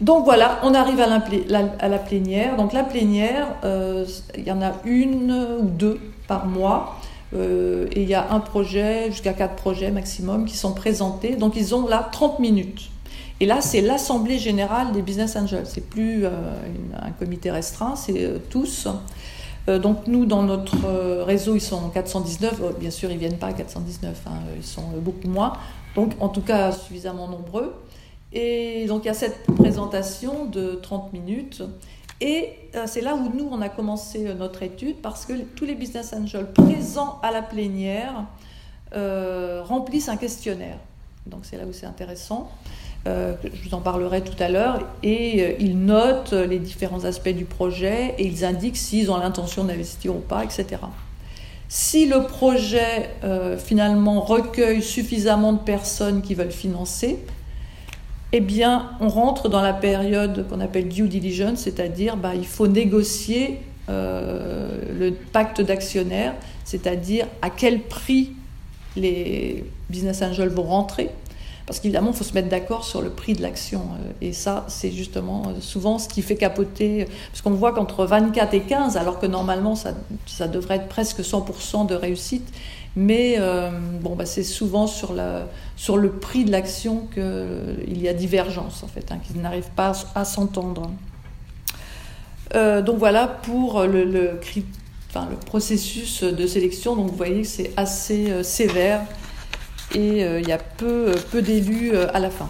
Donc 0.00 0.24
voilà, 0.24 0.58
on 0.62 0.74
arrive 0.74 1.00
à 1.00 1.06
la, 1.06 1.98
plénière. 1.98 2.56
Donc 2.56 2.72
la 2.72 2.84
plénière, 2.84 3.48
euh, 3.64 4.04
il 4.36 4.44
y 4.44 4.52
en 4.52 4.62
a 4.62 4.72
une 4.84 5.32
ou 5.60 5.66
deux 5.66 6.00
par 6.26 6.46
mois. 6.46 6.96
Euh, 7.32 7.86
et 7.92 8.02
il 8.02 8.08
y 8.08 8.14
a 8.14 8.32
un 8.32 8.40
projet, 8.40 9.10
jusqu'à 9.10 9.34
quatre 9.34 9.54
projets 9.54 9.90
maximum, 9.90 10.46
qui 10.46 10.56
sont 10.56 10.72
présentés. 10.72 11.36
Donc 11.36 11.54
ils 11.56 11.74
ont 11.74 11.86
là 11.86 12.08
30 12.10 12.38
minutes. 12.38 12.90
Et 13.40 13.46
là, 13.46 13.60
c'est 13.60 13.80
l'Assemblée 13.80 14.38
générale 14.38 14.92
des 14.92 15.00
business 15.00 15.36
angels. 15.36 15.64
C'est 15.64 15.88
plus 15.88 16.26
un 16.26 17.10
comité 17.18 17.50
restreint, 17.50 17.96
c'est 17.96 18.30
tous. 18.50 18.86
Euh, 19.68 19.78
donc 19.78 20.06
nous, 20.06 20.26
dans 20.26 20.42
notre 20.42 20.76
euh, 20.86 21.24
réseau, 21.24 21.54
ils 21.54 21.60
sont 21.60 21.90
419. 21.90 22.60
Euh, 22.60 22.70
bien 22.78 22.90
sûr, 22.90 23.10
ils 23.10 23.14
ne 23.14 23.20
viennent 23.20 23.38
pas 23.38 23.48
à 23.48 23.52
419, 23.52 24.22
hein, 24.26 24.30
ils 24.56 24.64
sont 24.64 24.84
beaucoup 24.96 25.28
moins. 25.28 25.54
Donc 25.94 26.12
en 26.20 26.28
tout 26.28 26.40
cas, 26.40 26.72
suffisamment 26.72 27.28
nombreux. 27.28 27.74
Et 28.32 28.86
donc 28.86 29.04
il 29.04 29.08
y 29.08 29.10
a 29.10 29.14
cette 29.14 29.44
présentation 29.56 30.46
de 30.46 30.78
30 30.82 31.12
minutes. 31.12 31.62
Et 32.20 32.50
c'est 32.86 33.00
là 33.00 33.14
où 33.14 33.30
nous, 33.34 33.48
on 33.50 33.62
a 33.62 33.70
commencé 33.70 34.34
notre 34.34 34.62
étude 34.62 34.96
parce 34.96 35.24
que 35.24 35.32
tous 35.56 35.64
les 35.64 35.74
business 35.74 36.12
angels 36.12 36.52
présents 36.52 37.18
à 37.22 37.30
la 37.30 37.40
plénière 37.40 38.26
remplissent 38.92 40.10
un 40.10 40.18
questionnaire. 40.18 40.76
Donc 41.26 41.40
c'est 41.42 41.56
là 41.56 41.64
où 41.64 41.72
c'est 41.72 41.86
intéressant. 41.86 42.50
Euh, 43.06 43.34
je 43.42 43.68
vous 43.68 43.74
en 43.74 43.80
parlerai 43.80 44.20
tout 44.20 44.40
à 44.42 44.50
l'heure, 44.50 44.86
et 45.02 45.42
euh, 45.42 45.52
ils 45.58 45.78
notent 45.78 46.32
les 46.34 46.58
différents 46.58 47.04
aspects 47.06 47.30
du 47.30 47.46
projet 47.46 48.14
et 48.18 48.26
ils 48.26 48.44
indiquent 48.44 48.76
s'ils 48.76 49.10
ont 49.10 49.16
l'intention 49.16 49.64
d'investir 49.64 50.14
ou 50.14 50.18
pas, 50.18 50.44
etc. 50.44 50.66
Si 51.68 52.06
le 52.06 52.24
projet 52.24 53.08
euh, 53.24 53.56
finalement 53.56 54.20
recueille 54.20 54.82
suffisamment 54.82 55.54
de 55.54 55.60
personnes 55.60 56.20
qui 56.20 56.34
veulent 56.34 56.50
financer, 56.50 57.18
eh 58.32 58.40
bien, 58.40 58.90
on 59.00 59.08
rentre 59.08 59.48
dans 59.48 59.62
la 59.62 59.72
période 59.72 60.46
qu'on 60.48 60.60
appelle 60.60 60.88
due 60.88 61.08
diligence, 61.08 61.60
c'est-à-dire 61.60 62.16
bah, 62.16 62.34
il 62.34 62.46
faut 62.46 62.68
négocier 62.68 63.60
le 63.88 65.10
pacte 65.32 65.60
d'actionnaires, 65.60 66.34
c'est-à-dire 66.64 67.26
à 67.42 67.50
quel 67.50 67.80
prix 67.80 68.30
les 68.94 69.64
business 69.88 70.22
angels 70.22 70.50
vont 70.50 70.62
rentrer 70.62 71.10
parce 71.70 71.78
qu'évidemment, 71.78 72.10
il 72.10 72.16
faut 72.16 72.24
se 72.24 72.34
mettre 72.34 72.48
d'accord 72.48 72.84
sur 72.84 73.00
le 73.00 73.10
prix 73.10 73.34
de 73.34 73.42
l'action. 73.42 73.82
Euh, 73.82 74.12
et 74.20 74.32
ça, 74.32 74.64
c'est 74.66 74.90
justement 74.90 75.44
euh, 75.46 75.60
souvent 75.60 76.00
ce 76.00 76.08
qui 76.08 76.20
fait 76.20 76.34
capoter. 76.34 77.06
Parce 77.30 77.42
qu'on 77.42 77.52
voit 77.52 77.70
qu'entre 77.70 78.06
24 78.06 78.54
et 78.54 78.62
15, 78.62 78.96
alors 78.96 79.20
que 79.20 79.26
normalement, 79.26 79.76
ça, 79.76 80.48
devrait 80.48 80.78
être 80.78 80.88
presque 80.88 81.20
100% 81.20 81.86
de 81.86 81.94
réussite, 81.94 82.52
mais 82.96 83.36
euh, 83.38 83.70
bon, 84.00 84.16
bah, 84.16 84.26
c'est 84.26 84.42
souvent 84.42 84.88
sur, 84.88 85.12
la, 85.12 85.46
sur 85.80 85.96
le 85.96 86.10
prix 86.10 86.44
de 86.44 86.50
l'action 86.50 87.08
qu'il 87.14 88.02
y 88.02 88.06
a 88.06 88.12
divergence, 88.12 88.82
en 88.82 88.86
fait, 88.86 89.10
hein, 89.12 89.18
qu'ils 89.22 89.40
n'arrivent 89.40 89.70
pas 89.74 89.92
à, 90.14 90.26
s'entendre. 90.26 90.90
donc 92.52 92.98
voilà 92.98 93.26
pour 93.26 93.82
le, 93.84 94.38
processus 95.46 96.22
de 96.22 96.46
sélection. 96.46 96.96
Donc 96.96 97.10
vous 97.10 97.16
voyez 97.16 97.42
que 97.42 97.48
c'est 97.48 97.72
assez 97.78 98.44
sévère 98.44 99.00
et 99.94 100.24
euh, 100.24 100.40
il 100.40 100.48
y 100.48 100.52
a 100.52 100.58
peu, 100.58 101.08
euh, 101.08 101.14
peu 101.30 101.42
d'élus 101.42 101.92
euh, 101.92 102.06
à 102.14 102.20
la 102.20 102.30
fin. 102.30 102.48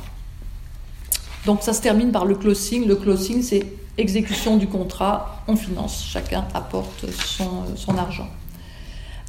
Donc 1.47 1.63
ça 1.63 1.73
se 1.73 1.81
termine 1.81 2.13
par 2.13 2.27
le 2.27 2.35
closing. 2.35 2.87
Le 2.87 2.97
closing, 2.97 3.43
c'est 3.43 3.67
exécution 3.97 4.57
du 4.57 4.67
contrat, 4.67 5.43
on 5.47 5.57
finance, 5.57 6.05
chacun 6.07 6.47
apporte 6.55 7.07
son, 7.11 7.77
son 7.77 7.97
argent. 7.97 8.29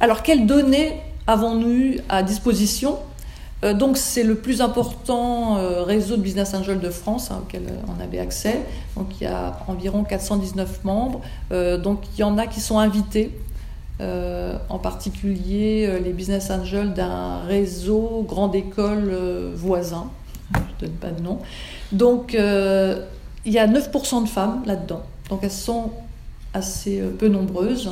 Alors 0.00 0.22
quelles 0.22 0.46
données 0.46 1.00
avons-nous 1.26 1.96
à 2.08 2.22
disposition? 2.22 2.98
Donc 3.74 3.96
c'est 3.96 4.24
le 4.24 4.34
plus 4.34 4.60
important 4.60 5.54
réseau 5.84 6.16
de 6.16 6.22
business 6.22 6.52
angel 6.54 6.80
de 6.80 6.90
France 6.90 7.30
hein, 7.30 7.40
auquel 7.42 7.62
on 7.86 8.02
avait 8.02 8.18
accès. 8.18 8.60
Donc 8.96 9.20
il 9.20 9.24
y 9.24 9.26
a 9.26 9.56
environ 9.68 10.02
419 10.02 10.84
membres. 10.84 11.20
donc 11.50 12.00
il 12.14 12.20
y 12.20 12.24
en 12.24 12.38
a 12.38 12.46
qui 12.46 12.60
sont 12.60 12.78
invités 12.78 13.30
euh, 14.02 14.56
en 14.68 14.78
particulier 14.78 15.86
euh, 15.86 16.00
les 16.00 16.12
business 16.12 16.50
angels 16.50 16.92
d'un 16.92 17.40
réseau 17.46 18.24
grande 18.26 18.54
école 18.54 19.10
euh, 19.12 19.52
voisin, 19.54 20.10
je 20.54 20.86
ne 20.86 20.90
donne 20.90 20.98
pas 20.98 21.10
de 21.10 21.22
nom. 21.22 21.38
Donc 21.92 22.32
il 22.32 23.52
y 23.52 23.58
a 23.58 23.66
9% 23.68 24.24
de 24.24 24.28
femmes 24.28 24.62
là-dedans, 24.66 25.02
donc 25.28 25.40
elles 25.42 25.52
sont 25.52 25.90
assez 26.52 27.00
peu 27.18 27.28
nombreuses. 27.28 27.90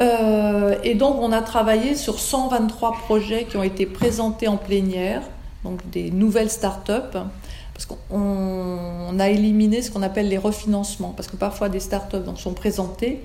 Et 0.00 0.94
donc 0.94 1.16
on 1.20 1.30
a 1.30 1.42
travaillé 1.42 1.94
sur 1.94 2.18
123 2.18 2.92
projets 3.04 3.44
qui 3.44 3.56
ont 3.56 3.62
été 3.62 3.84
présentés 3.84 4.48
en 4.48 4.56
plénière, 4.56 5.22
donc 5.62 5.78
des 5.90 6.10
nouvelles 6.10 6.50
start-up, 6.50 7.16
parce 7.74 7.86
qu'on 7.86 9.18
a 9.18 9.28
éliminé 9.28 9.82
ce 9.82 9.90
qu'on 9.90 10.02
appelle 10.02 10.28
les 10.28 10.38
refinancements, 10.38 11.12
parce 11.14 11.28
que 11.28 11.36
parfois 11.36 11.68
des 11.68 11.80
start-up 11.80 12.26
sont 12.36 12.54
présentées 12.54 13.20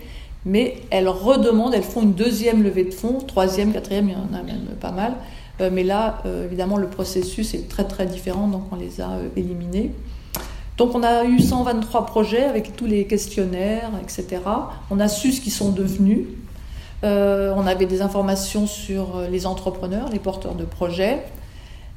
mais 0.46 0.78
elles 0.92 1.10
redemandent, 1.10 1.74
elles 1.74 1.84
font 1.84 2.04
une 2.04 2.14
deuxième 2.14 2.64
levée 2.64 2.84
de 2.84 2.94
fonds, 2.94 3.18
troisième, 3.20 3.74
quatrième, 3.74 4.10
il 4.10 4.14
y 4.14 4.16
en 4.16 4.38
a 4.38 4.44
même 4.44 4.68
pas 4.80 4.92
mal. 4.92 5.16
Euh, 5.60 5.70
mais 5.74 5.84
là, 5.84 6.20
euh, 6.26 6.46
évidemment, 6.46 6.78
le 6.78 6.88
processus 6.88 7.54
est 7.56 7.68
très 7.68 7.86
très 7.86 8.06
différent, 8.06 8.48
donc 8.48 8.64
on 8.72 8.76
les 8.76 9.02
a 9.02 9.12
euh, 9.12 9.28
éliminés. 9.36 9.92
Donc 10.78 10.94
on 10.94 11.04
a 11.04 11.24
eu 11.24 11.40
123 11.40 12.06
projets 12.06 12.44
avec 12.44 12.76
tous 12.76 12.86
les 12.86 13.06
questionnaires, 13.06 13.90
etc. 14.04 14.42
On 14.92 15.00
a 15.00 15.08
su 15.08 15.32
ce 15.32 15.42
qu'ils 15.42 15.54
sont 15.54 15.72
devenus. 15.72 16.28
On 17.06 17.68
avait 17.68 17.86
des 17.86 18.02
informations 18.02 18.68
sur 18.68 19.22
les 19.32 19.46
entrepreneurs, 19.46 20.10
les 20.10 20.20
porteurs 20.20 20.56
de 20.56 20.66
projets. 20.66 21.24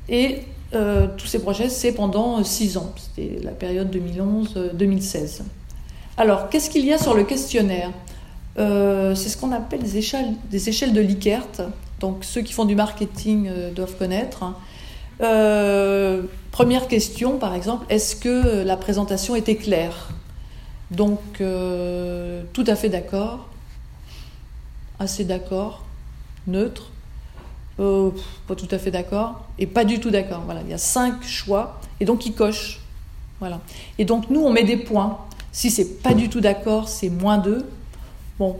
Et 0.08 0.42
tous 0.72 1.26
ces 1.26 1.40
projets, 1.40 1.68
c'est 1.68 1.92
pendant 1.92 2.42
6 2.44 2.76
ans. 2.76 2.92
C'était 2.96 3.38
la 3.42 3.52
période 3.52 3.94
2011-2016. 3.94 5.42
Alors, 6.18 6.48
qu'est-ce 6.48 6.68
qu'il 6.68 6.84
y 6.84 6.92
a 6.92 6.98
sur 6.98 7.14
le 7.14 7.24
questionnaire? 7.24 7.90
Euh, 8.58 9.14
c'est 9.14 9.28
ce 9.28 9.36
qu'on 9.36 9.52
appelle 9.52 9.82
des 9.82 9.98
échelles, 9.98 10.34
des 10.50 10.68
échelles 10.68 10.92
de 10.92 11.00
Likert. 11.00 11.46
Donc 12.00 12.24
ceux 12.24 12.42
qui 12.42 12.52
font 12.52 12.64
du 12.64 12.74
marketing 12.74 13.48
euh, 13.48 13.70
doivent 13.70 13.96
connaître. 13.96 14.44
Euh, 15.20 16.22
première 16.50 16.88
question, 16.88 17.38
par 17.38 17.54
exemple, 17.54 17.86
est-ce 17.88 18.16
que 18.16 18.62
la 18.62 18.76
présentation 18.76 19.36
était 19.36 19.56
claire? 19.56 20.10
Donc 20.90 21.20
tout 21.38 22.64
à 22.66 22.74
fait 22.74 22.88
d'accord, 22.88 23.47
assez 24.98 25.24
d'accord, 25.24 25.84
neutre, 26.46 26.90
pas 27.76 28.54
tout 28.56 28.68
à 28.70 28.78
fait 28.78 28.90
d'accord, 28.90 29.46
et 29.58 29.66
pas 29.66 29.84
du 29.84 30.00
tout 30.00 30.10
d'accord. 30.10 30.42
Voilà, 30.44 30.62
il 30.62 30.70
y 30.70 30.74
a 30.74 30.78
cinq 30.78 31.22
choix, 31.22 31.80
et 32.00 32.04
donc 32.04 32.26
ils 32.26 32.34
cochent. 32.34 32.80
Voilà. 33.40 33.60
Et 33.98 34.04
donc 34.04 34.30
nous, 34.30 34.40
on 34.40 34.50
met 34.50 34.64
des 34.64 34.76
points. 34.76 35.18
Si 35.52 35.70
c'est 35.70 36.02
pas 36.02 36.14
du 36.14 36.28
tout 36.28 36.40
d'accord, 36.40 36.88
c'est 36.88 37.08
moins 37.08 37.38
deux. 37.38 37.68
Bon, 38.38 38.56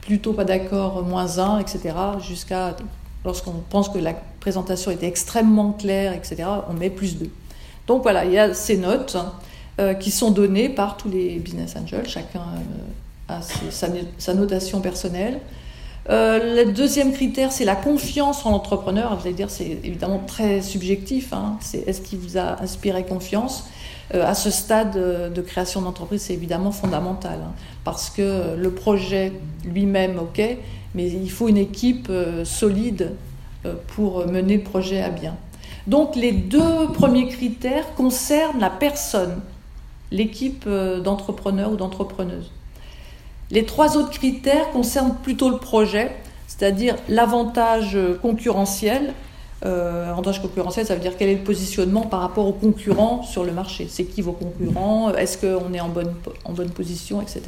plutôt 0.00 0.32
pas 0.32 0.44
d'accord, 0.44 1.02
moins 1.04 1.38
1, 1.38 1.58
etc. 1.58 1.94
Jusqu'à, 2.26 2.76
lorsqu'on 3.24 3.52
pense 3.70 3.88
que 3.88 3.98
la 3.98 4.14
présentation 4.40 4.90
était 4.90 5.06
extrêmement 5.06 5.72
claire, 5.72 6.12
etc., 6.12 6.44
on 6.68 6.72
met 6.72 6.90
plus 6.90 7.18
2. 7.18 7.30
Donc 7.86 8.02
voilà, 8.02 8.24
il 8.24 8.32
y 8.32 8.38
a 8.38 8.54
ces 8.54 8.76
notes 8.76 9.16
euh, 9.78 9.94
qui 9.94 10.10
sont 10.10 10.30
données 10.30 10.68
par 10.68 10.96
tous 10.96 11.08
les 11.08 11.38
business 11.38 11.76
angels, 11.76 12.08
chacun 12.08 12.40
euh, 12.40 13.36
a 13.36 13.40
sa, 14.18 14.34
notation 14.34 14.80
personnelle. 14.80 15.40
Euh, 16.10 16.64
le 16.64 16.72
deuxième 16.72 17.12
critère, 17.12 17.52
c'est 17.52 17.64
la 17.64 17.76
confiance 17.76 18.44
en 18.44 18.50
l'entrepreneur. 18.50 19.16
Vous 19.16 19.26
allez 19.26 19.34
dire, 19.34 19.50
c'est 19.50 19.78
évidemment 19.84 20.20
très 20.26 20.60
subjectif. 20.60 21.32
Hein. 21.32 21.56
C'est 21.60 21.86
est-ce 21.86 22.00
qu'il 22.00 22.18
vous 22.18 22.36
a 22.36 22.60
inspiré 22.60 23.04
confiance? 23.04 23.68
Euh, 24.14 24.26
à 24.26 24.34
ce 24.34 24.50
stade 24.50 24.96
euh, 24.96 25.30
de 25.30 25.40
création 25.40 25.82
d'entreprise, 25.82 26.22
c'est 26.22 26.34
évidemment 26.34 26.72
fondamental, 26.72 27.38
hein, 27.44 27.52
parce 27.84 28.10
que 28.10 28.56
le 28.56 28.70
projet 28.72 29.32
lui-même, 29.64 30.18
ok, 30.18 30.42
mais 30.96 31.08
il 31.08 31.30
faut 31.30 31.46
une 31.46 31.58
équipe 31.58 32.10
solide 32.42 33.12
pour 33.94 34.26
mener 34.26 34.56
le 34.56 34.64
projet 34.64 35.00
à 35.00 35.10
bien. 35.10 35.36
Donc 35.86 36.16
les 36.16 36.32
deux 36.32 36.88
premiers 36.92 37.28
critères 37.28 37.94
concernent 37.94 38.58
la 38.58 38.70
personne, 38.70 39.40
l'équipe 40.10 40.68
d'entrepreneurs 40.68 41.70
ou 41.70 41.76
d'entrepreneuses. 41.76 42.50
Les 43.50 43.64
trois 43.64 43.96
autres 43.96 44.10
critères 44.10 44.70
concernent 44.70 45.16
plutôt 45.22 45.50
le 45.50 45.58
projet, 45.58 46.10
c'est-à-dire 46.46 46.96
l'avantage 47.08 47.98
concurrentiel 48.22 49.14
euh, 49.66 50.10
avantage 50.10 50.40
concurrentiel, 50.40 50.86
ça 50.86 50.94
veut 50.94 51.00
dire 51.00 51.16
quel 51.18 51.28
est 51.28 51.34
le 51.34 51.44
positionnement 51.44 52.02
par 52.02 52.20
rapport 52.20 52.46
aux 52.46 52.52
concurrents 52.52 53.22
sur 53.22 53.44
le 53.44 53.52
marché. 53.52 53.86
C'est 53.90 54.04
qui 54.04 54.22
vos 54.22 54.32
concurrents? 54.32 55.12
Est-ce 55.14 55.36
qu'on 55.36 55.74
est 55.74 55.80
en 55.80 55.88
bonne, 55.88 56.70
position, 56.70 57.20
etc. 57.20 57.42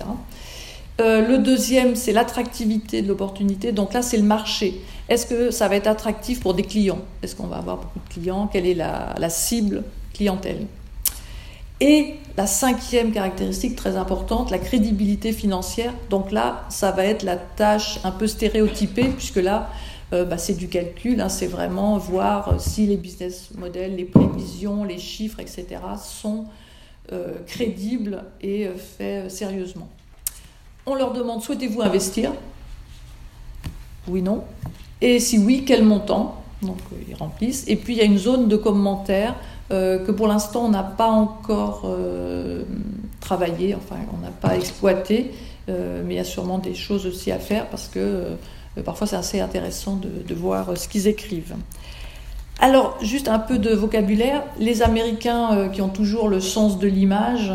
Euh, 1.00 1.26
le 1.26 1.38
deuxième, 1.38 1.96
c'est 1.96 2.12
l'attractivité 2.12 3.00
de 3.00 3.08
l'opportunité. 3.08 3.72
Donc 3.72 3.94
là, 3.94 4.02
c'est 4.02 4.18
le 4.18 4.24
marché. 4.24 4.80
Est-ce 5.08 5.24
que 5.24 5.50
ça 5.50 5.68
va 5.68 5.76
être 5.76 5.86
attractif 5.86 6.40
pour 6.40 6.52
des 6.52 6.64
clients? 6.64 7.00
Est-ce 7.22 7.34
qu'on 7.34 7.46
va 7.46 7.56
avoir 7.56 7.78
beaucoup 7.78 7.98
de 7.98 8.12
clients? 8.12 8.46
Quelle 8.46 8.66
est 8.66 8.74
la 8.74 9.30
cible 9.30 9.82
clientèle? 10.12 10.66
Et 11.82 12.14
la 12.36 12.46
cinquième 12.46 13.10
caractéristique 13.10 13.74
très 13.74 13.96
importante, 13.96 14.52
la 14.52 14.60
crédibilité 14.60 15.32
financière. 15.32 15.92
Donc 16.10 16.30
là, 16.30 16.64
ça 16.68 16.92
va 16.92 17.04
être 17.04 17.24
la 17.24 17.36
tâche 17.36 17.98
un 18.04 18.12
peu 18.12 18.28
stéréotypée, 18.28 19.08
puisque 19.08 19.38
là, 19.38 19.68
bah, 20.12 20.38
c'est 20.38 20.54
du 20.54 20.68
calcul, 20.68 21.20
hein, 21.20 21.28
c'est 21.28 21.48
vraiment 21.48 21.98
voir 21.98 22.60
si 22.60 22.86
les 22.86 22.96
business 22.96 23.48
models, 23.58 23.96
les 23.96 24.04
prévisions, 24.04 24.84
les 24.84 24.98
chiffres, 24.98 25.40
etc. 25.40 25.66
sont 26.00 26.44
crédibles 27.48 28.22
et 28.40 28.68
faits 28.96 29.28
sérieusement. 29.28 29.88
On 30.86 30.94
leur 30.94 31.12
demande 31.12 31.42
souhaitez-vous 31.42 31.82
investir? 31.82 32.30
Oui, 34.06 34.22
non. 34.22 34.44
Et 35.00 35.18
si 35.18 35.36
oui, 35.36 35.64
quel 35.66 35.82
montant? 35.82 36.44
Donc 36.62 36.78
ils 37.08 37.16
remplissent. 37.16 37.64
Et 37.66 37.74
puis 37.74 37.94
il 37.94 37.98
y 37.98 38.02
a 38.02 38.04
une 38.04 38.18
zone 38.18 38.46
de 38.46 38.56
commentaires 38.56 39.34
que 39.70 40.10
pour 40.10 40.28
l'instant 40.28 40.66
on 40.66 40.68
n'a 40.68 40.82
pas 40.82 41.08
encore 41.08 41.86
travaillé, 43.22 43.74
enfin 43.74 43.96
on 44.12 44.18
n'a 44.18 44.30
pas 44.30 44.56
exploité, 44.56 45.30
euh, 45.68 46.02
mais 46.04 46.14
il 46.14 46.16
y 46.16 46.20
a 46.20 46.24
sûrement 46.24 46.58
des 46.58 46.74
choses 46.74 47.06
aussi 47.06 47.30
à 47.30 47.38
faire 47.38 47.68
parce 47.68 47.88
que 47.88 47.98
euh, 47.98 48.82
parfois 48.84 49.06
c'est 49.06 49.16
assez 49.16 49.40
intéressant 49.40 49.96
de, 49.96 50.34
voir 50.34 50.70
euh, 50.70 50.74
ce 50.74 50.88
qu'ils 50.88 51.06
écrivent. 51.06 51.54
Alors, 52.60 52.96
juste 53.02 53.28
un 53.28 53.38
peu 53.38 53.58
de 53.58 53.70
vocabulaire. 53.70 54.44
Les 54.58 54.82
Américains 54.82 55.68
qui 55.72 55.82
ont 55.82 55.88
toujours 55.88 56.28
le 56.28 56.38
sens 56.38 56.78
de 56.78 56.86
l'image, 56.86 57.52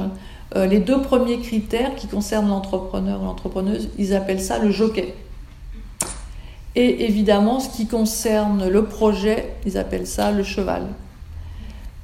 les 0.53 0.79
deux 0.79 1.01
premiers 1.01 1.39
critères 1.39 1.95
qui 1.95 2.07
concernent 2.07 2.49
l'entrepreneur 2.49 3.21
ou 3.21 3.25
l'entrepreneuse, 3.25 3.89
ils 3.97 4.13
appellent 4.13 4.41
ça 4.41 4.59
le 4.59 4.69
jockey. 4.69 5.13
Et 6.75 7.05
évidemment, 7.05 7.61
ce 7.61 7.69
qui 7.69 7.87
concerne 7.87 8.67
le 8.67 8.83
projet, 8.83 9.53
ils 9.65 9.77
appellent 9.77 10.07
ça 10.07 10.31
le 10.31 10.43
cheval. 10.43 10.87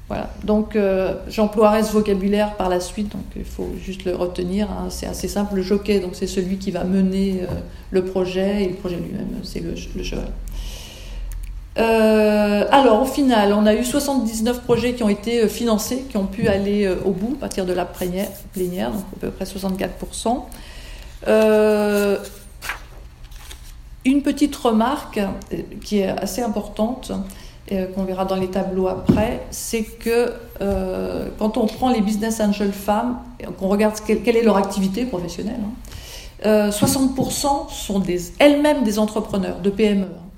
Voilà. 0.08 0.30
Donc 0.44 0.76
euh, 0.76 1.14
j'emploierai 1.28 1.82
ce 1.82 1.92
vocabulaire 1.92 2.56
par 2.56 2.68
la 2.68 2.80
suite, 2.80 3.12
donc 3.12 3.24
il 3.36 3.44
faut 3.44 3.70
juste 3.82 4.04
le 4.04 4.14
retenir. 4.14 4.70
Hein. 4.70 4.88
C'est 4.90 5.06
assez 5.06 5.28
simple. 5.28 5.54
Le 5.56 5.62
jockey, 5.62 6.00
donc 6.00 6.10
c'est 6.14 6.26
celui 6.26 6.58
qui 6.58 6.70
va 6.70 6.84
mener 6.84 7.40
euh, 7.42 7.46
le 7.90 8.04
projet 8.04 8.64
et 8.64 8.68
le 8.68 8.74
projet 8.74 8.96
lui-même, 8.96 9.28
c'est 9.42 9.60
le, 9.60 9.74
cheval. 10.02 10.28
Euh, 11.78 12.66
alors 12.70 13.02
au 13.02 13.06
final, 13.06 13.54
on 13.54 13.64
a 13.64 13.74
eu 13.74 13.84
79 13.84 14.60
projets 14.60 14.92
qui 14.92 15.02
ont 15.02 15.08
été 15.08 15.48
financés, 15.48 16.04
qui 16.08 16.18
ont 16.18 16.26
pu 16.26 16.48
aller 16.48 16.88
au 17.04 17.10
bout 17.10 17.34
à 17.38 17.40
partir 17.40 17.64
de 17.64 17.72
la 17.72 17.86
plénière, 17.86 18.90
donc 18.92 19.04
à 19.16 19.20
peu 19.20 19.30
près 19.30 19.46
64%. 19.46 20.42
une 24.04 24.22
petite 24.22 24.54
remarque 24.54 25.18
qui 25.82 26.00
est 26.00 26.08
assez 26.08 26.42
importante, 26.42 27.10
euh, 27.72 27.86
qu'on 27.86 28.04
verra 28.04 28.26
dans 28.26 28.36
les 28.36 28.48
tableaux 28.48 28.88
après, 28.88 29.46
c'est 29.50 29.84
que 29.84 30.34
euh, 30.60 31.30
quand 31.38 31.56
on 31.56 31.66
prend 31.66 31.88
les 31.90 32.02
business 32.02 32.40
angel 32.40 32.72
femmes, 32.72 33.20
qu'on 33.58 33.68
regarde 33.68 33.94
quelle, 34.04 34.36
est 34.36 34.42
leur 34.42 34.58
activité 34.58 35.06
professionnelle, 35.06 35.60
60% 36.42 36.46
hein, 36.46 36.46
euh, 36.46 37.68
sont 37.70 38.02
elles-mêmes 38.38 38.84
des 38.84 38.98
entrepreneurs 38.98 39.60
de 39.60 39.70
PME. 39.70 40.04
Hein. 40.04 40.28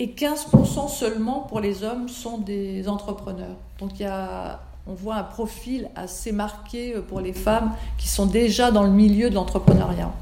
et 0.00 0.08
15% 0.08 0.90
seulement 0.90 1.46
pour 1.48 1.60
les 1.60 1.82
hommes 1.82 2.10
sont 2.10 2.36
des 2.36 2.90
entrepreneurs. 2.90 3.56
Donc 3.78 3.92
il 3.98 4.02
y 4.02 4.06
a, 4.06 4.60
on 4.86 4.92
voit 4.92 5.14
un 5.14 5.22
profil 5.22 5.88
assez 5.96 6.30
marqué 6.30 6.92
pour 7.08 7.20
les 7.20 7.32
femmes 7.32 7.72
qui 7.96 8.08
sont 8.08 8.26
déjà 8.26 8.70
dans 8.70 8.82
le 8.82 8.90
milieu 8.90 9.30
de 9.30 9.34
l'entrepreneuriat. 9.34 10.12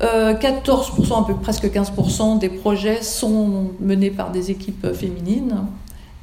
14%, 0.00 1.12
euh, 1.12 1.16
un 1.16 1.22
peu 1.22 1.34
presque 1.34 1.64
15% 1.64 2.38
des 2.38 2.48
projets 2.48 3.02
sont 3.02 3.72
menés 3.80 4.10
par 4.10 4.30
des 4.30 4.50
équipes 4.50 4.92
féminines. 4.92 5.66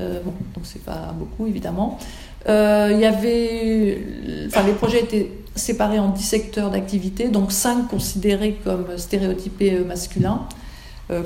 Euh, 0.02 0.22
bon, 0.24 0.34
donc 0.54 0.64
c'est 0.64 0.84
pas 0.84 1.14
beaucoup 1.18 1.48
évidemment. 1.48 2.00
Euh, 2.48 2.90
les 2.90 4.74
projets 4.74 5.02
étaient 5.02 5.32
séparés 5.56 6.00
en 6.00 6.10
10 6.10 6.24
secteurs 6.24 6.70
d'activité, 6.70 7.28
donc 7.30 7.52
5 7.52 7.88
considérés 7.88 8.60
comme 8.64 8.98
stéréotypés 8.98 9.80
masculins, 9.80 10.42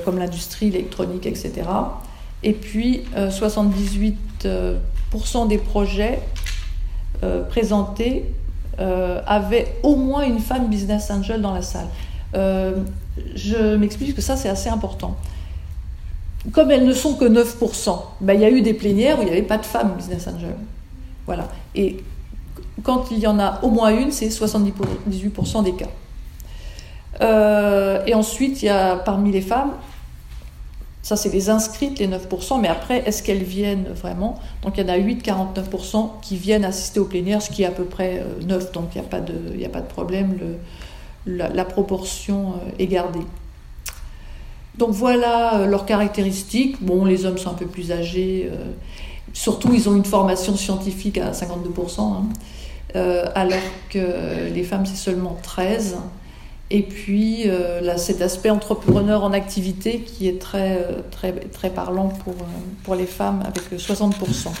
comme 0.04 0.18
l'industrie, 0.18 0.70
l'électronique, 0.70 1.26
etc. 1.26 1.52
Et 2.42 2.52
puis 2.52 3.02
78% 3.16 4.14
des 5.48 5.58
projets 5.58 6.20
présentés 7.48 8.32
avaient 8.78 9.74
au 9.82 9.96
moins 9.96 10.22
une 10.22 10.38
femme 10.38 10.68
business 10.68 11.10
angel 11.10 11.42
dans 11.42 11.52
la 11.52 11.62
salle. 11.62 11.88
Euh, 12.34 12.76
je 13.34 13.76
m'explique 13.76 14.14
que 14.14 14.22
ça, 14.22 14.36
c'est 14.36 14.48
assez 14.48 14.68
important. 14.68 15.16
Comme 16.52 16.70
elles 16.70 16.86
ne 16.86 16.92
sont 16.92 17.14
que 17.14 17.24
9%, 17.24 17.98
ben, 18.20 18.34
il 18.34 18.40
y 18.40 18.44
a 18.44 18.50
eu 18.50 18.62
des 18.62 18.74
plénières 18.74 19.18
où 19.18 19.22
il 19.22 19.26
n'y 19.26 19.32
avait 19.32 19.42
pas 19.42 19.58
de 19.58 19.66
femmes 19.66 19.94
business 19.96 20.26
angel. 20.26 20.54
Voilà. 21.26 21.48
Et 21.74 21.98
quand 22.82 23.10
il 23.10 23.18
y 23.18 23.26
en 23.26 23.38
a 23.38 23.60
au 23.62 23.70
moins 23.70 23.90
une, 23.90 24.10
c'est 24.10 24.28
78% 24.28 25.64
des 25.64 25.72
cas. 25.72 25.86
Euh, 27.20 28.02
et 28.06 28.14
ensuite, 28.14 28.62
il 28.62 28.66
y 28.66 28.68
a 28.70 28.96
parmi 28.96 29.30
les 29.30 29.42
femmes, 29.42 29.72
ça 31.02 31.16
c'est 31.16 31.30
les 31.30 31.50
inscrites, 31.50 31.98
les 31.98 32.08
9%, 32.08 32.60
mais 32.60 32.68
après, 32.68 32.98
est-ce 33.06 33.22
qu'elles 33.22 33.42
viennent 33.42 33.88
vraiment? 33.94 34.38
Donc 34.62 34.78
il 34.78 34.86
y 34.86 34.90
en 34.90 34.92
a 34.92 34.96
8, 34.96 35.26
49% 35.26 36.20
qui 36.22 36.36
viennent 36.36 36.64
assister 36.64 37.00
aux 37.00 37.04
plénières, 37.04 37.42
ce 37.42 37.50
qui 37.50 37.62
est 37.62 37.66
à 37.66 37.70
peu 37.70 37.84
près 37.84 38.24
9, 38.46 38.62
euh, 38.62 38.72
donc 38.72 38.90
il 38.94 39.00
n'y 39.00 39.06
a, 39.06 39.08
pas 39.08 39.20
de, 39.20 39.64
a 39.64 39.68
pas 39.68 39.80
de 39.80 39.88
problème. 39.88 40.38
La, 41.26 41.64
proportion 41.64 42.52
euh, 42.52 42.70
est 42.78 42.86
gardée. 42.86 43.24
Donc 44.78 44.90
voilà 44.90 45.60
euh, 45.60 45.66
leurs 45.66 45.86
caractéristiques. 45.86 46.82
Bon, 46.82 47.04
les 47.04 47.26
hommes 47.26 47.38
sont 47.38 47.50
un 47.50 47.54
peu 47.54 47.66
plus 47.66 47.92
âgés. 47.92 48.48
Euh, 48.50 48.72
surtout, 49.32 49.72
ils 49.74 49.88
ont 49.88 49.96
une 49.96 50.04
formation 50.04 50.56
scientifique 50.56 51.18
à 51.18 51.32
52%, 51.32 52.00
hein. 52.00 52.24
alors 53.34 53.58
que 53.90 54.52
les 54.52 54.64
femmes, 54.64 54.86
c'est 54.86 54.96
seulement 54.96 55.38
13%. 55.44 55.96
Et 56.72 56.82
puis, 56.82 57.46
cet 57.96 58.22
aspect 58.22 58.50
entrepreneur 58.50 59.24
en 59.24 59.32
activité 59.32 60.02
qui 60.02 60.28
est 60.28 60.38
très 60.38 61.70
parlant 61.74 62.08
pour, 62.08 62.34
pour 62.84 62.94
les 62.94 63.06
femmes, 63.06 63.42
avec 63.44 63.72
60%. 63.72 64.52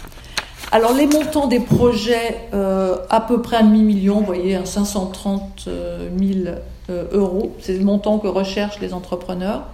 Alors 0.72 0.94
les 0.94 1.06
montants 1.06 1.48
des 1.48 1.58
projets, 1.58 2.36
euh, 2.54 2.96
à 3.10 3.20
peu 3.20 3.42
près 3.42 3.56
un 3.56 3.64
demi-million, 3.64 4.20
vous 4.20 4.26
voyez, 4.26 4.56
530 4.64 5.64
000 5.64 5.74
euh, 6.90 7.04
euros, 7.12 7.56
c'est 7.60 7.76
le 7.76 7.84
montant 7.84 8.18
que 8.18 8.28
recherchent 8.28 8.78
les 8.80 8.94
entrepreneurs. 8.94 9.64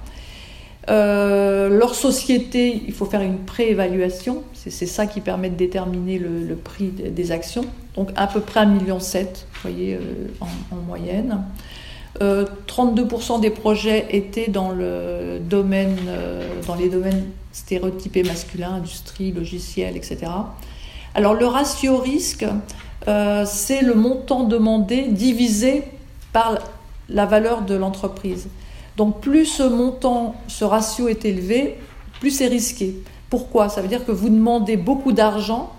Euh, 0.88 1.68
leur 1.68 1.94
société, 1.94 2.82
il 2.86 2.94
faut 2.94 3.05
faire 3.05 3.20
une 3.20 3.38
préévaluation, 3.38 4.42
c'est 4.55 4.86
ça 4.86 5.07
qui 5.07 5.20
permet 5.20 5.51
de 5.51 5.57
déterminer 5.57 6.18
le, 6.18 6.57
prix 6.57 6.86
des, 6.88 7.32
actions. 7.32 7.66
Donc 7.94 8.11
à 8.16 8.26
peu 8.26 8.40
près 8.40 8.61
1,7 8.61 8.66
million, 8.66 8.99
vous 8.99 9.40
voyez, 9.62 9.99
en, 10.40 10.76
moyenne. 10.86 11.42
32% 12.20 13.40
des 13.40 13.51
projets 13.51 14.07
étaient 14.11 14.49
dans 14.49 14.70
les 14.70 15.38
domaines 15.40 15.97
stéréotypés 17.53 18.22
masculins, 18.22 18.74
industrie, 18.76 19.32
logiciel, 19.32 19.97
etc. 19.97 20.30
Alors 21.17 21.33
le 21.33 21.47
ratio 21.47 21.97
risque, 21.97 22.45
euh, 23.09 23.45
c'est 23.47 23.81
le 23.81 23.95
montant 23.95 24.45
demandé 24.45 25.09
divisé 25.09 25.83
par 26.35 26.59
la 27.09 27.25
valeur 27.25 27.62
de 27.62 27.75
l'entreprise. 27.75 28.51
Donc 28.99 29.23
plus 29.23 29.47
ce 29.47 29.62
montant, 29.62 30.35
ce 30.47 30.67
ratio 30.67 31.09
est 31.09 31.25
élevé, 31.25 31.79
plus 32.21 32.33
c'est 32.33 32.49
risqué. 32.49 32.97
Pourquoi? 33.31 33.71
Ça 33.71 33.81
veut 33.81 33.89
dire 33.89 34.05
que 34.05 34.12
vous 34.12 34.29
demandez 34.29 34.77
beaucoup 34.77 35.12
d'argent 35.12 35.73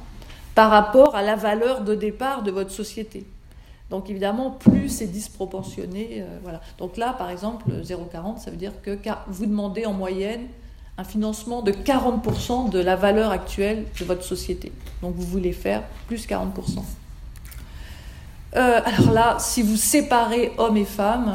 par 0.55 0.71
rapport 0.71 1.15
à 1.15 1.21
la 1.21 1.35
valeur 1.35 1.81
de 1.81 1.93
départ 1.93 2.41
de 2.41 2.49
votre 2.49 2.71
société. 2.71 3.23
Donc 3.91 4.09
évidemment, 4.09 4.49
plus 4.49 4.89
c'est 4.89 5.05
disproportionné. 5.05 6.21
Euh, 6.21 6.39
voilà. 6.41 6.61
Donc 6.79 6.97
là, 6.97 7.13
par 7.13 7.29
exemple, 7.29 7.69
0,40, 7.83 8.39
ça 8.39 8.49
veut 8.49 8.57
dire 8.57 8.73
que 8.81 8.97
vous 9.27 9.45
demandez 9.45 9.85
en 9.85 9.93
moyenne 9.93 10.47
un 10.97 11.03
financement 11.03 11.61
de 11.61 11.71
40% 11.71 12.69
de 12.69 12.79
la 12.79 12.95
valeur 12.95 13.31
actuelle 13.31 13.85
de 13.99 14.05
votre 14.05 14.23
société. 14.23 14.71
Donc 15.01 15.13
vous 15.15 15.25
voulez 15.25 15.53
faire 15.53 15.83
plus 16.07 16.27
40%. 16.27 16.79
Euh, 18.55 18.79
alors 18.83 19.11
là, 19.11 19.37
si 19.39 19.61
vous 19.61 19.75
séparez 19.75 20.51
hommes 20.57 20.77
et 20.77 20.85
femmes, 20.85 21.33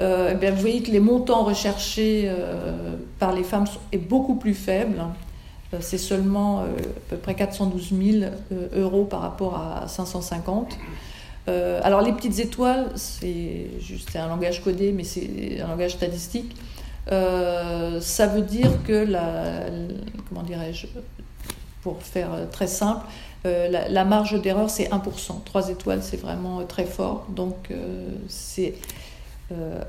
euh, 0.00 0.34
eh 0.40 0.50
vous 0.50 0.60
voyez 0.60 0.82
que 0.82 0.90
les 0.90 1.00
montants 1.00 1.44
recherchés 1.44 2.24
euh, 2.26 2.96
par 3.18 3.32
les 3.32 3.44
femmes 3.44 3.66
sont, 3.66 3.80
beaucoup 4.08 4.34
plus 4.34 4.54
faible. 4.54 5.02
C'est 5.80 5.98
seulement 5.98 6.60
à 6.60 6.66
peu 7.08 7.16
près 7.16 7.34
412 7.34 7.92
000 8.00 8.30
euros 8.76 9.06
par 9.06 9.22
rapport 9.22 9.56
à 9.56 9.88
550. 9.88 10.78
alors 11.48 12.00
les 12.00 12.12
petites 12.12 12.38
étoiles, 12.38 12.92
c'est 12.94 13.70
juste 13.80 14.14
un 14.14 14.28
langage 14.28 14.62
codé, 14.62 14.92
mais 14.92 15.02
c'est 15.02 15.60
un 15.60 15.66
langage 15.66 15.94
statistique. 15.94 16.54
Euh, 17.12 18.00
ça 18.00 18.26
veut 18.26 18.42
dire 18.42 18.70
que 18.86 18.92
la, 18.92 19.66
comment 20.28 20.42
dirais-je, 20.42 20.86
pour 21.82 22.02
faire 22.02 22.30
très 22.50 22.66
simple, 22.66 23.04
euh, 23.46 23.68
la, 23.68 24.04
marge 24.04 24.40
d'erreur 24.40 24.70
c'est 24.70 24.88
1%. 24.88 25.44
3 25.44 25.68
étoiles 25.68 26.02
c'est 26.02 26.16
vraiment 26.16 26.64
très 26.64 26.86
fort, 26.86 27.26
donc 27.28 27.70
euh, 27.70 28.08
c'est 28.28 28.74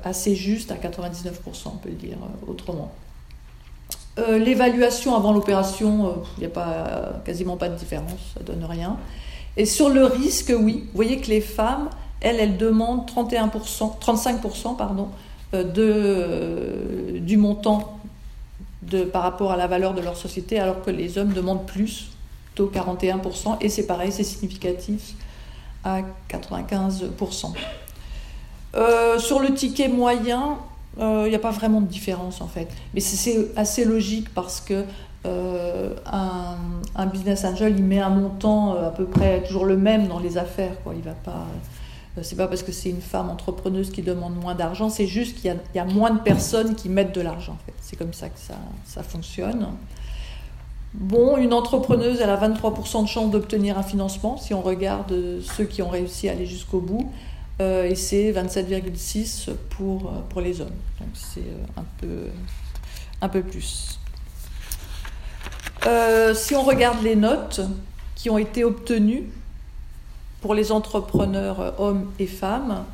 assez 0.04 0.36
juste 0.36 0.70
à 0.70 0.76
99%, 0.76 1.32
on 1.66 1.70
peut 1.78 1.88
le 1.88 1.94
dire 1.94 2.18
autrement. 2.46 2.92
L'évaluation 4.28 5.16
avant 5.16 5.32
l'opération, 5.32 6.22
il 6.36 6.40
n'y 6.40 6.46
a 6.46 6.50
pas, 6.50 7.20
quasiment 7.24 7.56
pas 7.56 7.68
de 7.68 7.74
différence, 7.74 8.20
ça 8.34 8.42
donne 8.44 8.64
rien. 8.64 8.96
Et 9.56 9.66
sur 9.66 9.88
le 9.88 10.04
risque, 10.04 10.52
oui, 10.56 10.84
vous 10.86 10.96
voyez 10.96 11.20
que 11.20 11.28
les 11.28 11.40
femmes, 11.40 11.88
elles, 12.20 12.38
elles 12.38 12.56
demandent 12.58 13.08
31%, 13.10 13.98
35% 13.98 14.76
pardon, 14.76 15.08
euh, 15.08 15.10
de, 15.52 17.18
du 17.18 17.36
montant 17.36 17.98
par 19.12 19.22
rapport 19.22 19.52
à 19.52 19.56
la 19.56 19.66
valeur 19.66 19.94
de 19.94 20.00
leur 20.00 20.16
société, 20.16 20.58
alors 20.58 20.82
que 20.82 20.90
les 20.90 21.18
hommes 21.18 21.32
demandent 21.32 21.66
plus, 21.66 22.08
taux 22.54 22.70
41%, 22.72 23.56
et 23.60 23.68
c'est 23.68 23.86
pareil, 23.86 24.12
c'est 24.12 24.24
significatif 24.24 25.14
à 25.84 26.00
95%. 26.30 27.52
Euh, 28.74 29.18
sur 29.18 29.40
le 29.40 29.54
ticket 29.54 29.88
moyen, 29.88 30.58
il 30.96 31.02
euh, 31.02 31.28
n'y 31.28 31.34
a 31.34 31.38
pas 31.38 31.50
vraiment 31.50 31.80
de 31.80 31.86
différence 31.86 32.40
en 32.40 32.48
fait. 32.48 32.68
Mais 32.94 33.00
c'est 33.00 33.48
assez 33.56 33.84
logique 33.84 34.32
parce 34.34 34.60
que 34.60 34.84
euh, 35.24 35.94
un, 36.06 37.06
business 37.06 37.44
angel, 37.44 37.74
il 37.76 37.84
met 37.84 38.00
un 38.00 38.10
montant 38.10 38.74
à 38.74 38.90
peu 38.90 39.04
près 39.04 39.42
toujours 39.42 39.64
le 39.64 39.76
même 39.76 40.08
dans 40.08 40.18
les 40.18 40.38
affaires. 40.38 40.80
Quoi. 40.82 40.94
Il 40.94 41.02
va 41.02 41.12
pas. 41.12 41.46
C'est 42.22 42.36
pas 42.36 42.48
parce 42.48 42.62
que 42.62 42.72
c'est 42.72 42.88
une 42.88 43.02
femme 43.02 43.28
entrepreneuse 43.28 43.90
qui 43.90 44.02
demande 44.02 44.34
moins 44.36 44.54
d'argent, 44.54 44.88
c'est 44.88 45.06
juste 45.06 45.36
qu'il 45.36 45.54
y, 45.74 45.78
a 45.78 45.84
moins 45.84 46.10
de 46.10 46.20
personnes 46.20 46.74
qui 46.74 46.88
mettent 46.88 47.14
de 47.14 47.20
l'argent. 47.20 47.52
En 47.52 47.66
fait. 47.66 47.74
C'est 47.82 47.96
comme 47.96 48.14
ça 48.14 48.28
que 48.28 48.38
ça, 48.38 49.02
fonctionne. 49.02 49.66
Bon, 50.94 51.36
une 51.36 51.52
entrepreneuse, 51.52 52.20
elle 52.22 52.30
a 52.30 52.36
23% 52.36 53.02
de 53.02 53.08
chance 53.08 53.30
d'obtenir 53.30 53.76
un 53.76 53.82
financement 53.82 54.38
si 54.38 54.54
on 54.54 54.62
regarde 54.62 55.14
ceux 55.42 55.64
qui 55.64 55.82
ont 55.82 55.90
réussi 55.90 56.28
à 56.30 56.32
aller 56.32 56.46
jusqu'au 56.46 56.80
bout. 56.80 57.12
Euh, 57.60 57.84
et 57.84 57.94
c'est 57.94 58.32
27,6 58.32 59.50
pour, 59.70 60.06
euh, 60.06 60.20
pour 60.28 60.40
les 60.40 60.60
hommes. 60.60 60.68
Donc 61.00 61.08
c'est 61.14 61.40
euh, 61.40 61.80
un 61.80 61.84
peu, 61.98 62.28
un 63.22 63.28
peu 63.28 63.42
plus. 63.42 63.98
si 66.34 66.54
on 66.54 66.62
regarde 66.62 67.02
les 67.02 67.16
notes 67.16 67.60
qui 68.14 68.28
ont 68.28 68.38
été 68.38 68.64
obtenues 68.64 69.24
pour 70.40 70.54
les 70.54 70.72
entrepreneurs 70.72 71.74
hommes 71.78 72.10
et 72.18 72.26
femmes, 72.26 72.84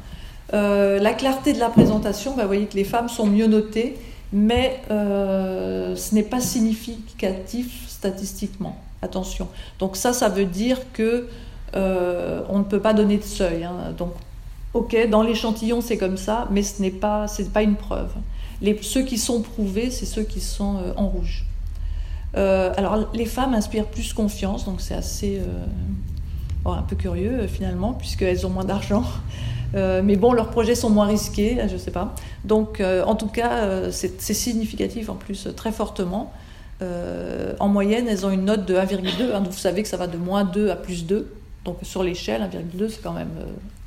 la 0.52 1.12
clarté 1.12 1.52
de 1.52 1.58
la 1.58 1.68
présentation, 1.68 2.34
bah, 2.34 2.42
vous 2.42 2.48
voyez 2.48 2.66
que 2.66 2.76
les 2.76 2.84
femmes 2.84 3.08
sont 3.08 3.26
mieux 3.26 3.46
notées, 3.46 3.98
mais 4.32 4.80
ce 4.88 6.14
n'est 6.14 6.22
pas 6.22 6.40
significatif 6.40 7.88
statistiquement. 7.88 8.76
Attention. 9.02 9.48
Donc 9.80 9.96
ça, 9.96 10.12
ça 10.12 10.28
veut 10.28 10.44
dire 10.44 10.78
que 10.92 11.28
on 11.74 12.58
ne 12.58 12.64
peut 12.64 12.80
pas 12.80 12.94
donner 12.94 13.18
de 13.18 13.24
seuil. 13.24 13.64
Hein. 13.64 13.92
Donc 13.96 14.12
Ok, 14.74 14.96
dans 15.10 15.22
l'échantillon 15.22 15.82
c'est 15.82 15.98
comme 15.98 16.16
ça, 16.16 16.48
mais 16.50 16.62
ce 16.62 16.80
n'est 16.80 16.90
pas, 16.90 17.28
c'est 17.28 17.52
pas 17.52 17.62
une 17.62 17.76
preuve. 17.76 18.10
Les, 18.62 18.78
ceux 18.80 19.02
qui 19.02 19.18
sont 19.18 19.42
prouvés, 19.42 19.90
c'est 19.90 20.06
ceux 20.06 20.22
qui 20.22 20.40
sont 20.40 20.76
euh, 20.76 20.92
en 20.96 21.08
rouge. 21.08 21.44
Euh, 22.36 22.72
alors 22.78 23.10
les 23.12 23.26
femmes 23.26 23.52
inspirent 23.52 23.86
plus 23.86 24.14
confiance, 24.14 24.64
donc 24.64 24.80
c'est 24.80 24.94
assez 24.94 25.42
euh, 26.66 26.70
un 26.70 26.82
peu 26.82 26.96
curieux 26.96 27.46
finalement, 27.46 27.92
puisqu'elles 27.92 28.46
ont 28.46 28.50
moins 28.50 28.64
d'argent. 28.64 29.04
mais 29.74 30.16
bon, 30.16 30.34
leurs 30.34 30.50
projets 30.50 30.74
sont 30.74 30.90
moins 30.90 31.06
risqués, 31.06 31.58
je 31.66 31.72
ne 31.72 31.78
sais 31.78 31.90
pas. 31.90 32.14
Donc 32.44 32.82
en 32.82 33.14
tout 33.14 33.28
cas, 33.28 33.90
c'est 33.90 34.34
significatif 34.34 35.08
en 35.08 35.14
plus 35.14 35.48
très 35.56 35.72
fortement. 35.72 36.30
en 37.58 37.68
moyenne, 37.68 38.06
elles 38.06 38.26
ont 38.26 38.30
une 38.30 38.44
note 38.44 38.66
de 38.66 38.74
1,2. 38.74 39.32
Hein, 39.32 39.42
vous 39.50 39.56
savez 39.56 39.82
que 39.82 39.88
ça 39.88 39.96
va 39.96 40.08
de 40.08 40.18
moins 40.18 40.44
2 40.44 40.68
à 40.68 40.76
plus 40.76 41.06
2. 41.06 41.32
Donc 41.64 41.78
sur 41.80 42.02
l'échelle, 42.02 42.42
1,2 42.42 42.90
c'est 42.90 43.02
quand 43.02 43.14
même 43.14 43.30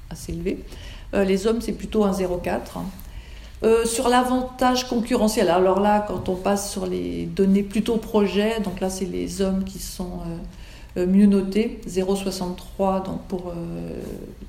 assez 0.10 0.32
élevé. 0.32 0.64
Euh, 1.14 1.24
les 1.24 1.48
hommes, 1.48 1.62
c'est 1.62 1.74
plutôt 1.74 2.04
un 2.04 2.12
0,4. 2.12 2.60
Euh, 3.64 3.86
sur 3.86 4.10
l'avantage 4.10 4.88
concurrentiel, 4.88 5.50
alors 5.50 5.80
là, 5.80 6.04
quand 6.08 6.30
on 6.30 6.36
passe 6.36 6.72
sur 6.72 6.86
les 6.86 7.26
données 7.26 7.64
plutôt 7.64 7.98
projet, 7.98 8.60
donc 8.60 8.80
là, 8.82 8.90
c'est 8.90 9.06
les 9.06 9.42
hommes 9.42 9.64
qui 9.64 9.80
sont 9.80 10.20
euh, 10.26 10.38
mieux 10.98 11.26
notés, 11.26 11.82
0,63 11.88 13.06
donc 13.06 13.22
pour 13.28 13.54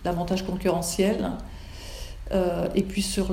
l'avantage 0.05 0.44
concurrentiel. 0.44 1.32
et 2.32 2.82
puis 2.82 3.03
sur 3.03 3.32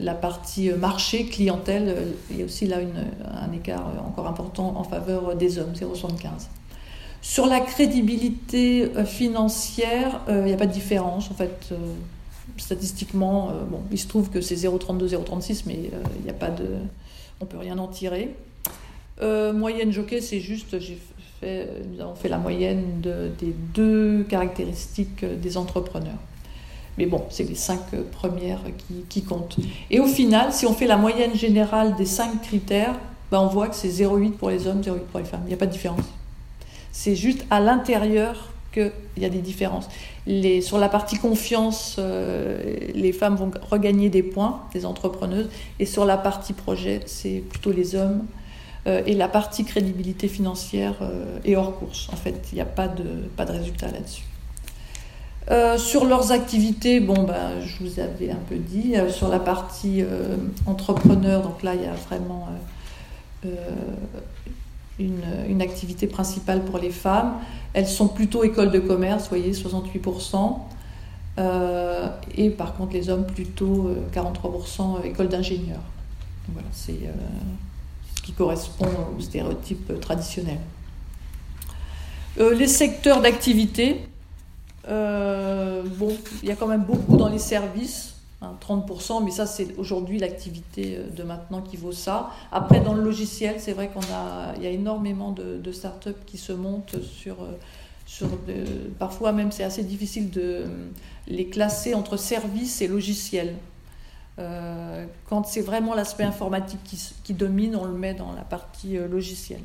la 0.00 0.14
partie 0.14 0.70
marché, 0.70 1.26
clientèle, 1.26 1.96
il 2.30 2.38
y 2.38 2.42
a 2.42 2.44
aussi 2.44 2.66
là 2.66 2.78
un 2.78 3.52
écart 3.52 3.90
encore 4.06 4.26
important 4.26 4.74
en 4.76 4.84
faveur 4.84 5.34
des 5.34 5.58
hommes, 5.58 5.72
0,75. 5.74 6.48
Sur 7.26 7.46
la 7.46 7.58
crédibilité 7.58 8.84
euh, 8.84 9.04
financière, 9.04 10.20
il 10.28 10.34
euh, 10.34 10.44
n'y 10.44 10.52
a 10.52 10.56
pas 10.56 10.66
de 10.66 10.72
différence. 10.72 11.28
En 11.28 11.34
fait, 11.34 11.70
euh, 11.72 11.76
statistiquement, 12.56 13.50
bon, 13.68 13.80
il 13.90 13.98
se 13.98 14.06
trouve 14.06 14.30
que 14.30 14.40
c'est 14.40 14.54
0,32, 14.54 15.08
0,36, 15.08 15.64
mais 15.66 15.74
il 15.74 16.22
n'y 16.22 16.30
a 16.30 16.34
pas 16.34 16.50
de. 16.50 16.66
On 17.40 17.44
ne 17.44 17.50
peut 17.50 17.58
rien 17.58 17.76
en 17.78 17.88
tirer. 17.88 18.34
moyenne 19.20 19.92
jockey, 19.92 20.20
c'est 20.20 20.38
juste, 20.38 20.78
fait, 21.40 21.68
nous 21.90 22.00
avons 22.00 22.14
fait 22.14 22.28
la 22.28 22.38
moyenne 22.38 23.00
des 23.02 23.54
deux 23.74 24.24
caractéristiques 24.28 25.24
des 25.24 25.56
entrepreneurs. 25.56 26.18
Mais 26.98 27.06
bon, 27.06 27.24
c'est 27.28 27.44
les 27.44 27.54
cinq 27.54 27.94
premières 28.12 28.62
qui, 28.78 29.04
qui, 29.08 29.22
comptent. 29.22 29.58
Et 29.90 30.00
au 30.00 30.06
final, 30.06 30.52
si 30.52 30.64
on 30.66 30.72
fait 30.72 30.86
la 30.86 30.96
moyenne 30.96 31.34
générale 31.34 31.94
des 31.96 32.06
cinq 32.06 32.40
critères, 32.42 32.94
ben 33.30 33.40
on 33.40 33.48
voit 33.48 33.68
que 33.68 33.74
c'est 33.74 33.88
0,8 33.88 34.32
pour 34.32 34.50
les 34.50 34.66
hommes, 34.66 34.80
0,8 34.80 34.98
pour 35.10 35.20
les 35.20 35.26
femmes. 35.26 35.42
Il 35.44 35.48
n'y 35.48 35.54
a 35.54 35.58
pas 35.58 35.66
de 35.66 35.72
différence. 35.72 36.04
C'est 36.92 37.16
juste 37.16 37.44
à 37.50 37.60
l'intérieur 37.60 38.50
qu'il 38.72 38.92
y 39.18 39.24
a 39.24 39.28
des 39.28 39.40
différences. 39.40 39.88
Sur 40.62 40.78
la 40.78 40.88
partie 40.88 41.18
confiance, 41.18 41.96
euh, 41.98 42.58
les 42.94 43.12
femmes 43.12 43.36
vont 43.36 43.50
regagner 43.70 44.10
des 44.10 44.22
points, 44.22 44.62
des 44.72 44.84
entrepreneuses, 44.86 45.48
et 45.78 45.86
sur 45.86 46.04
la 46.04 46.16
partie 46.16 46.52
projet, 46.52 47.00
c'est 47.06 47.42
plutôt 47.48 47.72
les 47.72 47.94
hommes. 47.94 48.24
Euh, 48.86 49.02
et 49.06 49.14
la 49.14 49.28
partie 49.28 49.64
crédibilité 49.64 50.28
financière 50.28 50.94
euh, 51.02 51.38
est 51.44 51.56
hors 51.56 51.78
course. 51.78 52.08
En 52.12 52.16
fait, 52.16 52.48
il 52.52 52.56
n'y 52.56 52.60
a 52.60 52.66
pas 52.66 52.88
de, 52.88 53.04
pas 53.36 53.44
de 53.44 53.52
résultat 53.52 53.88
là-dessus. 53.90 54.24
sur 55.78 56.04
leurs 56.04 56.32
activités, 56.32 57.00
bon, 57.00 57.24
ben, 57.24 57.60
je 57.60 57.84
vous 57.84 58.00
avais 58.00 58.30
un 58.30 58.42
peu 58.48 58.56
dit. 58.56 58.94
sur 59.10 59.28
la 59.28 59.38
partie 59.38 60.04
entrepreneur, 60.66 61.42
donc 61.42 61.62
là, 61.62 61.74
il 61.74 61.82
y 61.82 61.86
a 61.86 61.94
vraiment 61.94 62.48
une, 64.98 65.62
activité 65.62 66.06
principale 66.06 66.64
pour 66.64 66.78
les 66.78 66.90
femmes. 66.90 67.34
Elles 67.74 67.86
sont 67.86 68.08
plutôt 68.08 68.44
école 68.44 68.70
de 68.70 68.78
commerce, 68.78 69.28
voyez, 69.28 69.52
68%. 69.52 70.58
Euh, 71.38 72.08
et 72.36 72.50
par 72.50 72.74
contre, 72.74 72.94
les 72.94 73.10
hommes, 73.10 73.26
plutôt 73.26 73.90
43% 74.14 74.98
euh, 74.98 75.02
école 75.04 75.28
d'ingénieur. 75.28 75.80
Voilà, 76.48 76.68
c'est 76.72 76.92
euh, 76.92 77.12
ce 77.52 77.65
qui 78.26 78.32
correspond 78.32 78.88
au 79.16 79.20
stéréotype 79.20 79.98
traditionnel. 80.00 80.58
les 82.36 82.66
secteurs 82.66 83.22
d'activité, 83.22 84.08
bon, 84.86 86.16
il 86.42 86.48
y 86.48 86.52
a 86.52 86.56
quand 86.56 86.66
même 86.66 86.84
beaucoup 86.84 87.16
dans 87.16 87.28
les 87.28 87.38
services. 87.38 88.16
30%, 88.60 89.12
hein, 89.12 89.20
mais 89.24 89.30
ça 89.30 89.46
c'est 89.46 89.76
aujourd'hui 89.78 90.18
l'activité 90.18 90.96
euh, 90.96 91.08
de 91.10 91.22
maintenant 91.22 91.62
qui 91.62 91.76
vaut 91.76 91.92
ça. 91.92 92.30
Après 92.52 92.80
dans 92.80 92.94
le 92.94 93.02
logiciel, 93.02 93.56
c'est 93.58 93.72
vrai 93.72 93.88
qu'on 93.88 94.00
a, 94.00 94.54
il 94.56 94.62
y 94.62 94.66
a 94.66 94.70
énormément 94.70 95.32
de, 95.32 95.56
de 95.56 95.72
startups 95.72 96.10
qui 96.26 96.38
se 96.38 96.52
montent 96.52 97.02
sur, 97.02 97.42
euh, 97.42 97.52
sur 98.06 98.28
parfois 98.98 99.32
même 99.32 99.52
c'est 99.52 99.64
assez 99.64 99.82
difficile 99.82 100.30
de 100.30 100.42
euh, 100.42 100.66
les 101.28 101.46
classer 101.46 101.94
entre 101.94 102.16
services 102.16 102.82
et 102.82 102.88
logiciels. 102.88 103.54
Quand 104.36 105.46
c'est 105.46 105.62
vraiment 105.62 105.94
l'aspect 105.94 106.24
informatique 106.24 106.80
qui, 107.24 107.34
domine, 107.34 107.74
on 107.74 107.84
le 107.84 107.92
met 107.92 108.14
dans 108.14 108.32
la 108.32 108.42
partie 108.42 108.98
logicielle. 108.98 109.62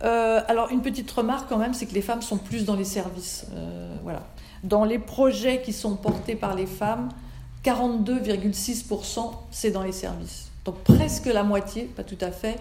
alors 0.00 0.70
une 0.70 0.82
petite 0.82 1.10
remarque 1.10 1.48
quand 1.48 1.58
même, 1.58 1.74
c'est 1.74 1.86
que 1.86 1.94
les 1.94 2.02
femmes 2.02 2.22
sont 2.22 2.38
plus 2.38 2.64
dans 2.64 2.76
les 2.76 2.84
services. 2.84 3.46
voilà. 4.02 4.22
Dans 4.62 4.84
les 4.84 4.98
projets 4.98 5.60
qui 5.60 5.72
sont 5.72 5.96
portés 5.96 6.36
par 6.36 6.54
les 6.54 6.66
femmes, 6.66 7.10
42,6% 7.64 9.32
c'est 9.50 9.70
dans 9.70 9.82
les 9.82 9.92
services. 9.92 10.50
Donc 10.64 10.76
presque 10.82 11.26
la 11.26 11.42
moitié, 11.42 11.84
pas 11.84 12.04
tout 12.04 12.18
à 12.20 12.30
fait, 12.30 12.58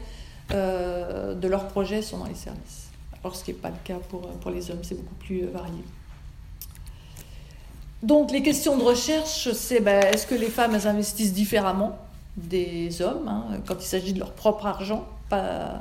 euh, 0.51 1.35
de 1.35 1.47
leurs 1.47 1.67
projets 1.67 2.01
sont 2.01 2.17
dans 2.17 2.25
les 2.25 2.35
services. 2.35 2.89
Alors 3.21 3.35
ce 3.35 3.43
qui 3.43 3.51
n'est 3.51 3.57
pas 3.57 3.69
le 3.69 3.75
cas 3.83 3.99
pour, 4.09 4.49
les 4.49 4.71
hommes, 4.71 4.83
c'est 4.83 4.95
beaucoup 4.95 5.15
plus 5.15 5.43
euh, 5.43 5.51
varié. 5.51 5.83
Donc 8.03 8.31
les 8.31 8.43
questions 8.43 8.77
de 8.77 8.83
recherche, 8.83 9.53
c'est 9.53 9.79
ben, 9.79 10.03
est-ce 10.03 10.27
que 10.27 10.35
les 10.35 10.49
femmes 10.49 10.75
investissent 10.75 11.31
différemment 11.31 11.97
des 12.35 13.01
hommes 13.01 13.29
hein, 13.29 13.45
quand 13.65 13.75
il 13.79 13.85
s'agit 13.85 14.11
de 14.11 14.19
leur 14.19 14.33
propre 14.33 14.65
argent 14.65 15.05
euh, 15.31 15.77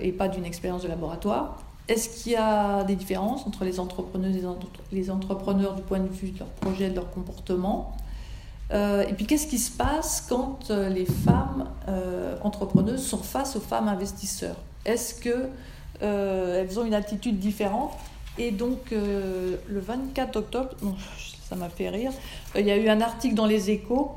et 0.00 0.10
pas 0.10 0.28
d'une 0.28 0.46
expérience 0.46 0.82
de 0.82 0.88
laboratoire? 0.88 1.58
Est-ce 1.86 2.08
qu'il 2.08 2.32
y 2.32 2.36
a 2.36 2.82
des 2.84 2.96
différences 2.96 3.46
entre 3.46 3.64
les 3.64 3.78
et 3.78 4.34
les 4.92 5.10
entrepreneurs 5.10 5.74
du 5.74 5.82
point 5.82 5.98
de 5.98 6.08
vue 6.08 6.30
de 6.30 6.38
leur 6.38 6.48
projet, 6.48 6.88
de 6.88 6.94
leur 6.94 7.10
comportement? 7.10 7.94
Euh, 8.72 9.06
Et 9.06 9.12
puis 9.12 9.26
qu'est-ce 9.26 9.48
qui 9.48 9.58
se 9.58 9.72
passe 9.72 10.24
quand 10.30 10.70
euh, 10.70 10.88
les 10.88 11.04
femmes 11.04 11.68
entrepreneuses 12.42 13.04
sont 13.04 13.18
face 13.18 13.54
aux 13.54 13.60
femmes 13.60 13.88
investisseurs? 13.88 14.56
Est-ce 14.86 15.14
qu'elles 15.20 16.78
ont 16.78 16.86
une 16.86 16.94
attitude 16.94 17.38
différente 17.38 17.92
Et 18.42 18.50
donc 18.52 18.90
le 18.90 19.58
24 19.68 20.36
octobre, 20.36 20.70
ça 21.48 21.56
m'a 21.56 21.68
fait 21.68 21.90
rire, 21.90 22.10
il 22.56 22.64
y 22.66 22.70
a 22.70 22.76
eu 22.76 22.88
un 22.88 23.02
article 23.02 23.34
dans 23.34 23.44
les 23.44 23.70
échos 23.70 24.12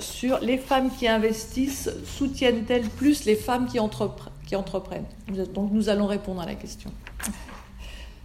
sur 0.00 0.38
les 0.40 0.56
femmes 0.56 0.90
qui 0.90 1.06
investissent 1.06 1.90
soutiennent-elles 2.06 2.88
plus 2.88 3.26
les 3.26 3.36
femmes 3.36 3.66
qui 3.66 3.78
entreprennent? 3.78 5.04
Donc 5.52 5.70
nous 5.70 5.90
allons 5.90 6.06
répondre 6.06 6.40
à 6.40 6.46
la 6.46 6.54
question. 6.54 6.90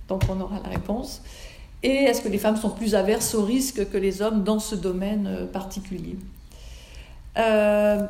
Donc 0.10 0.24
on 0.30 0.40
aura 0.42 0.60
la 0.64 0.70
réponse. 0.70 1.22
Et 1.82 1.94
est-ce 1.94 2.22
que 2.22 2.28
les 2.28 2.40
femmes 2.40 2.58
sont 2.58 2.72
plus 2.72 2.96
averses 2.96 3.36
au 3.36 3.44
risque 3.44 3.90
que 3.90 3.98
les 3.98 4.22
hommes 4.22 4.44
dans 4.44 4.60
ce 4.60 4.76
domaine 4.76 5.28
euh, 5.28 5.46
particulier? 5.46 6.18
Euh, 7.38 8.06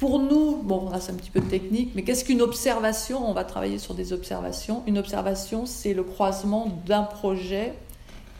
pour 0.00 0.18
nous, 0.18 0.56
bon, 0.62 0.90
c'est 0.98 1.12
un 1.12 1.14
petit 1.14 1.30
peu 1.30 1.42
technique, 1.42 1.92
mais 1.94 2.02
qu'est-ce 2.02 2.24
qu'une 2.24 2.40
observation? 2.40 3.28
On 3.28 3.34
va 3.34 3.44
travailler 3.44 3.78
sur 3.78 3.92
des 3.92 4.14
observations. 4.14 4.82
Une 4.86 4.96
observation, 4.96 5.66
c'est 5.66 5.92
le 5.92 6.02
croisement 6.02 6.68
d'un 6.86 7.02
projet 7.02 7.74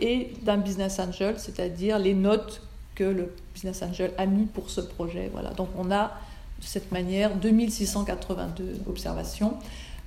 et 0.00 0.32
d'un 0.40 0.56
business 0.56 0.98
angel, 0.98 1.34
c'est-à-dire 1.38 1.98
les 1.98 2.14
notes 2.14 2.62
que 2.94 3.04
le 3.04 3.34
business 3.52 3.82
angel 3.82 4.12
a 4.16 4.24
mis 4.24 4.46
pour 4.46 4.70
ce 4.70 4.80
projet. 4.80 5.28
Voilà. 5.34 5.50
Donc 5.50 5.68
on 5.76 5.90
a 5.90 6.12
de 6.60 6.64
cette 6.64 6.92
manière 6.92 7.36
2682 7.36 8.80
observations. 8.88 9.54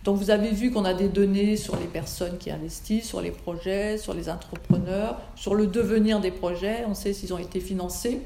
Donc 0.03 0.17
vous 0.17 0.31
avez 0.31 0.49
vu 0.49 0.71
qu'on 0.71 0.85
a 0.85 0.95
des 0.95 1.07
données 1.07 1.55
sur 1.55 1.75
les 1.75 1.85
personnes 1.85 2.39
qui 2.39 2.49
investissent, 2.49 3.07
sur 3.07 3.21
les 3.21 3.31
projets, 3.31 3.99
sur 3.99 4.15
les 4.15 4.27
entrepreneurs, 4.27 5.21
sur 5.35 5.53
le 5.53 5.67
devenir 5.67 6.19
des 6.19 6.31
projets, 6.31 6.83
on 6.87 6.95
sait 6.95 7.13
s'ils 7.13 7.31
ont 7.31 7.37
été 7.37 7.59
financés. 7.59 8.21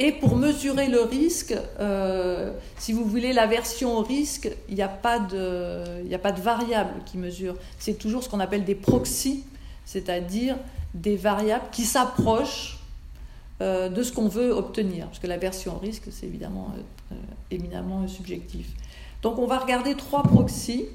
Et 0.00 0.12
pour 0.12 0.36
mesurer 0.36 0.86
le 0.86 1.00
risque, 1.00 1.54
euh, 1.80 2.52
si 2.78 2.92
vous 2.92 3.04
voulez 3.04 3.32
la 3.32 3.48
version 3.48 3.98
au 3.98 4.02
risque, 4.02 4.48
il 4.68 4.76
n'y 4.76 4.82
a, 4.82 4.88
pas 4.88 5.18
de, 5.18 6.40
variable 6.40 7.02
qui 7.04 7.18
mesure. 7.18 7.56
C'est 7.80 7.98
toujours 7.98 8.22
ce 8.22 8.28
qu'on 8.28 8.38
appelle 8.38 8.64
des 8.64 8.76
proxys, 8.76 9.44
c'est-à-dire 9.84 10.56
des 10.94 11.16
variables 11.16 11.64
qui 11.72 11.84
s'approchent 11.84 12.78
euh, 13.60 13.88
de 13.88 14.04
ce 14.04 14.12
qu'on 14.12 14.28
veut 14.28 14.52
obtenir. 14.52 15.06
Parce 15.06 15.18
que 15.18 15.26
la 15.26 15.36
version 15.36 15.74
au 15.74 15.78
risque, 15.80 16.04
c'est 16.12 16.26
évidemment 16.26 16.72
euh, 17.10 17.14
éminemment 17.50 18.06
subjectif. 18.06 18.68
Donc 19.22 19.40
on 19.40 19.48
va 19.48 19.58
regarder 19.58 19.96
trois 19.96 20.22
proxys. 20.22 20.86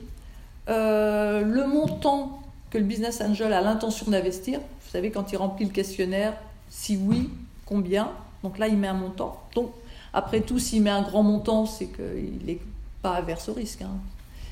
le 0.70 1.66
montant 1.66 2.41
que 2.70 2.78
le 2.78 2.86
business 2.86 3.20
angel 3.20 3.51
a 3.51 3.60
l'intention 3.60 4.10
d'investir, 4.10 4.60
vous 4.60 4.91
savez, 4.91 5.12
quand 5.12 5.34
il 5.34 5.36
remplit 5.36 5.66
le 5.66 5.72
questionnaire, 5.72 6.36
si 6.70 6.95
oui, 6.95 7.30
combien? 7.66 8.10
Donc 8.44 8.58
là, 8.58 8.68
il 8.68 8.78
met 8.78 8.88
un 8.88 8.94
montant. 8.94 9.41
Donc, 9.56 9.72
après 10.14 10.41
tout, 10.41 10.60
s'il 10.60 10.84
met 10.84 10.89
un 10.89 11.02
grand 11.02 11.24
montant, 11.24 11.66
c'est 11.66 11.88
qu'il 11.88 12.46
n'est 12.46 12.60
pas 13.02 13.16
averse 13.16 13.50
au 13.50 13.54
risque. 13.54 13.82
Hein. 13.82 13.98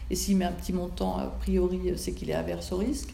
Et 0.09 0.15
s'il 0.15 0.37
met 0.37 0.45
un 0.45 0.51
petit 0.51 0.73
montant, 0.73 1.17
a 1.17 1.25
priori, 1.25 1.93
c'est 1.97 2.13
qu'il 2.13 2.29
est 2.29 2.35
averse 2.35 2.71
au 2.71 2.77
risque. 2.77 3.13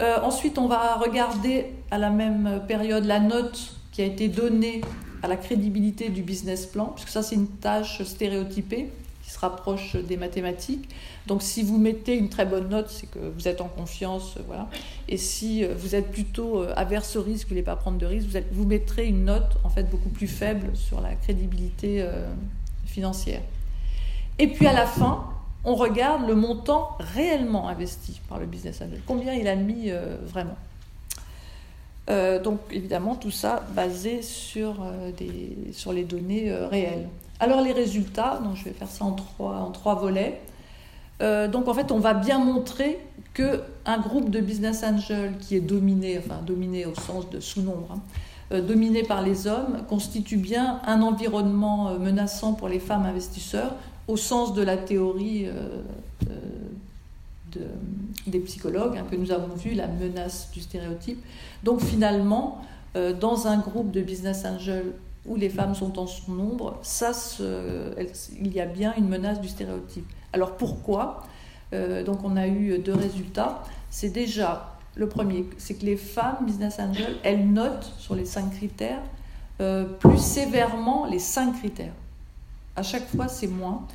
Euh, 0.00 0.18
ensuite, 0.22 0.58
on 0.58 0.68
va 0.68 0.96
regarder 0.96 1.72
à 1.90 1.98
la 1.98 2.10
même 2.10 2.62
période 2.68 3.04
la 3.04 3.20
note 3.20 3.74
qui 3.92 4.02
a 4.02 4.04
été 4.04 4.28
donnée 4.28 4.82
à 5.22 5.28
la 5.28 5.36
crédibilité 5.36 6.10
du 6.10 6.22
business 6.22 6.66
plan, 6.66 6.86
puisque 6.86 7.08
ça, 7.08 7.22
c'est 7.22 7.34
une 7.34 7.48
tâche 7.48 8.02
stéréotypée 8.02 8.90
qui 9.26 9.32
se 9.32 9.40
rapproche 9.40 9.96
des 9.96 10.16
mathématiques. 10.16 10.88
Donc 11.26 11.42
si 11.42 11.64
vous 11.64 11.78
mettez 11.78 12.16
une 12.16 12.28
très 12.28 12.46
bonne 12.46 12.68
note, 12.68 12.88
c'est 12.88 13.10
que 13.10 13.18
vous 13.18 13.48
êtes 13.48 13.60
en 13.60 13.66
confiance, 13.66 14.38
voilà. 14.46 14.68
Et 15.08 15.16
si 15.16 15.64
euh, 15.64 15.74
vous 15.76 15.96
êtes 15.96 16.12
plutôt 16.12 16.62
euh, 16.62 16.72
averse 16.76 17.16
au 17.16 17.22
risque, 17.22 17.46
vous 17.46 17.50
voulez 17.50 17.62
pas 17.62 17.74
prendre 17.74 17.98
de 17.98 18.06
risque, 18.06 18.28
vous, 18.28 18.38
vous, 18.52 18.64
mettrez 18.64 19.06
une 19.06 19.24
note 19.24 19.58
en 19.64 19.68
fait 19.68 19.82
beaucoup 19.82 20.10
plus 20.10 20.28
faible 20.28 20.70
sur 20.74 21.00
la 21.00 21.16
crédibilité 21.16 22.02
euh, 22.02 22.28
financière. 22.84 23.40
Et 24.38 24.46
puis 24.46 24.68
à 24.68 24.72
la 24.72 24.86
fin, 24.86 25.24
on 25.64 25.74
regarde 25.74 26.28
le 26.28 26.36
montant 26.36 26.96
réellement 27.00 27.68
investi 27.68 28.20
par 28.28 28.38
le 28.38 28.46
business 28.46 28.80
angel. 28.80 29.00
Combien 29.06 29.34
il 29.34 29.48
a 29.48 29.56
mis 29.56 29.90
vraiment. 30.22 30.56
donc 32.44 32.60
évidemment 32.70 33.16
tout 33.16 33.32
ça 33.32 33.66
basé 33.74 34.22
sur, 34.22 34.74
des, 35.18 35.72
sur 35.72 35.92
les 35.92 36.04
données 36.04 36.52
réelles. 36.52 37.08
Alors 37.38 37.60
les 37.60 37.72
résultats, 37.72 38.40
je 38.54 38.64
vais 38.64 38.70
faire 38.70 38.88
ça 38.88 39.04
en 39.04 39.12
trois, 39.12 39.94
volets. 39.94 40.40
Euh, 41.20 41.48
donc 41.48 41.68
en 41.68 41.74
fait, 41.74 41.92
on 41.92 41.98
va 41.98 42.14
bien 42.14 42.38
montrer 42.38 42.98
que 43.34 43.60
un 43.84 43.98
groupe 43.98 44.30
de 44.30 44.40
business 44.40 44.82
angels 44.82 45.34
qui 45.38 45.56
est 45.56 45.60
dominé, 45.60 46.18
enfin 46.18 46.40
dominé 46.46 46.86
au 46.86 46.94
sens 46.94 47.28
de 47.28 47.40
sous-nombre, 47.40 47.88
hein, 47.92 48.00
euh, 48.52 48.62
dominé 48.62 49.02
par 49.02 49.20
les 49.20 49.46
hommes, 49.46 49.82
constitue 49.88 50.38
bien 50.38 50.80
un 50.86 51.02
environnement 51.02 51.88
euh, 51.88 51.98
menaçant 51.98 52.54
pour 52.54 52.68
les 52.68 52.80
femmes 52.80 53.04
investisseurs 53.04 53.74
au 54.08 54.16
sens 54.16 54.54
de 54.54 54.62
la 54.62 54.76
théorie 54.76 55.48
des 58.26 58.38
psychologues 58.40 58.98
hein, 58.98 59.06
que 59.10 59.16
nous 59.16 59.32
avons 59.32 59.54
vu, 59.54 59.74
la 59.74 59.88
menace 59.88 60.50
du 60.52 60.60
stéréotype. 60.60 61.18
Donc 61.64 61.80
finalement, 61.80 62.62
dans 62.94 63.48
un 63.48 63.58
groupe 63.58 63.90
de 63.90 64.00
business 64.00 64.44
angels 64.44 64.92
où 65.28 65.36
les 65.36 65.48
femmes 65.48 65.74
sont 65.74 65.98
en 65.98 66.06
son 66.06 66.32
nombre, 66.32 66.78
ça, 66.82 67.12
il 68.40 68.52
y 68.52 68.60
a 68.60 68.66
bien 68.66 68.94
une 68.96 69.08
menace 69.08 69.40
du 69.40 69.48
stéréotype. 69.48 70.06
Alors 70.32 70.56
pourquoi? 70.56 71.24
Euh, 71.72 72.04
Donc 72.04 72.24
on 72.24 72.36
a 72.36 72.46
eu 72.46 72.78
deux 72.78 72.94
résultats. 72.94 73.62
C'est 73.90 74.10
déjà 74.10 74.76
le 74.94 75.08
premier, 75.08 75.46
c'est 75.58 75.74
que 75.74 75.84
les 75.84 75.96
femmes 75.96 76.38
business 76.46 76.78
angels, 76.78 77.16
elles 77.22 77.46
notent 77.46 77.92
sur 77.98 78.14
les 78.14 78.24
cinq 78.24 78.50
critères 78.50 79.02
euh, 79.60 79.84
plus 79.84 80.18
sévèrement 80.18 81.06
les 81.06 81.18
cinq 81.18 81.52
critères. 81.58 81.92
À 82.76 82.82
chaque 82.82 83.06
fois, 83.08 83.28
c'est 83.28 83.46
moins. 83.46 83.86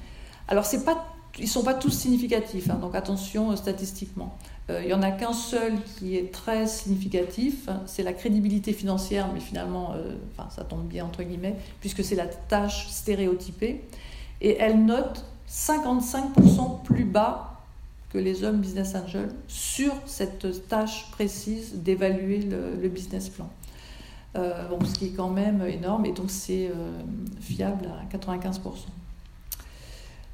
Alors 0.47 0.65
c'est 0.65 0.84
pas, 0.84 1.05
ils 1.39 1.47
sont 1.47 1.63
pas 1.63 1.75
tous 1.75 1.91
significatifs, 1.91 2.69
hein, 2.69 2.75
donc 2.82 2.95
attention 2.95 3.51
euh, 3.51 3.55
statistiquement. 3.55 4.36
Il 4.82 4.88
n'y 4.88 4.93
en 4.93 5.01
a 5.01 5.11
qu'un 5.11 5.34
seul 5.34 5.74
qui 5.97 6.15
est 6.15 6.32
très 6.32 6.67
significatif, 6.67 7.69
c'est 7.86 8.03
la 8.03 8.13
crédibilité 8.13 8.74
financière, 8.74 9.30
mais 9.34 9.39
finalement, 9.39 9.95
enfin, 10.32 10.49
ça 10.49 10.63
tombe 10.63 10.88
bien 10.88 11.05
entre 11.05 11.24
guillemets, 11.24 11.55
puisque 11.80 12.03
c'est 12.03 12.15
la 12.15 12.28
tâche 12.28 12.88
stéréotypée. 12.89 13.82
Et 14.41 14.57
elle 14.59 14.86
note 14.86 15.26
55% 15.49 16.84
plus 16.84 17.05
bas 17.05 17.51
que 18.11 18.17
les 18.17 18.43
hommes 18.43 18.59
business 18.59 18.95
angels 18.95 19.34
sur 19.47 19.93
cette 20.05 20.67
tâche 20.67 21.09
précise 21.11 21.76
d'évaluer 21.76 22.39
le, 22.39 22.89
business 22.89 23.30
plan. 23.30 23.49
Euh, 24.36 24.67
bon, 24.67 24.84
ce 24.86 24.95
qui 24.95 25.07
est 25.07 25.11
quand 25.11 25.30
même 25.30 25.61
énorme 25.65 26.05
et 26.05 26.11
donc 26.11 26.30
c'est 26.30 26.67
euh, 26.67 27.01
fiable 27.39 27.88
à 27.88 28.17
95%. 28.17 28.59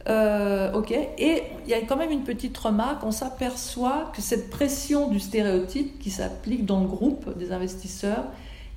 Euh, 0.07 0.81
et 1.17 1.43
il 1.65 1.69
y 1.69 1.73
a 1.73 1.81
quand 1.81 1.97
même 1.97 2.11
une 2.11 2.23
petite 2.23 2.57
remarque, 2.57 3.03
on 3.03 3.11
s'aperçoit 3.11 4.11
que 4.15 4.21
cette 4.21 4.49
pression 4.49 5.09
du 5.09 5.19
stéréotype 5.19 5.99
qui 5.99 6.11
s'applique 6.11 6.65
dans 6.65 6.79
le 6.79 6.87
groupe 6.87 7.37
des 7.37 7.51
investisseurs, 7.51 8.23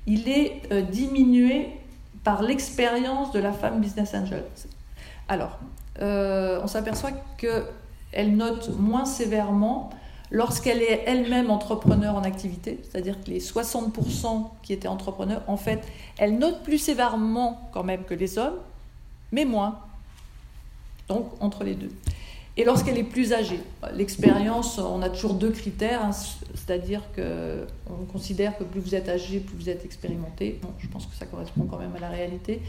il 0.07 0.27
est 0.27 0.61
diminué 0.91 1.69
par 2.23 2.41
l'expérience 2.41 3.31
de 3.31 3.39
la 3.39 3.53
femme 3.53 3.79
business 3.79 4.13
angel. 4.13 4.43
Alors, 5.27 5.59
euh, 6.01 6.59
on 6.63 6.67
s'aperçoit 6.67 7.11
qu'elle 7.37 8.35
note 8.35 8.69
moins 8.77 9.05
sévèrement 9.05 9.89
lorsqu'elle 10.29 10.81
est 10.81 11.03
elle-même 11.07 11.51
entrepreneur 11.51 12.15
en 12.15 12.23
activité, 12.23 12.79
c'est-à-dire 12.83 13.21
que 13.21 13.29
les 13.29 13.39
60% 13.39 14.49
qui 14.61 14.73
étaient 14.73 14.87
entrepreneurs, 14.87 15.43
en 15.47 15.57
fait, 15.57 15.81
elle 16.17 16.37
note 16.37 16.63
plus 16.63 16.77
sévèrement 16.77 17.69
quand 17.73 17.83
même 17.83 18.03
que 18.03 18.13
les 18.13 18.37
hommes, 18.37 18.57
mais 19.31 19.45
moins. 19.45 19.79
Donc, 21.13 21.31
entre 21.41 21.63
les 21.63 21.75
deux. 21.75 21.91
Et 22.57 22.65
lorsqu'elle 22.65 22.97
est 22.97 23.03
plus 23.03 23.33
âgée, 23.33 23.59
l'expérience, 23.93 24.77
on 24.77 25.01
a 25.01 25.09
toujours 25.09 25.33
deux 25.33 25.51
critères, 25.51 26.03
hein, 26.03 26.11
c'est-à-dire 26.11 27.01
qu'on 27.15 28.05
considère 28.11 28.57
que 28.57 28.63
plus 28.63 28.81
vous 28.81 28.93
êtes 28.93 29.07
âgé, 29.07 29.39
plus 29.39 29.55
vous 29.55 29.69
êtes 29.69 29.85
expérimenté. 29.85 30.59
Bon, 30.61 30.69
je 30.79 30.87
pense 30.87 31.05
que 31.05 31.15
ça 31.15 31.25
correspond 31.25 31.63
quand 31.63 31.77
même 31.77 31.95
à 31.95 31.99
la 31.99 32.09
réalité 32.09 32.61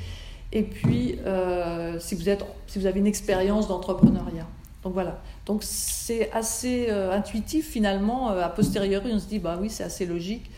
et 0.53 0.63
puis 0.63 1.19
euh, 1.27 1.99
si, 1.99 2.15
vous 2.15 2.29
êtes, 2.29 2.45
si 2.67 2.79
vous 2.79 2.87
avez 2.87 3.01
une 3.01 3.07
expérience 3.07 3.69
d'entrepreneuriat. 3.69 4.47
Donc 4.83 4.95
voilà. 4.95 5.21
Donc 5.47 5.63
c'est 5.63 6.31
assez 6.33 6.87
euh, 6.91 7.13
intuitif 7.13 7.69
finalement. 7.69 8.31
Euh, 8.31 8.43
a 8.43 8.49
posteriori, 8.49 9.11
on 9.13 9.19
se 9.19 9.27
dit 9.27 9.39
bah 9.39 9.59
oui, 9.61 9.71
c'est 9.71 9.85
assez 9.85 10.07
logique. 10.07 10.51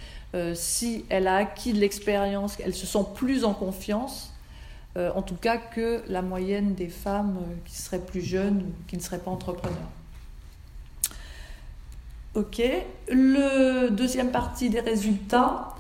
si 0.55 1.05
elle 1.11 1.29
a 1.29 1.37
acquis 1.37 1.73
de 1.73 1.79
l'expérience, 1.79 2.57
elle 2.65 2.75
se 2.75 2.87
sent 2.87 3.07
plus 3.15 3.45
en 3.45 3.55
confiance, 3.55 4.34
en 4.97 5.23
tout 5.23 5.35
cas 5.35 5.57
que 5.57 6.03
la 6.09 6.23
moyenne 6.23 6.75
des 6.75 6.89
femmes 6.89 7.39
qui 7.65 7.77
seraient 7.77 7.99
plus 7.99 8.21
jeunes 8.21 8.59
ou 8.59 8.87
qui 8.87 8.97
ne 8.97 9.03
seraient 9.03 9.19
pas 9.19 9.31
entrepreneurs. 9.31 9.91
Ok. 12.35 12.63
Le 13.09 13.89
deuxième 13.91 14.31
partie 14.31 14.71
des 14.71 14.81
résultats 14.81 15.75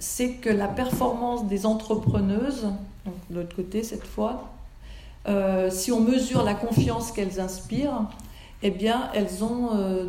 c'est 0.00 0.32
que 0.32 0.48
la 0.48 0.66
performance 0.66 1.46
des 1.46 1.66
entrepreneuses, 1.66 2.68
de 3.28 3.36
l'autre 3.36 3.54
côté 3.54 3.84
cette 3.84 4.06
fois, 4.06 4.48
euh, 5.28 5.70
si 5.70 5.92
on 5.92 6.00
mesure 6.00 6.42
la 6.42 6.54
confiance 6.54 7.12
qu'elles 7.12 7.38
inspirent, 7.38 8.08
eh 8.62 8.70
bien, 8.70 9.10
elles 9.14 9.44
ont, 9.44 9.76
euh, 9.76 10.06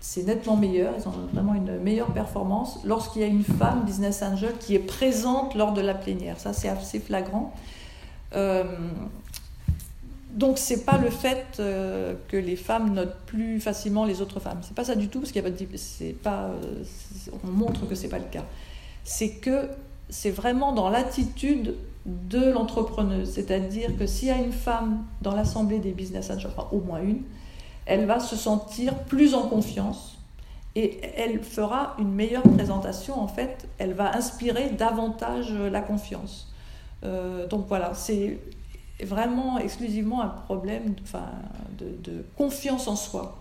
c'est 0.00 0.24
nettement 0.24 0.56
meilleur, 0.56 0.94
elles 0.96 1.08
ont 1.08 1.14
vraiment 1.32 1.54
une 1.54 1.78
meilleure 1.78 2.12
performance 2.12 2.78
lorsqu'il 2.84 3.22
y 3.22 3.24
a 3.24 3.28
une 3.28 3.44
femme 3.44 3.84
business 3.84 4.22
angel 4.22 4.52
qui 4.60 4.74
est 4.74 4.80
présente 4.80 5.54
lors 5.54 5.72
de 5.72 5.80
la 5.80 5.94
plénière. 5.94 6.38
Ça, 6.38 6.52
c'est 6.52 6.68
assez 6.68 7.00
flagrant. 7.00 7.52
Euh, 8.34 8.64
donc 10.34 10.58
c'est 10.58 10.84
pas 10.84 10.98
le 10.98 11.10
fait 11.10 11.46
que 11.56 12.36
les 12.36 12.54
femmes 12.54 12.94
notent 12.94 13.16
plus 13.26 13.60
facilement 13.60 14.04
les 14.04 14.20
autres 14.20 14.40
femmes. 14.40 14.60
C'est 14.62 14.74
pas 14.74 14.84
ça 14.84 14.94
du 14.94 15.08
tout 15.08 15.20
parce 15.20 15.32
qu'il 15.32 15.44
a 15.44 15.50
pas, 15.50 15.56
pas, 16.22 16.50
on 17.42 17.48
montre 17.48 17.88
que 17.88 17.94
c'est 17.94 18.08
pas 18.08 18.18
le 18.18 18.26
cas 18.30 18.44
c'est 19.08 19.30
que 19.30 19.70
c'est 20.10 20.30
vraiment 20.30 20.72
dans 20.72 20.90
l'attitude 20.90 21.74
de 22.04 22.50
l'entrepreneuse. 22.50 23.30
C'est-à-dire 23.30 23.96
que 23.96 24.06
s'il 24.06 24.28
y 24.28 24.30
a 24.30 24.36
une 24.36 24.52
femme 24.52 25.04
dans 25.22 25.34
l'assemblée 25.34 25.78
des 25.78 25.92
business 25.92 26.30
angels, 26.30 26.50
enfin 26.54 26.68
au 26.72 26.80
moins 26.80 27.00
une, 27.00 27.22
elle 27.88 28.04
va 28.04 28.20
se 28.20 28.36
sentir 28.36 28.94
plus 28.94 29.34
en 29.34 29.48
confiance 29.48 30.18
et 30.76 31.00
elle 31.16 31.42
fera 31.42 31.96
une 31.98 32.12
meilleure 32.12 32.42
présentation. 32.42 33.18
En 33.18 33.26
fait, 33.26 33.66
elle 33.78 33.94
va 33.94 34.14
inspirer 34.14 34.68
davantage 34.70 35.52
la 35.52 35.80
confiance. 35.80 36.52
donc 37.02 37.66
voilà, 37.66 37.94
c'est 37.94 38.38
vraiment 39.02 39.58
exclusivement 39.58 40.20
un 40.22 40.28
problème 40.28 40.94
de, 41.78 42.24
confiance 42.36 42.86
en 42.86 42.96
soi. 42.96 43.38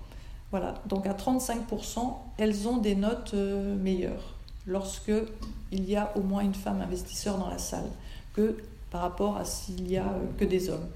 Voilà, 0.51 0.75
donc 0.85 1.05
à 1.05 1.13
35%, 1.13 2.13
elles 2.37 2.67
ont 2.69 2.77
des 2.77 2.95
notes 2.95 3.33
meilleures 3.33 4.35
lorsque 4.65 5.11
il 5.71 5.89
y 5.89 5.97
a 5.97 6.11
au 6.15 6.21
moins 6.21 6.41
une 6.41 6.53
femme 6.53 6.81
investisseur 6.81 7.37
dans 7.37 7.49
la 7.49 7.57
salle 7.57 7.89
que 8.33 8.57
par 8.91 9.01
rapport 9.01 9.35
à 9.35 9.43
s'il 9.43 9.91
y 9.91 9.97
a 9.97 10.09
que 10.37 10.45
des 10.45 10.69
hommes. 10.69 10.87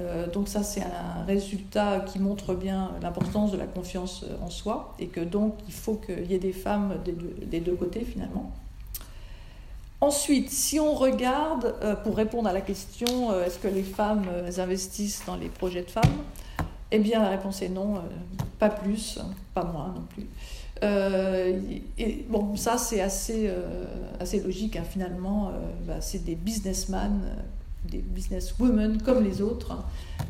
Euh, 0.00 0.26
donc 0.26 0.48
ça, 0.48 0.62
c'est 0.62 0.82
un 0.82 1.24
résultat 1.26 2.00
qui 2.00 2.18
montre 2.18 2.54
bien 2.54 2.92
l'importance 3.02 3.52
de 3.52 3.58
la 3.58 3.66
confiance 3.66 4.24
en 4.42 4.48
soi 4.48 4.94
et 4.98 5.06
que 5.06 5.20
donc 5.20 5.54
il 5.68 5.74
faut 5.74 5.94
qu'il 5.94 6.30
y 6.30 6.34
ait 6.34 6.38
des 6.38 6.52
femmes 6.52 6.94
des 7.04 7.60
deux, 7.60 7.74
côtés 7.74 8.04
finalement. 8.04 8.52
Ensuite, 10.00 10.50
si 10.50 10.80
on 10.80 10.94
regarde, 10.94 11.74
euh, 11.82 11.94
pour 11.94 12.16
répondre 12.16 12.48
à 12.48 12.52
la 12.52 12.60
question, 12.60 13.30
euh, 13.30 13.44
est-ce 13.44 13.58
que 13.58 13.68
les 13.68 13.84
femmes 13.84 14.24
investissent 14.58 15.22
dans 15.26 15.36
les 15.36 15.48
projets 15.48 15.82
de 15.82 15.90
femmes? 15.90 16.02
Eh 16.90 16.98
bien, 16.98 17.22
la 17.22 17.28
réponse 17.28 17.62
est 17.62 17.68
non, 17.68 18.02
pas 18.58 18.68
plus, 18.68 19.18
pas 19.54 19.64
moins 19.64 19.94
non 19.94 20.02
plus. 20.10 20.26
et 21.98 22.26
bon, 22.28 22.54
ça 22.56 22.76
c'est 22.76 23.00
assez, 23.00 23.50
assez 24.20 24.40
logique 24.40 24.76
hein, 24.76 24.84
finalement. 24.88 25.52
Bah, 25.86 26.02
c'est 26.02 26.22
des 26.22 26.34
businessmen 26.34 27.22
des 27.92 27.98
businesswomen 27.98 29.02
comme 29.02 29.22
les 29.22 29.42
autres, 29.42 29.76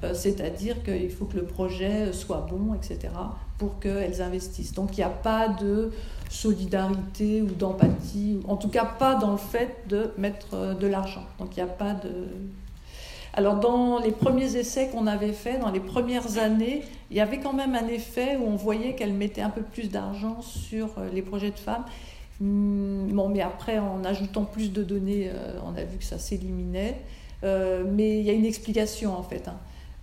euh, 0.03 0.15
c'est-à-dire 0.15 0.83
qu'il 0.83 1.11
faut 1.11 1.25
que 1.25 1.37
le 1.37 1.45
projet 1.45 2.13
soit 2.13 2.47
bon, 2.51 2.75
etc., 2.75 3.13
pour 3.59 3.79
qu'elles 3.79 4.21
investissent. 4.21 4.73
Donc 4.73 4.97
il 4.97 5.01
n'y 5.01 5.05
a 5.05 5.09
pas 5.09 5.49
de 5.49 5.93
solidarité 6.29 7.43
ou 7.43 7.49
d'empathie, 7.49 8.41
en 8.49 8.57
tout 8.57 8.69
cas 8.69 8.85
pas 8.85 9.15
dans 9.15 9.33
le 9.33 9.37
fait 9.37 9.85
de 9.89 10.11
mettre 10.19 10.55
euh, 10.55 10.75
de 10.75 10.87
l'argent. 10.87 11.25
Donc 11.39 11.57
il 11.57 11.63
n'y 11.63 11.71
a 11.71 11.73
pas 11.73 11.95
de... 11.95 12.11
Alors 13.35 13.57
dans 13.61 13.99
les 14.01 14.11
premiers 14.11 14.57
essais 14.57 14.89
qu'on 14.89 15.07
avait 15.07 15.33
faits, 15.33 15.61
dans 15.61 15.71
les 15.71 15.81
premières 15.81 16.39
années, 16.39 16.83
il 17.11 17.17
y 17.17 17.21
avait 17.21 17.39
quand 17.39 17.53
même 17.53 17.75
un 17.75 17.87
effet 17.87 18.37
où 18.37 18.47
on 18.47 18.57
voyait 18.57 18.95
qu'elles 18.95 19.15
mettaient 19.15 19.43
un 19.43 19.51
peu 19.51 19.63
plus 19.63 19.91
d'argent 19.91 20.43
sur 20.43 20.99
euh, 20.99 21.09
les 21.13 21.23
projets 21.23 21.51
de 21.51 21.59
femmes. 21.59 21.85
Hmm, 22.41 23.09
bon, 23.13 23.29
mais 23.29 23.41
après, 23.41 23.79
en 23.79 24.05
ajoutant 24.05 24.45
plus 24.45 24.73
de 24.73 24.83
données, 24.83 25.31
on 25.65 25.79
a 25.79 25.85
vu 25.85 25.99
que 25.99 26.05
ça 26.05 26.19
s'éliminait. 26.19 26.99
Euh, 27.45 27.84
mais 27.86 28.20
il 28.20 28.24
y 28.24 28.30
a 28.30 28.32
une 28.32 28.45
explication 28.45 29.16
en 29.16 29.22
fait. 29.22 29.49
Hein. 29.49 29.57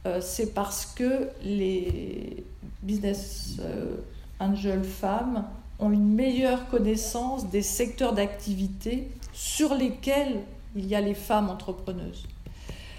Euh, 0.06 0.22
c'est 0.22 0.54
parce 0.54 0.86
que 0.86 1.30
les 1.44 2.44
business 2.84 3.58
euh, 3.60 3.96
angel 4.40 4.84
femmes 4.84 5.46
ont 5.80 5.92
une 5.92 6.14
meilleure 6.14 6.68
connaissance 6.70 7.50
des 7.50 7.62
secteurs 7.62 8.14
d'activité 8.14 9.10
sur 9.34 9.74
lesquels 9.74 10.42
il 10.76 10.86
y 10.86 10.96
a 10.96 11.02
les 11.02 11.14
femmes 11.14 11.50
entrepreneuses. 11.50 12.26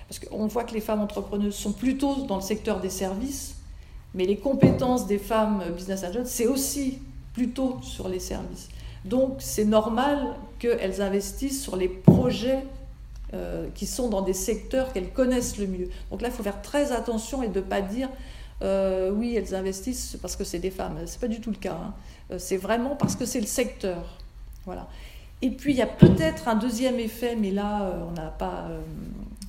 Parce 0.08 0.18
qu'on 0.18 0.46
voit 0.46 0.64
que 0.64 0.74
les 0.74 0.80
femmes 0.80 1.00
entrepreneuses 1.00 1.54
sont 1.54 1.72
plutôt 1.72 2.26
dans 2.26 2.36
le 2.36 2.42
secteur 2.42 2.80
des 2.80 2.90
services, 2.90 3.56
mais 4.14 4.24
les 4.24 4.36
compétences 4.36 5.06
des 5.06 5.18
femmes 5.18 5.62
business 5.76 6.02
angels, 6.02 6.26
c'est 6.26 6.46
aussi 6.46 6.98
plutôt 7.32 7.78
sur 7.82 8.08
les 8.08 8.18
services. 8.18 8.68
Donc 9.04 9.36
c'est 9.38 9.64
normal 9.64 10.34
qu'elles 10.58 11.00
investissent 11.00 11.62
sur 11.62 11.76
les 11.76 11.88
projets 11.88 12.64
euh, 13.32 13.68
qui 13.76 13.86
sont 13.86 14.08
dans 14.08 14.22
des 14.22 14.32
secteurs 14.32 14.92
qu'elles 14.92 15.12
connaissent 15.12 15.56
le 15.56 15.68
mieux. 15.68 15.88
Donc 16.10 16.20
là, 16.20 16.28
il 16.28 16.34
faut 16.34 16.42
faire 16.42 16.62
très 16.62 16.90
attention 16.90 17.44
et 17.44 17.48
ne 17.48 17.60
pas 17.60 17.80
dire 17.80 18.08
euh, 18.62 19.12
oui, 19.12 19.36
elles 19.36 19.54
investissent 19.54 20.18
parce 20.20 20.34
que 20.34 20.42
c'est 20.42 20.58
des 20.58 20.72
femmes. 20.72 20.96
Ce 21.06 21.12
n'est 21.12 21.18
pas 21.20 21.28
du 21.28 21.40
tout 21.40 21.50
le 21.50 21.56
cas. 21.56 21.78
Hein. 21.80 21.94
Euh, 22.32 22.38
c'est 22.40 22.56
vraiment 22.56 22.96
parce 22.96 23.14
que 23.14 23.24
c'est 23.24 23.38
le 23.38 23.46
secteur. 23.46 24.18
Voilà. 24.64 24.88
Et 25.42 25.50
puis, 25.50 25.72
il 25.72 25.76
y 25.76 25.82
a 25.82 25.86
peut-être 25.86 26.48
un 26.48 26.56
deuxième 26.56 26.98
effet, 26.98 27.36
mais 27.36 27.52
là, 27.52 28.00
on 28.08 28.12
n'a 28.12 28.30
pas. 28.30 28.68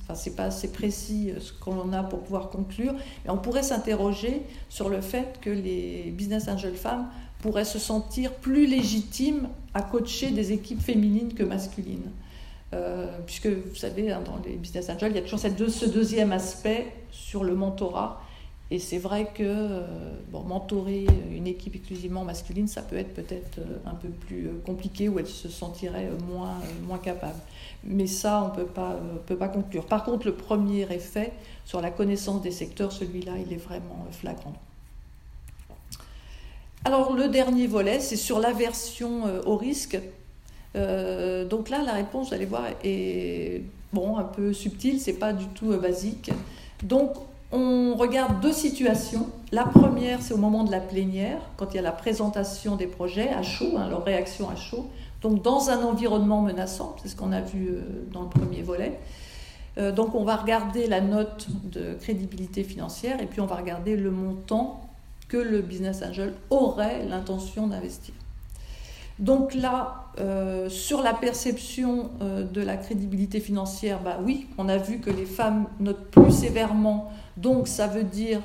Enfin, 0.04 0.14
c'est 0.14 0.36
pas 0.36 0.44
assez 0.44 0.70
précis 0.70 1.32
ce 1.40 1.52
qu'on 1.52 1.92
a 1.92 2.04
pour 2.04 2.20
pouvoir 2.20 2.50
conclure, 2.50 2.94
mais 3.24 3.30
on 3.30 3.38
pourrait 3.38 3.64
s'interroger 3.64 4.42
sur 4.68 4.88
le 4.88 5.00
fait 5.00 5.40
que 5.40 5.50
les 5.50 6.12
business 6.16 6.48
angel 6.48 6.74
femmes 6.76 7.08
pourraient 7.40 7.64
se 7.64 7.78
sentir 7.80 8.32
plus 8.32 8.66
légitimes 8.66 9.48
à 9.74 9.82
coacher 9.82 10.30
des 10.30 10.52
équipes 10.52 10.80
féminines 10.80 11.34
que 11.34 11.42
masculines. 11.42 12.10
Euh, 12.74 13.06
puisque 13.26 13.48
vous 13.48 13.74
savez, 13.74 14.10
hein, 14.10 14.22
dans 14.24 14.38
les 14.44 14.56
business 14.56 14.88
angels, 14.88 15.12
il 15.12 15.16
y 15.16 15.18
a 15.18 15.22
toujours 15.22 15.38
cette 15.38 15.68
ce 15.68 15.86
deuxième 15.86 16.32
aspect 16.32 16.86
sur 17.10 17.44
le 17.44 17.54
mentorat. 17.54 18.22
Et 18.70 18.78
c'est 18.78 18.98
vrai 18.98 19.26
que 19.34 19.42
euh, 19.42 19.82
bon, 20.30 20.40
mentorer 20.44 21.04
une 21.30 21.46
équipe 21.46 21.74
exclusivement 21.74 22.24
masculine, 22.24 22.66
ça 22.66 22.80
peut 22.80 22.96
être 22.96 23.12
peut-être 23.12 23.58
euh, 23.58 23.76
un 23.84 23.94
peu 23.94 24.08
plus 24.08 24.48
compliqué 24.64 25.10
ou 25.10 25.18
elle 25.18 25.26
se 25.26 25.50
sentirait 25.50 26.08
moins, 26.26 26.54
moins 26.86 26.96
capable. 26.96 27.38
Mais 27.84 28.06
ça, 28.06 28.50
on 28.56 28.58
ne 28.58 28.64
peut 28.64 29.36
pas 29.36 29.48
conclure. 29.48 29.84
Par 29.84 30.04
contre, 30.04 30.26
le 30.26 30.34
premier 30.34 30.90
effet 30.90 31.34
sur 31.66 31.82
la 31.82 31.90
connaissance 31.90 32.40
des 32.40 32.52
secteurs, 32.52 32.92
celui-là, 32.92 33.32
il 33.46 33.52
est 33.52 33.62
vraiment 33.62 34.06
flagrant. 34.10 34.54
Alors 36.84 37.12
le 37.12 37.28
dernier 37.28 37.66
volet, 37.66 38.00
c'est 38.00 38.16
sur 38.16 38.40
l'aversion 38.40 39.24
au 39.46 39.56
risque. 39.56 39.98
Euh, 40.76 41.44
donc 41.44 41.68
là, 41.70 41.82
la 41.84 41.92
réponse, 41.92 42.28
vous 42.28 42.34
allez 42.34 42.46
voir, 42.46 42.64
est 42.82 43.62
bon, 43.92 44.16
un 44.16 44.24
peu 44.24 44.52
subtile, 44.52 45.00
c'est 45.00 45.14
pas 45.14 45.32
du 45.32 45.46
tout 45.48 45.72
euh, 45.72 45.78
basique. 45.78 46.30
Donc, 46.82 47.14
on 47.52 47.94
regarde 47.96 48.40
deux 48.40 48.52
situations. 48.52 49.26
La 49.50 49.64
première, 49.64 50.22
c'est 50.22 50.32
au 50.32 50.38
moment 50.38 50.64
de 50.64 50.70
la 50.70 50.80
plénière, 50.80 51.40
quand 51.56 51.72
il 51.72 51.76
y 51.76 51.78
a 51.78 51.82
la 51.82 51.92
présentation 51.92 52.76
des 52.76 52.86
projets 52.86 53.28
à 53.28 53.42
chaud, 53.42 53.74
hein, 53.76 53.88
leur 53.88 54.04
réaction 54.04 54.48
à 54.48 54.56
chaud. 54.56 54.88
Donc, 55.20 55.42
dans 55.42 55.68
un 55.68 55.82
environnement 55.84 56.40
menaçant, 56.40 56.96
c'est 57.02 57.08
ce 57.08 57.16
qu'on 57.16 57.32
a 57.32 57.42
vu 57.42 57.68
euh, 57.68 57.82
dans 58.12 58.22
le 58.22 58.28
premier 58.28 58.62
volet. 58.62 58.98
donc, 59.96 60.14
on 60.14 60.24
va 60.24 60.36
regarder 60.36 60.86
la 60.86 61.00
note 61.00 61.46
de 61.64 61.94
crédibilité 61.94 62.62
financière 62.62 63.22
et 63.22 63.26
puis 63.26 63.40
on 63.40 63.46
va 63.46 63.56
regarder 63.56 63.96
le 63.96 64.10
montant 64.10 64.82
que 65.28 65.38
le 65.38 65.62
business 65.62 66.02
angel 66.02 66.34
aurait 66.50 67.06
l'intention 67.06 67.66
d'investir. 67.66 68.14
Donc 69.18 69.54
là, 69.54 70.06
euh, 70.18 70.68
sur 70.68 71.02
la 71.02 71.14
perception 71.14 72.10
euh, 72.20 72.44
de 72.44 72.60
la 72.60 72.76
crédibilité 72.76 73.40
financière, 73.40 74.00
bah 74.00 74.18
oui, 74.22 74.46
on 74.58 74.68
a 74.68 74.76
vu 74.76 74.98
que 74.98 75.10
les 75.10 75.26
femmes 75.26 75.66
notent 75.80 76.10
plus 76.10 76.32
sévèrement, 76.32 77.12
donc 77.36 77.68
ça 77.68 77.86
veut 77.86 78.04
dire 78.04 78.40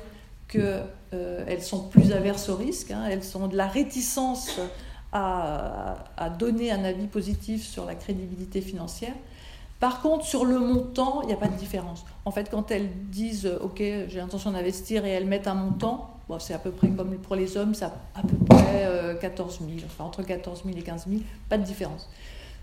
qu'elles 0.46 0.84
euh, 1.14 1.60
sont 1.60 1.88
plus 1.88 2.12
averses 2.12 2.48
au 2.48 2.56
risque, 2.56 2.90
hein. 2.90 3.04
elles 3.10 3.36
ont 3.36 3.48
de 3.48 3.56
la 3.56 3.66
réticence 3.66 4.60
à, 5.12 5.96
donner 6.38 6.70
un 6.70 6.84
avis 6.84 7.06
positif 7.06 7.66
sur 7.66 7.86
la 7.86 7.94
crédibilité 7.94 8.60
financière. 8.60 9.14
Par 9.80 10.02
contre, 10.02 10.24
sur 10.24 10.44
le 10.44 10.58
montant, 10.58 11.22
il 11.22 11.28
n'y 11.28 11.32
a 11.32 11.36
pas 11.36 11.48
de 11.48 11.56
différence. 11.56 12.04
En 12.24 12.30
fait, 12.30 12.50
quand 12.50 12.70
elles 12.70 12.90
disent 13.10 13.50
OK, 13.62 13.78
j'ai 13.78 14.18
l'intention 14.18 14.50
d'investir 14.50 15.06
et 15.06 15.10
elles 15.10 15.26
mettent 15.26 15.46
un 15.46 15.54
montant, 15.54 16.17
c'est 16.38 16.54
à 16.54 16.58
peu 16.58 16.70
près 16.70 16.88
comme 16.88 17.16
pour 17.16 17.36
les 17.36 17.56
hommes, 17.56 17.74
c'est 17.74 17.84
à 17.84 18.22
peu 18.22 18.36
près 18.48 19.16
14 19.20 19.60
000, 19.60 19.70
enfin 19.86 20.04
entre 20.04 20.22
14 20.22 20.62
000 20.64 20.76
et 20.76 20.82
15 20.82 21.06
000, 21.08 21.22
pas 21.48 21.56
de 21.56 21.64
différence. 21.64 22.08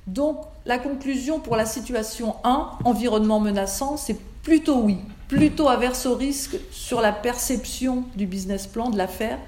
Donc 0.08 0.38
la 0.66 0.78
conclusion 0.78 1.40
pour 1.40 1.56
la 1.56 1.66
situation 1.66 2.36
1, 2.44 2.70
environnement 2.84 3.40
menaçant, 3.40 3.98
c'est 3.98 4.20
plutôt 4.44 4.82
oui, 4.82 5.00
plutôt 5.28 5.68
averse 5.68 6.06
au 6.06 6.16
risque 6.16 6.58
sur 6.72 7.02
la 7.02 7.12
perception 7.12 8.04
du 8.16 8.28
business 8.28 8.68
plan, 8.68 8.92
de 8.92 8.98
l'affaire, 8.98 9.40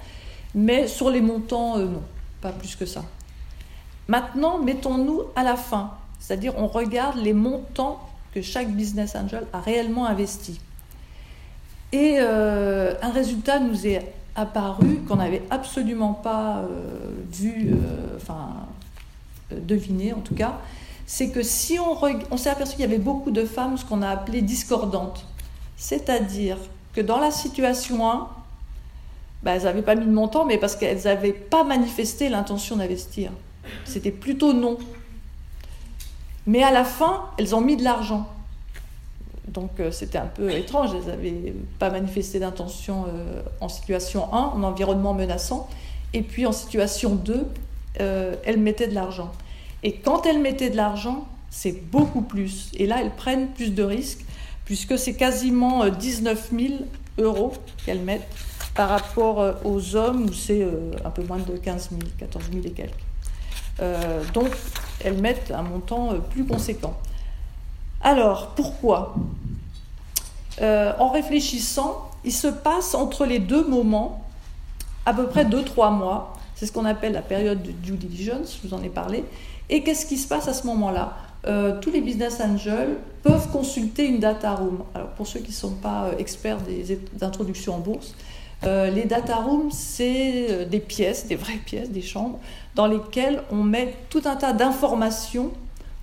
mais 0.56 0.88
sur 0.88 1.12
les 1.12 1.22
montants, 1.22 1.78
euh, 1.78 1.86
non, 1.86 2.02
pas 2.42 2.52
plus 2.52 2.76
que 2.76 2.88
ça. 2.88 3.04
Maintenant, 4.08 4.58
mettons-nous 4.58 5.24
à 5.36 5.44
la 5.44 5.56
fin, 5.56 5.92
c'est-à-dire 6.20 6.54
on 6.58 6.68
regarde 6.68 7.18
les 7.18 7.34
montants 7.34 8.00
que 8.34 8.42
chaque 8.42 8.72
business 8.72 9.16
angel 9.16 9.46
a 9.54 9.60
réellement 9.60 10.08
investis. 10.08 10.60
Et 11.92 12.18
euh, 12.20 12.94
un 13.02 13.12
résultat 13.12 13.60
nous 13.60 13.88
est 13.88 14.14
apparu 14.36 14.98
qu'on 15.08 15.16
n'avait 15.16 15.44
absolument 15.50 16.14
pas 16.14 16.58
euh, 16.58 16.90
vu, 17.32 17.72
euh, 17.72 18.18
enfin 18.18 18.50
deviné 19.52 20.12
en 20.12 20.20
tout 20.20 20.36
cas, 20.36 20.60
c'est 21.06 21.30
que 21.32 21.42
si 21.42 21.80
on, 21.80 22.38
s'est 22.38 22.50
aperçu 22.50 22.74
qu'il 22.74 22.82
y 22.82 22.84
avait 22.84 22.98
beaucoup 22.98 23.32
de 23.32 23.46
femmes, 23.46 23.78
ce 23.78 23.86
qu'on 23.86 24.02
a 24.02 24.10
appelé 24.10 24.42
discordantes, 24.42 25.26
c'est-à-dire 25.78 26.58
que 26.94 27.00
dans 27.00 27.20
la 27.20 27.32
situation 27.32 28.10
1, 28.12 28.28
bah, 29.44 29.56
elles 29.56 29.64
n'avaient 29.64 29.84
pas 29.84 29.96
mis 29.96 30.06
de 30.06 30.12
montant, 30.12 30.44
mais 30.44 30.58
parce 30.58 30.76
qu'elles 30.76 31.04
n'avaient 31.06 31.32
pas 31.32 31.64
manifesté 31.64 32.28
l'intention 32.28 32.76
d'investir. 32.76 33.32
C'était 33.86 34.12
plutôt 34.12 34.52
non. 34.52 34.78
Mais 36.46 36.64
à 36.64 36.72
la 36.72 36.84
fin, 36.84 37.26
elles 37.38 37.56
ont 37.56 37.62
mis 37.62 37.78
de 37.78 37.84
l'argent. 37.84 38.28
Donc 39.48 39.80
euh, 39.80 39.92
c'était 39.92 40.18
un 40.18 40.28
peu 40.28 40.52
étrange, 40.52 40.92
elles 40.94 41.10
n'avaient 41.10 41.54
pas 41.80 41.90
manifesté 41.90 42.40
d'intention 42.40 43.06
euh, 43.08 43.42
en 43.62 43.70
situation 43.70 44.34
1, 44.34 44.38
en 44.38 44.64
environnement 44.64 45.14
menaçant, 45.14 45.70
et 46.14 46.22
puis 46.22 46.46
en 46.46 46.52
situation 46.52 47.16
2, 47.16 47.48
euh, 48.02 48.36
elles 48.46 48.60
mettaient 48.60 48.88
de 48.88 48.96
l'argent. 48.96 49.32
Et 49.84 49.94
quand 49.94 50.26
elles 50.26 50.42
mettaient 50.42 50.70
de 50.70 50.76
l'argent, 50.76 51.28
c'est 51.50 51.72
beaucoup 51.92 52.22
plus. 52.22 52.72
Et 52.76 52.88
là, 52.88 52.98
elles 53.02 53.16
prennent 53.16 53.48
plus 53.50 53.74
de 53.74 53.84
risques, 53.84 54.26
puisque 54.66 54.98
c'est 54.98 55.14
quasiment 55.14 55.88
19 55.88 56.50
000 56.52 56.74
euros 57.20 57.54
qu'elles 57.86 58.02
mettent 58.02 58.28
par 58.76 58.90
rapport 58.90 59.56
aux 59.64 59.96
hommes, 59.96 60.26
où 60.26 60.34
c'est 60.34 60.68
un 61.06 61.10
peu 61.10 61.24
moins 61.24 61.38
de 61.38 61.56
15 61.56 61.90
000, 61.92 62.02
14 62.20 62.46
000 62.52 62.66
et 62.66 62.72
quelques. 62.72 64.34
donc, 64.34 64.50
elles 65.04 65.20
mettent 65.20 65.52
un 65.52 65.62
montant 65.62 66.16
plus 66.32 66.44
conséquent. 66.44 67.00
Alors, 68.02 68.48
pourquoi? 68.56 69.16
En 70.60 71.10
réfléchissant, 71.10 72.10
il 72.24 72.34
se 72.34 72.48
passe 72.48 72.96
entre 72.96 73.26
les 73.26 73.40
deux 73.40 73.66
moments 73.68 74.24
à 75.06 75.14
peu 75.14 75.28
près 75.28 75.46
2-3 75.46 75.96
mois. 75.96 76.34
C'est 76.56 76.66
ce 76.66 76.72
qu'on 76.72 76.86
appelle 76.86 77.14
la 77.14 77.22
période 77.22 77.64
de 77.64 77.72
due 77.72 77.96
diligence, 77.96 78.60
je 78.62 78.68
vous 78.68 78.74
en 78.74 78.84
ai 78.84 78.90
parlé. 78.90 79.24
Et 79.70 79.84
qu'est-ce 79.84 80.06
qui 80.06 80.18
se 80.18 80.28
passe 80.28 80.48
à 80.48 80.54
ce 80.54 80.68
moment-là? 80.68 81.16
Euh, 81.46 81.80
tous 81.80 81.92
les 81.92 82.02
business 82.02 82.42
angels 82.42 82.98
peuvent 83.24 83.50
consulter 83.52 84.06
une 84.06 84.20
data 84.20 84.54
room. 84.56 84.84
Alors 84.94 85.10
pour 85.10 85.28
ceux 85.28 85.40
qui 85.40 85.52
ne 85.52 85.56
sont 85.56 85.76
pas 85.76 86.06
euh, 86.06 86.18
experts 86.18 86.58
des 86.58 87.00
introductions 87.22 87.76
en 87.76 87.80
bourse, 87.80 88.16
euh, 88.64 88.90
les 88.90 89.06
data 89.06 89.36
rooms, 89.36 89.72
c'est 89.72 90.66
des 90.66 90.80
pièces, 90.80 91.28
des 91.28 91.36
vraies 91.36 91.62
pièces, 91.64 91.90
des 91.90 92.02
chambres, 92.02 92.40
dans 92.76 92.88
lesquelles 92.88 93.44
on 93.52 93.64
met 93.64 93.94
tout 94.10 94.24
un 94.26 94.36
tas 94.36 94.52
d'informations 94.52 95.52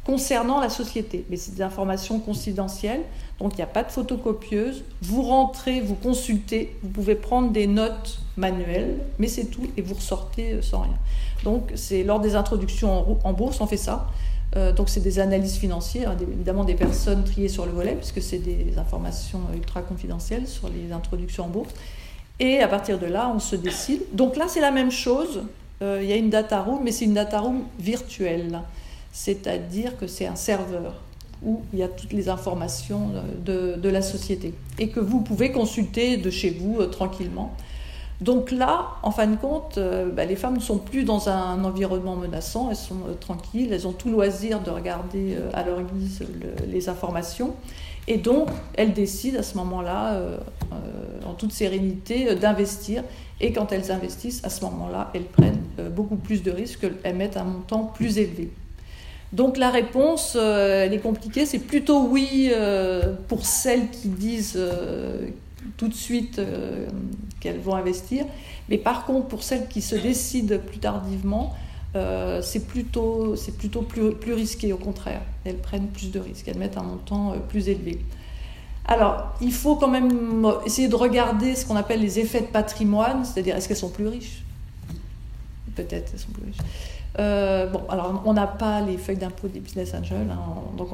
concernant 0.05 0.61
la 0.61 0.69
société. 0.69 1.25
Mais 1.31 1.37
c'est 1.37 1.55
des 1.55 1.63
informations 1.63 2.21
confidentielles, 2.21 3.03
donc 3.39 3.55
il 3.55 3.57
n'y 3.57 3.63
a 3.63 3.67
pas 3.67 3.83
de 3.83 3.91
photocopieuse. 3.91 4.85
Vous 5.03 5.23
rentrez, 5.23 5.81
vous 5.81 5.95
consultez, 5.95 6.77
vous 6.83 6.91
pouvez 6.91 7.15
prendre 7.15 7.51
des 7.51 7.67
notes 7.67 8.21
manuelles, 8.37 8.99
mais 9.19 9.29
c'est 9.29 9.47
tout, 9.47 9.67
et 9.77 9.83
vous 9.83 9.95
ressortez 9.95 10.61
sans 10.63 10.83
rien. 10.83 10.99
Donc 11.43 11.73
c'est 11.75 12.05
lors 12.05 12.21
des 12.21 12.37
introductions 12.37 13.19
en 13.25 13.33
bourse, 13.33 13.61
on 13.61 13.67
fait 13.67 13.77
ça. 13.77 14.09
Euh, 14.57 14.73
donc 14.73 14.89
c'est 14.89 15.01
des 15.01 15.19
analyses 15.19 15.57
financières, 15.57 16.11
hein, 16.11 16.17
évidemment 16.21 16.65
des 16.65 16.75
personnes 16.75 17.25
triées 17.25 17.49
sur 17.49 17.67
le 17.67 17.73
volet, 17.73 17.97
puisque 17.97 18.23
c'est 18.23 18.39
des 18.39 18.79
informations 18.79 19.41
ultra 19.55 19.83
confidentielles 19.83 20.47
sur 20.47 20.69
les 20.69 20.93
introductions 20.93 21.45
en 21.45 21.49
bourse. 21.49 21.75
Et 22.41 22.61
à 22.61 22.69
partir 22.69 22.99
de 22.99 23.07
là, 23.07 23.33
on 23.35 23.39
se 23.39 23.57
décide. 23.57 24.03
Donc 24.13 24.37
là, 24.37 24.47
c'est 24.49 24.61
la 24.61 24.71
même 24.71 24.91
chose. 24.91 25.43
Euh, 25.83 26.01
il 26.03 26.09
y 26.09 26.13
a 26.13 26.17
une 26.17 26.31
data 26.31 26.63
room, 26.63 26.81
mais 26.83 26.93
c'est 26.93 27.05
une 27.05 27.15
data 27.15 27.41
room 27.41 27.65
virtuelle. 27.79 28.61
C'est-à-dire 29.15 29.97
que 29.97 30.07
c'est 30.07 30.27
un 30.27 30.37
serveur 30.37 31.01
où 31.43 31.62
il 31.73 31.79
y 31.79 31.83
a 31.83 31.89
toutes 31.89 32.12
les 32.12 32.29
informations 32.29 33.11
de, 33.45 33.77
de, 33.77 33.89
la 33.89 34.03
société 34.03 34.55
et 34.79 34.89
que 34.89 35.01
vous 35.01 35.21
pouvez 35.21 35.53
consulter 35.53 36.17
de 36.17 36.31
chez 36.31 36.51
vous 36.51 36.81
euh, 36.81 36.87
tranquillement. 36.89 37.55
Donc 38.21 38.53
là, 38.53 38.93
en 39.03 39.11
fin 39.11 39.27
de 39.27 39.37
compte, 39.37 39.77
euh, 39.77 40.09
bah, 40.11 40.25
les 40.25 40.37
femmes 40.37 40.55
ne 40.55 40.61
sont 40.61 40.79
plus 40.79 41.05
dans 41.05 41.29
un 41.29 41.62
environnement 41.65 42.17
menaçant, 42.17 42.71
elles 42.71 42.77
sont 42.77 43.03
euh, 43.09 43.15
tranquilles, 43.15 43.73
elles 43.73 43.87
ont 43.89 43.93
tout 43.93 44.09
loisir 44.09 44.61
de 44.61 44.71
regarder 44.71 45.35
euh, 45.35 45.51
à 45.53 45.65
leur 45.65 45.83
guise 45.83 46.21
les 46.69 46.89
informations. 46.89 47.55
Et 48.07 48.19
donc, 48.19 48.49
elles 48.75 48.93
décident 48.93 49.41
à 49.41 49.43
ce 49.43 49.57
moment-là, 49.57 50.21
en 51.27 51.33
toute 51.33 51.53
sérénité, 51.53 52.35
d'investir. 52.35 53.03
Et 53.41 53.51
quand 53.51 53.73
elles 53.73 53.91
investissent, 53.91 54.45
à 54.45 54.51
ce 54.51 54.62
moment-là, 54.67 55.11
elles 55.15 55.25
prennent 55.25 55.62
beaucoup 55.91 56.17
plus 56.17 56.43
de 56.43 56.51
risques, 56.51 56.87
elles 57.03 57.17
mettent 57.17 57.39
un 57.39 57.45
montant 57.45 57.85
plus 57.85 58.19
élevé. 58.19 58.51
Donc 59.33 59.57
la 59.57 59.70
réponse, 59.70 60.37
elle 60.37 60.93
est 60.93 61.01
compliquée, 61.01 61.45
c'est 61.47 61.59
plutôt 61.59 62.07
oui 62.07 62.53
pour 63.29 63.45
celles 63.45 63.91
qui 63.91 64.09
disent 64.09 64.59
tout 65.77 65.89
de 65.89 65.95
suite 65.95 66.39
euh, 66.39 66.87
qu'elles 67.41 67.61
vont 67.61 67.75
investir. 67.75 68.25
Mais 68.68 68.79
par 68.79 69.05
contre, 69.05 69.29
pour 69.29 69.43
celles 69.43 69.68
qui 69.68 69.83
se 69.83 69.97
décident 69.97 70.57
plus 70.59 70.79
tardivement, 70.79 71.55
euh, 71.97 72.43
c'est 72.43 72.66
plutôt, 72.66 73.37
c'est 73.37 73.57
plutôt 73.57 73.83
plus, 73.83 74.14
plus, 74.14 74.33
risqué, 74.33 74.72
au 74.72 74.79
contraire. 74.79 75.22
Elles 75.45 75.59
prennent 75.59 75.89
plus 75.89 76.11
de 76.11 76.20
risques, 76.20 76.49
elles 76.49 76.59
mettent 76.59 76.79
un 76.79 76.83
montant 76.83 77.33
euh, 77.33 77.37
plus 77.37 77.68
élevé. 77.68 78.01
Alors, 78.87 79.35
il 79.41 79.53
faut 79.53 79.77
quand 79.77 79.89
même 79.89 80.47
essayer 80.66 80.89
de 80.89 80.97
regarder 80.97 81.55
ce 81.55 81.64
qu'on 81.64 81.77
appelle 81.77 82.01
les 82.01 82.18
effets 82.18 82.43
de 82.43 82.47
patrimoine, 82.47 83.25
c'est-à-dire 83.25 83.57
est-ce 83.57 83.66
qu'elles 83.66 83.77
sont 83.79 83.89
plus 83.89 84.09
riches? 84.09 84.43
Peut-être 85.75 86.11
elles 86.12 86.20
sont 86.20 86.31
plus 86.33 86.45
riches. 86.45 86.59
Bon, 87.17 87.81
alors 87.89 88.23
on 88.25 88.33
n'a 88.33 88.47
pas 88.47 88.81
les 88.81 88.97
feuilles 88.97 89.17
d'impôt 89.17 89.49
des 89.49 89.61
business 89.61 89.95
angels, 89.95 90.31
hein, 90.31 90.39
donc 90.77 90.89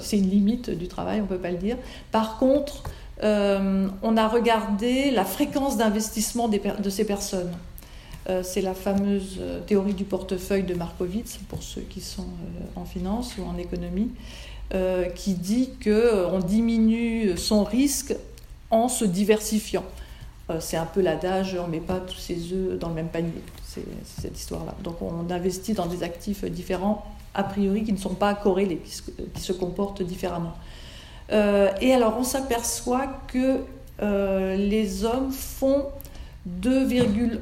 c'est 0.00 0.18
une 0.18 0.30
limite 0.30 0.70
du 0.70 0.88
travail, 0.88 1.20
on 1.20 1.24
ne 1.24 1.28
peut 1.28 1.38
pas 1.38 1.50
le 1.50 1.58
dire. 1.58 1.76
Par 2.12 2.38
contre, 2.38 2.82
euh, 3.22 3.88
on 4.02 4.16
a 4.16 4.28
regardé 4.28 5.10
la 5.10 5.24
fréquence 5.24 5.76
d'investissement 5.76 6.48
de 6.48 6.90
ces 6.90 7.04
personnes. 7.04 7.52
Euh, 8.28 8.42
c'est 8.42 8.60
la 8.60 8.74
fameuse 8.74 9.36
euh, 9.40 9.60
théorie 9.60 9.94
du 9.94 10.04
portefeuille 10.04 10.64
de 10.64 10.74
Markowitz, 10.74 11.38
pour 11.48 11.62
ceux 11.62 11.82
qui 11.82 12.00
sont 12.00 12.26
en 12.74 12.84
finance 12.84 13.36
ou 13.38 13.44
en 13.44 13.56
économie, 13.56 14.10
qui 15.14 15.34
dit 15.34 15.70
qu'on 15.82 16.40
diminue 16.40 17.36
son 17.36 17.62
risque 17.62 18.16
en 18.72 18.88
se 18.88 19.04
diversifiant. 19.04 19.84
c'est 20.58 20.76
un 20.76 20.86
peu 20.86 21.02
l'adage, 21.02 21.56
on 21.56 21.68
ne 21.68 21.70
met 21.70 21.80
pas 21.80 22.00
tous 22.00 22.16
ses 22.16 22.52
œufs 22.52 22.76
dans 22.76 22.88
le 22.88 22.94
même 22.94 23.06
panier, 23.06 23.30
c'est 23.76 24.22
cette 24.22 24.38
histoire-là. 24.38 24.74
Donc 24.82 25.02
on 25.02 25.30
investit 25.30 25.74
dans 25.74 25.86
des 25.86 26.02
actifs 26.02 26.44
différents, 26.44 27.04
a 27.34 27.44
priori 27.44 27.84
qui 27.84 27.92
ne 27.92 27.98
sont 27.98 28.14
pas 28.14 28.34
corrélés, 28.34 28.80
qui 29.34 29.40
se 29.40 29.52
comportent 29.52 30.02
différemment. 30.02 30.54
Euh, 31.32 31.70
et 31.80 31.92
alors 31.92 32.16
on 32.18 32.22
s'aperçoit 32.22 33.08
que 33.28 33.60
euh, 34.02 34.56
les 34.56 35.04
hommes 35.04 35.32
font 35.32 35.86
2,1 36.62 37.38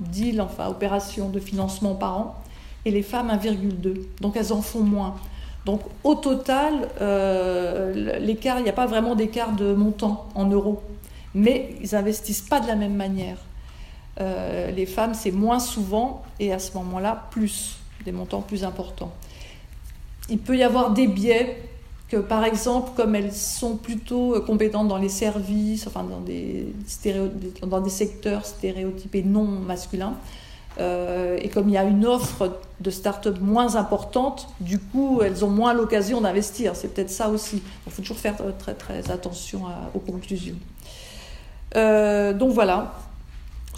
deals, 0.00 0.40
enfin 0.40 0.68
opérations 0.68 1.28
de 1.28 1.40
financement 1.40 1.94
par 1.94 2.18
an, 2.18 2.42
et 2.84 2.90
les 2.90 3.02
femmes 3.02 3.30
1,2. 3.30 4.00
Donc 4.20 4.36
elles 4.36 4.52
en 4.52 4.62
font 4.62 4.82
moins. 4.82 5.16
Donc 5.66 5.82
au 6.04 6.14
total, 6.14 6.88
euh, 7.00 8.18
il 8.20 8.62
n'y 8.62 8.68
a 8.68 8.72
pas 8.72 8.86
vraiment 8.86 9.14
d'écart 9.14 9.52
de 9.52 9.74
montant 9.74 10.28
en 10.34 10.46
euros, 10.46 10.82
mais 11.34 11.76
ils 11.82 11.94
investissent 11.94 12.40
pas 12.40 12.60
de 12.60 12.66
la 12.66 12.76
même 12.76 12.94
manière. 12.94 13.36
Les 14.20 14.86
femmes, 14.86 15.14
c'est 15.14 15.30
moins 15.30 15.60
souvent, 15.60 16.22
et 16.38 16.52
à 16.52 16.58
ce 16.58 16.76
moment-là, 16.76 17.28
plus, 17.30 17.78
des 18.04 18.12
montants 18.12 18.42
plus 18.42 18.64
importants. 18.64 19.12
Il 20.28 20.38
peut 20.38 20.56
y 20.56 20.62
avoir 20.62 20.92
des 20.92 21.06
biais 21.06 21.56
que 22.10 22.16
par 22.16 22.44
exemple, 22.44 22.90
comme 22.96 23.14
elles 23.14 23.32
sont 23.32 23.76
plutôt 23.76 24.34
euh, 24.34 24.40
compétentes 24.40 24.88
dans 24.88 24.98
les 24.98 25.08
services, 25.08 25.86
enfin 25.86 26.04
dans 26.04 26.20
des, 26.20 26.66
secteurs 27.88 28.44
stéréotypés 28.44 29.22
non 29.22 29.44
masculins, 29.44 30.14
euh, 30.78 31.38
et 31.40 31.48
comme 31.48 31.68
il 31.68 31.72
y 31.72 31.78
a 31.78 31.84
une 31.84 32.04
offre 32.06 32.58
de 32.80 32.90
start-up 32.90 33.38
moins 33.40 33.76
importante, 33.76 34.48
du 34.60 34.78
coup, 34.78 35.20
elles 35.22 35.44
ont 35.44 35.50
moins 35.50 35.72
l'occasion 35.72 36.20
d'investir. 36.20 36.74
C'est 36.74 36.94
peut-être 36.94 37.10
ça 37.10 37.28
aussi. 37.28 37.62
Il 37.86 37.92
faut 37.92 38.02
toujours 38.02 38.18
faire 38.18 38.36
très, 38.58 38.74
très 38.74 39.10
attention 39.10 39.62
aux 39.94 39.98
conclusions. 39.98 40.56
Euh, 41.76 42.32
donc 42.32 42.52
voilà, 42.52 42.94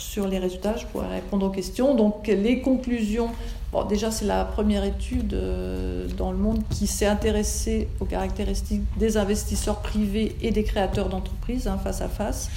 sur 0.03 0.27
les 0.27 0.39
résultats, 0.39 0.77
je 0.77 0.87
pourrais 0.87 1.09
répondre 1.09 1.47
aux 1.47 1.51
questions. 1.51 1.95
Donc 1.95 2.27
les 2.27 2.61
conclusions, 2.61 3.31
bon, 3.73 3.85
déjà 3.85 4.11
c'est 4.11 4.25
la 4.25 4.45
première 4.45 4.85
étude 4.85 5.35
euh, 5.35 6.07
dans 6.17 6.33
le 6.33 6.39
monde 6.39 6.63
qui 6.71 6.87
s'est 6.87 7.07
intéressée 7.07 7.89
aux 8.01 8.05
caractéristiques 8.05 8.83
des 8.99 9.17
investisseurs 9.17 9.81
privés 9.81 10.37
et 10.43 10.51
des 10.51 10.65
créateurs 10.65 11.09
d'entreprises 11.09 11.67
hein, 11.67 11.79
face 11.83 12.03
à 12.03 12.09
face, 12.09 12.51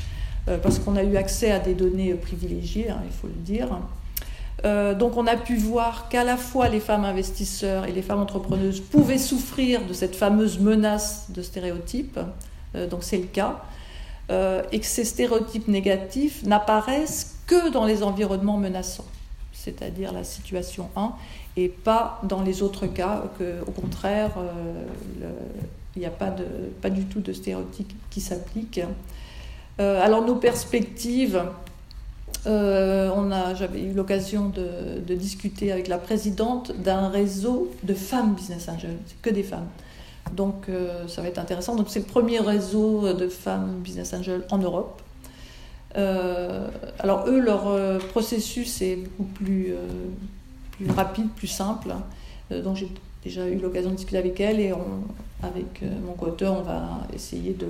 euh, 0.47 0.57
parce 0.57 0.79
qu'on 0.79 0.95
a 0.95 1.03
eu 1.03 1.17
accès 1.17 1.51
à 1.51 1.59
des 1.59 1.73
données 1.73 2.13
privilégiées, 2.15 2.89
hein, 2.89 3.01
il 3.05 3.13
faut 3.13 3.27
le 3.27 3.41
dire. 3.41 3.67
Euh, 4.63 4.95
donc 4.95 5.15
on 5.15 5.27
a 5.27 5.35
pu 5.35 5.57
voir 5.57 6.09
qu'à 6.09 6.23
la 6.23 6.37
fois 6.37 6.69
les 6.69 6.79
femmes 6.79 7.05
investisseurs 7.05 7.85
et 7.85 7.91
les 7.91 8.01
femmes 8.01 8.21
entrepreneuses 8.21 8.79
pouvaient 8.79 9.17
souffrir 9.17 9.85
de 9.85 9.93
cette 9.93 10.15
fameuse 10.15 10.59
menace 10.59 11.27
de 11.29 11.41
stéréotypes, 11.41 12.19
donc 12.89 13.03
c'est 13.03 13.17
le 13.17 13.25
cas. 13.25 13.61
Euh, 14.31 14.63
et 14.71 14.79
que 14.79 14.85
ces 14.87 15.05
stéréotypes 15.05 15.67
négatifs 15.67 16.41
n'apparaissent 16.43 17.34
que 17.47 17.69
dans 17.69 17.85
les 17.85 18.03
environnements 18.03 18.57
menaçants, 18.57 19.05
c'est-à-dire 19.53 20.11
la 20.11 20.23
situation 20.23 20.89
1, 20.95 21.13
et 21.57 21.69
pas 21.69 22.19
dans 22.23 22.41
les 22.41 22.61
autres 22.61 22.87
cas, 22.87 23.23
que, 23.39 23.61
au 23.65 23.71
contraire, 23.71 24.31
euh, 24.37 25.29
il 25.95 25.99
n'y 25.99 26.05
a 26.05 26.11
pas, 26.11 26.29
de, 26.29 26.45
pas 26.81 26.89
du 26.89 27.05
tout 27.05 27.21
de 27.21 27.33
stéréotypes 27.33 27.93
qui 28.09 28.21
s'appliquent. 28.21 28.81
Euh, 29.79 30.03
alors 30.03 30.25
nos 30.25 30.35
perspectives, 30.35 31.41
j'avais 32.45 33.81
eu 33.81 33.93
l'occasion 33.93 34.49
de, 34.49 34.99
de, 35.05 35.15
discuter 35.15 35.71
avec 35.71 35.87
la 35.87 35.97
présidente 35.97 36.71
d'un 36.71 37.09
réseau 37.09 37.71
de 37.83 37.93
femmes 37.93 38.35
business 38.35 38.69
angels, 38.69 38.97
c'est 39.07 39.21
que 39.21 39.29
des 39.29 39.43
femmes. 39.43 39.67
Donc 40.33 40.69
euh, 40.69 41.07
ça 41.07 41.21
va 41.21 41.27
être 41.27 41.39
intéressant. 41.39 41.75
Donc 41.75 41.87
c'est 41.89 41.99
le 41.99 42.05
premier 42.05 42.39
réseau 42.39 43.13
de 43.13 43.27
femmes 43.27 43.79
business 43.81 44.13
angels 44.13 44.43
en 44.51 44.57
Europe. 44.57 45.01
Euh, 45.97 46.67
alors 46.99 47.27
eux, 47.27 47.39
leur 47.39 47.67
euh, 47.67 47.99
processus 47.99 48.81
est 48.81 48.97
beaucoup 48.97 49.31
plus, 49.31 49.73
plus 50.71 50.91
rapide, 50.91 51.29
plus 51.35 51.47
simple. 51.47 51.93
donc 52.51 52.75
j'ai 52.75 52.89
déjà 53.23 53.47
eu 53.47 53.57
l'occasion 53.57 53.91
de 53.91 53.95
discuter 53.95 54.17
avec 54.17 54.39
elle 54.39 54.59
et 54.59 54.73
avec 55.41 55.83
mon 56.05 56.13
co-auteur, 56.13 56.57
on 56.59 56.61
va 56.61 57.01
essayer 57.13 57.53
de 57.53 57.67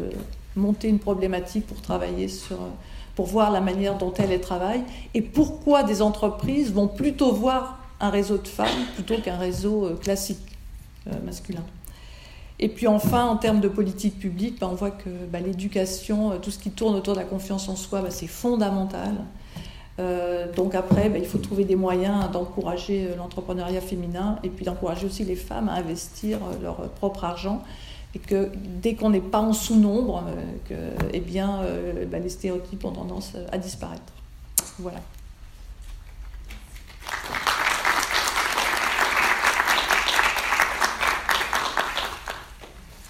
monter 0.55 0.87
une 0.87 0.99
problématique 0.99 1.67
pour 1.67 1.81
travailler 1.81 2.27
sur, 2.27 2.57
pour 3.15 3.27
voir 3.27 3.51
la 3.51 3.61
manière 3.61 3.97
dont 3.97 4.13
elles 4.13 4.39
travaillent 4.41 4.83
et 5.13 5.21
pourquoi 5.21 5.83
des 5.83 6.01
entreprises 6.01 6.73
vont 6.73 6.87
plutôt 6.87 7.33
voir 7.33 7.79
un 7.99 8.09
réseau 8.09 8.37
de 8.37 8.47
femmes 8.47 8.85
plutôt 8.95 9.17
qu'un 9.21 9.37
réseau 9.37 9.91
classique 10.01 10.57
masculin. 11.23 11.63
Et 12.59 12.69
puis 12.69 12.87
enfin, 12.87 13.25
en 13.25 13.35
termes 13.35 13.59
de 13.59 13.67
politique 13.67 14.17
publique, 14.17 14.59
bah, 14.59 14.69
on 14.71 14.75
voit 14.75 14.91
que 14.91 15.09
bah, 15.09 15.39
l'éducation, 15.39 16.31
euh, 16.31 16.37
tout 16.37 16.51
ce 16.51 16.59
qui 16.59 16.71
tourne 16.71 16.95
autour 16.95 17.13
de 17.13 17.19
la 17.19 17.25
confiance 17.25 17.67
en 17.67 17.75
soi, 17.75 18.01
bah, 18.01 18.11
c'est 18.11 18.27
fondamental. 18.27 19.15
Euh, 19.99 20.51
donc 20.53 20.75
après, 20.75 21.11
il 21.15 21.25
faut 21.25 21.37
trouver 21.37 21.65
des 21.65 21.75
moyens 21.75 22.31
d'encourager 22.31 23.07
euh, 23.07 23.15
l'entrepreneuriat 23.17 23.81
féminin 23.81 24.39
et 24.43 24.49
puis 24.49 24.65
d'encourager 24.65 25.05
aussi 25.05 25.23
les 25.25 25.35
femmes 25.35 25.69
à 25.69 25.73
investir 25.73 26.39
leur 26.61 26.77
propre 26.91 27.25
argent, 27.25 27.61
et 28.13 28.19
que 28.19 28.49
dès 28.81 28.95
qu'on 28.95 29.09
n'est 29.09 29.19
pas 29.19 29.39
en 29.39 29.51
sous-nombre, 29.51 30.23
eh 31.11 31.19
bien, 31.19 31.59
les 32.09 32.29
stéréotypes 32.29 32.85
ont 32.85 32.91
tendance 32.91 33.33
à 33.51 33.57
disparaître. 33.57 34.13
Voilà. 34.79 34.99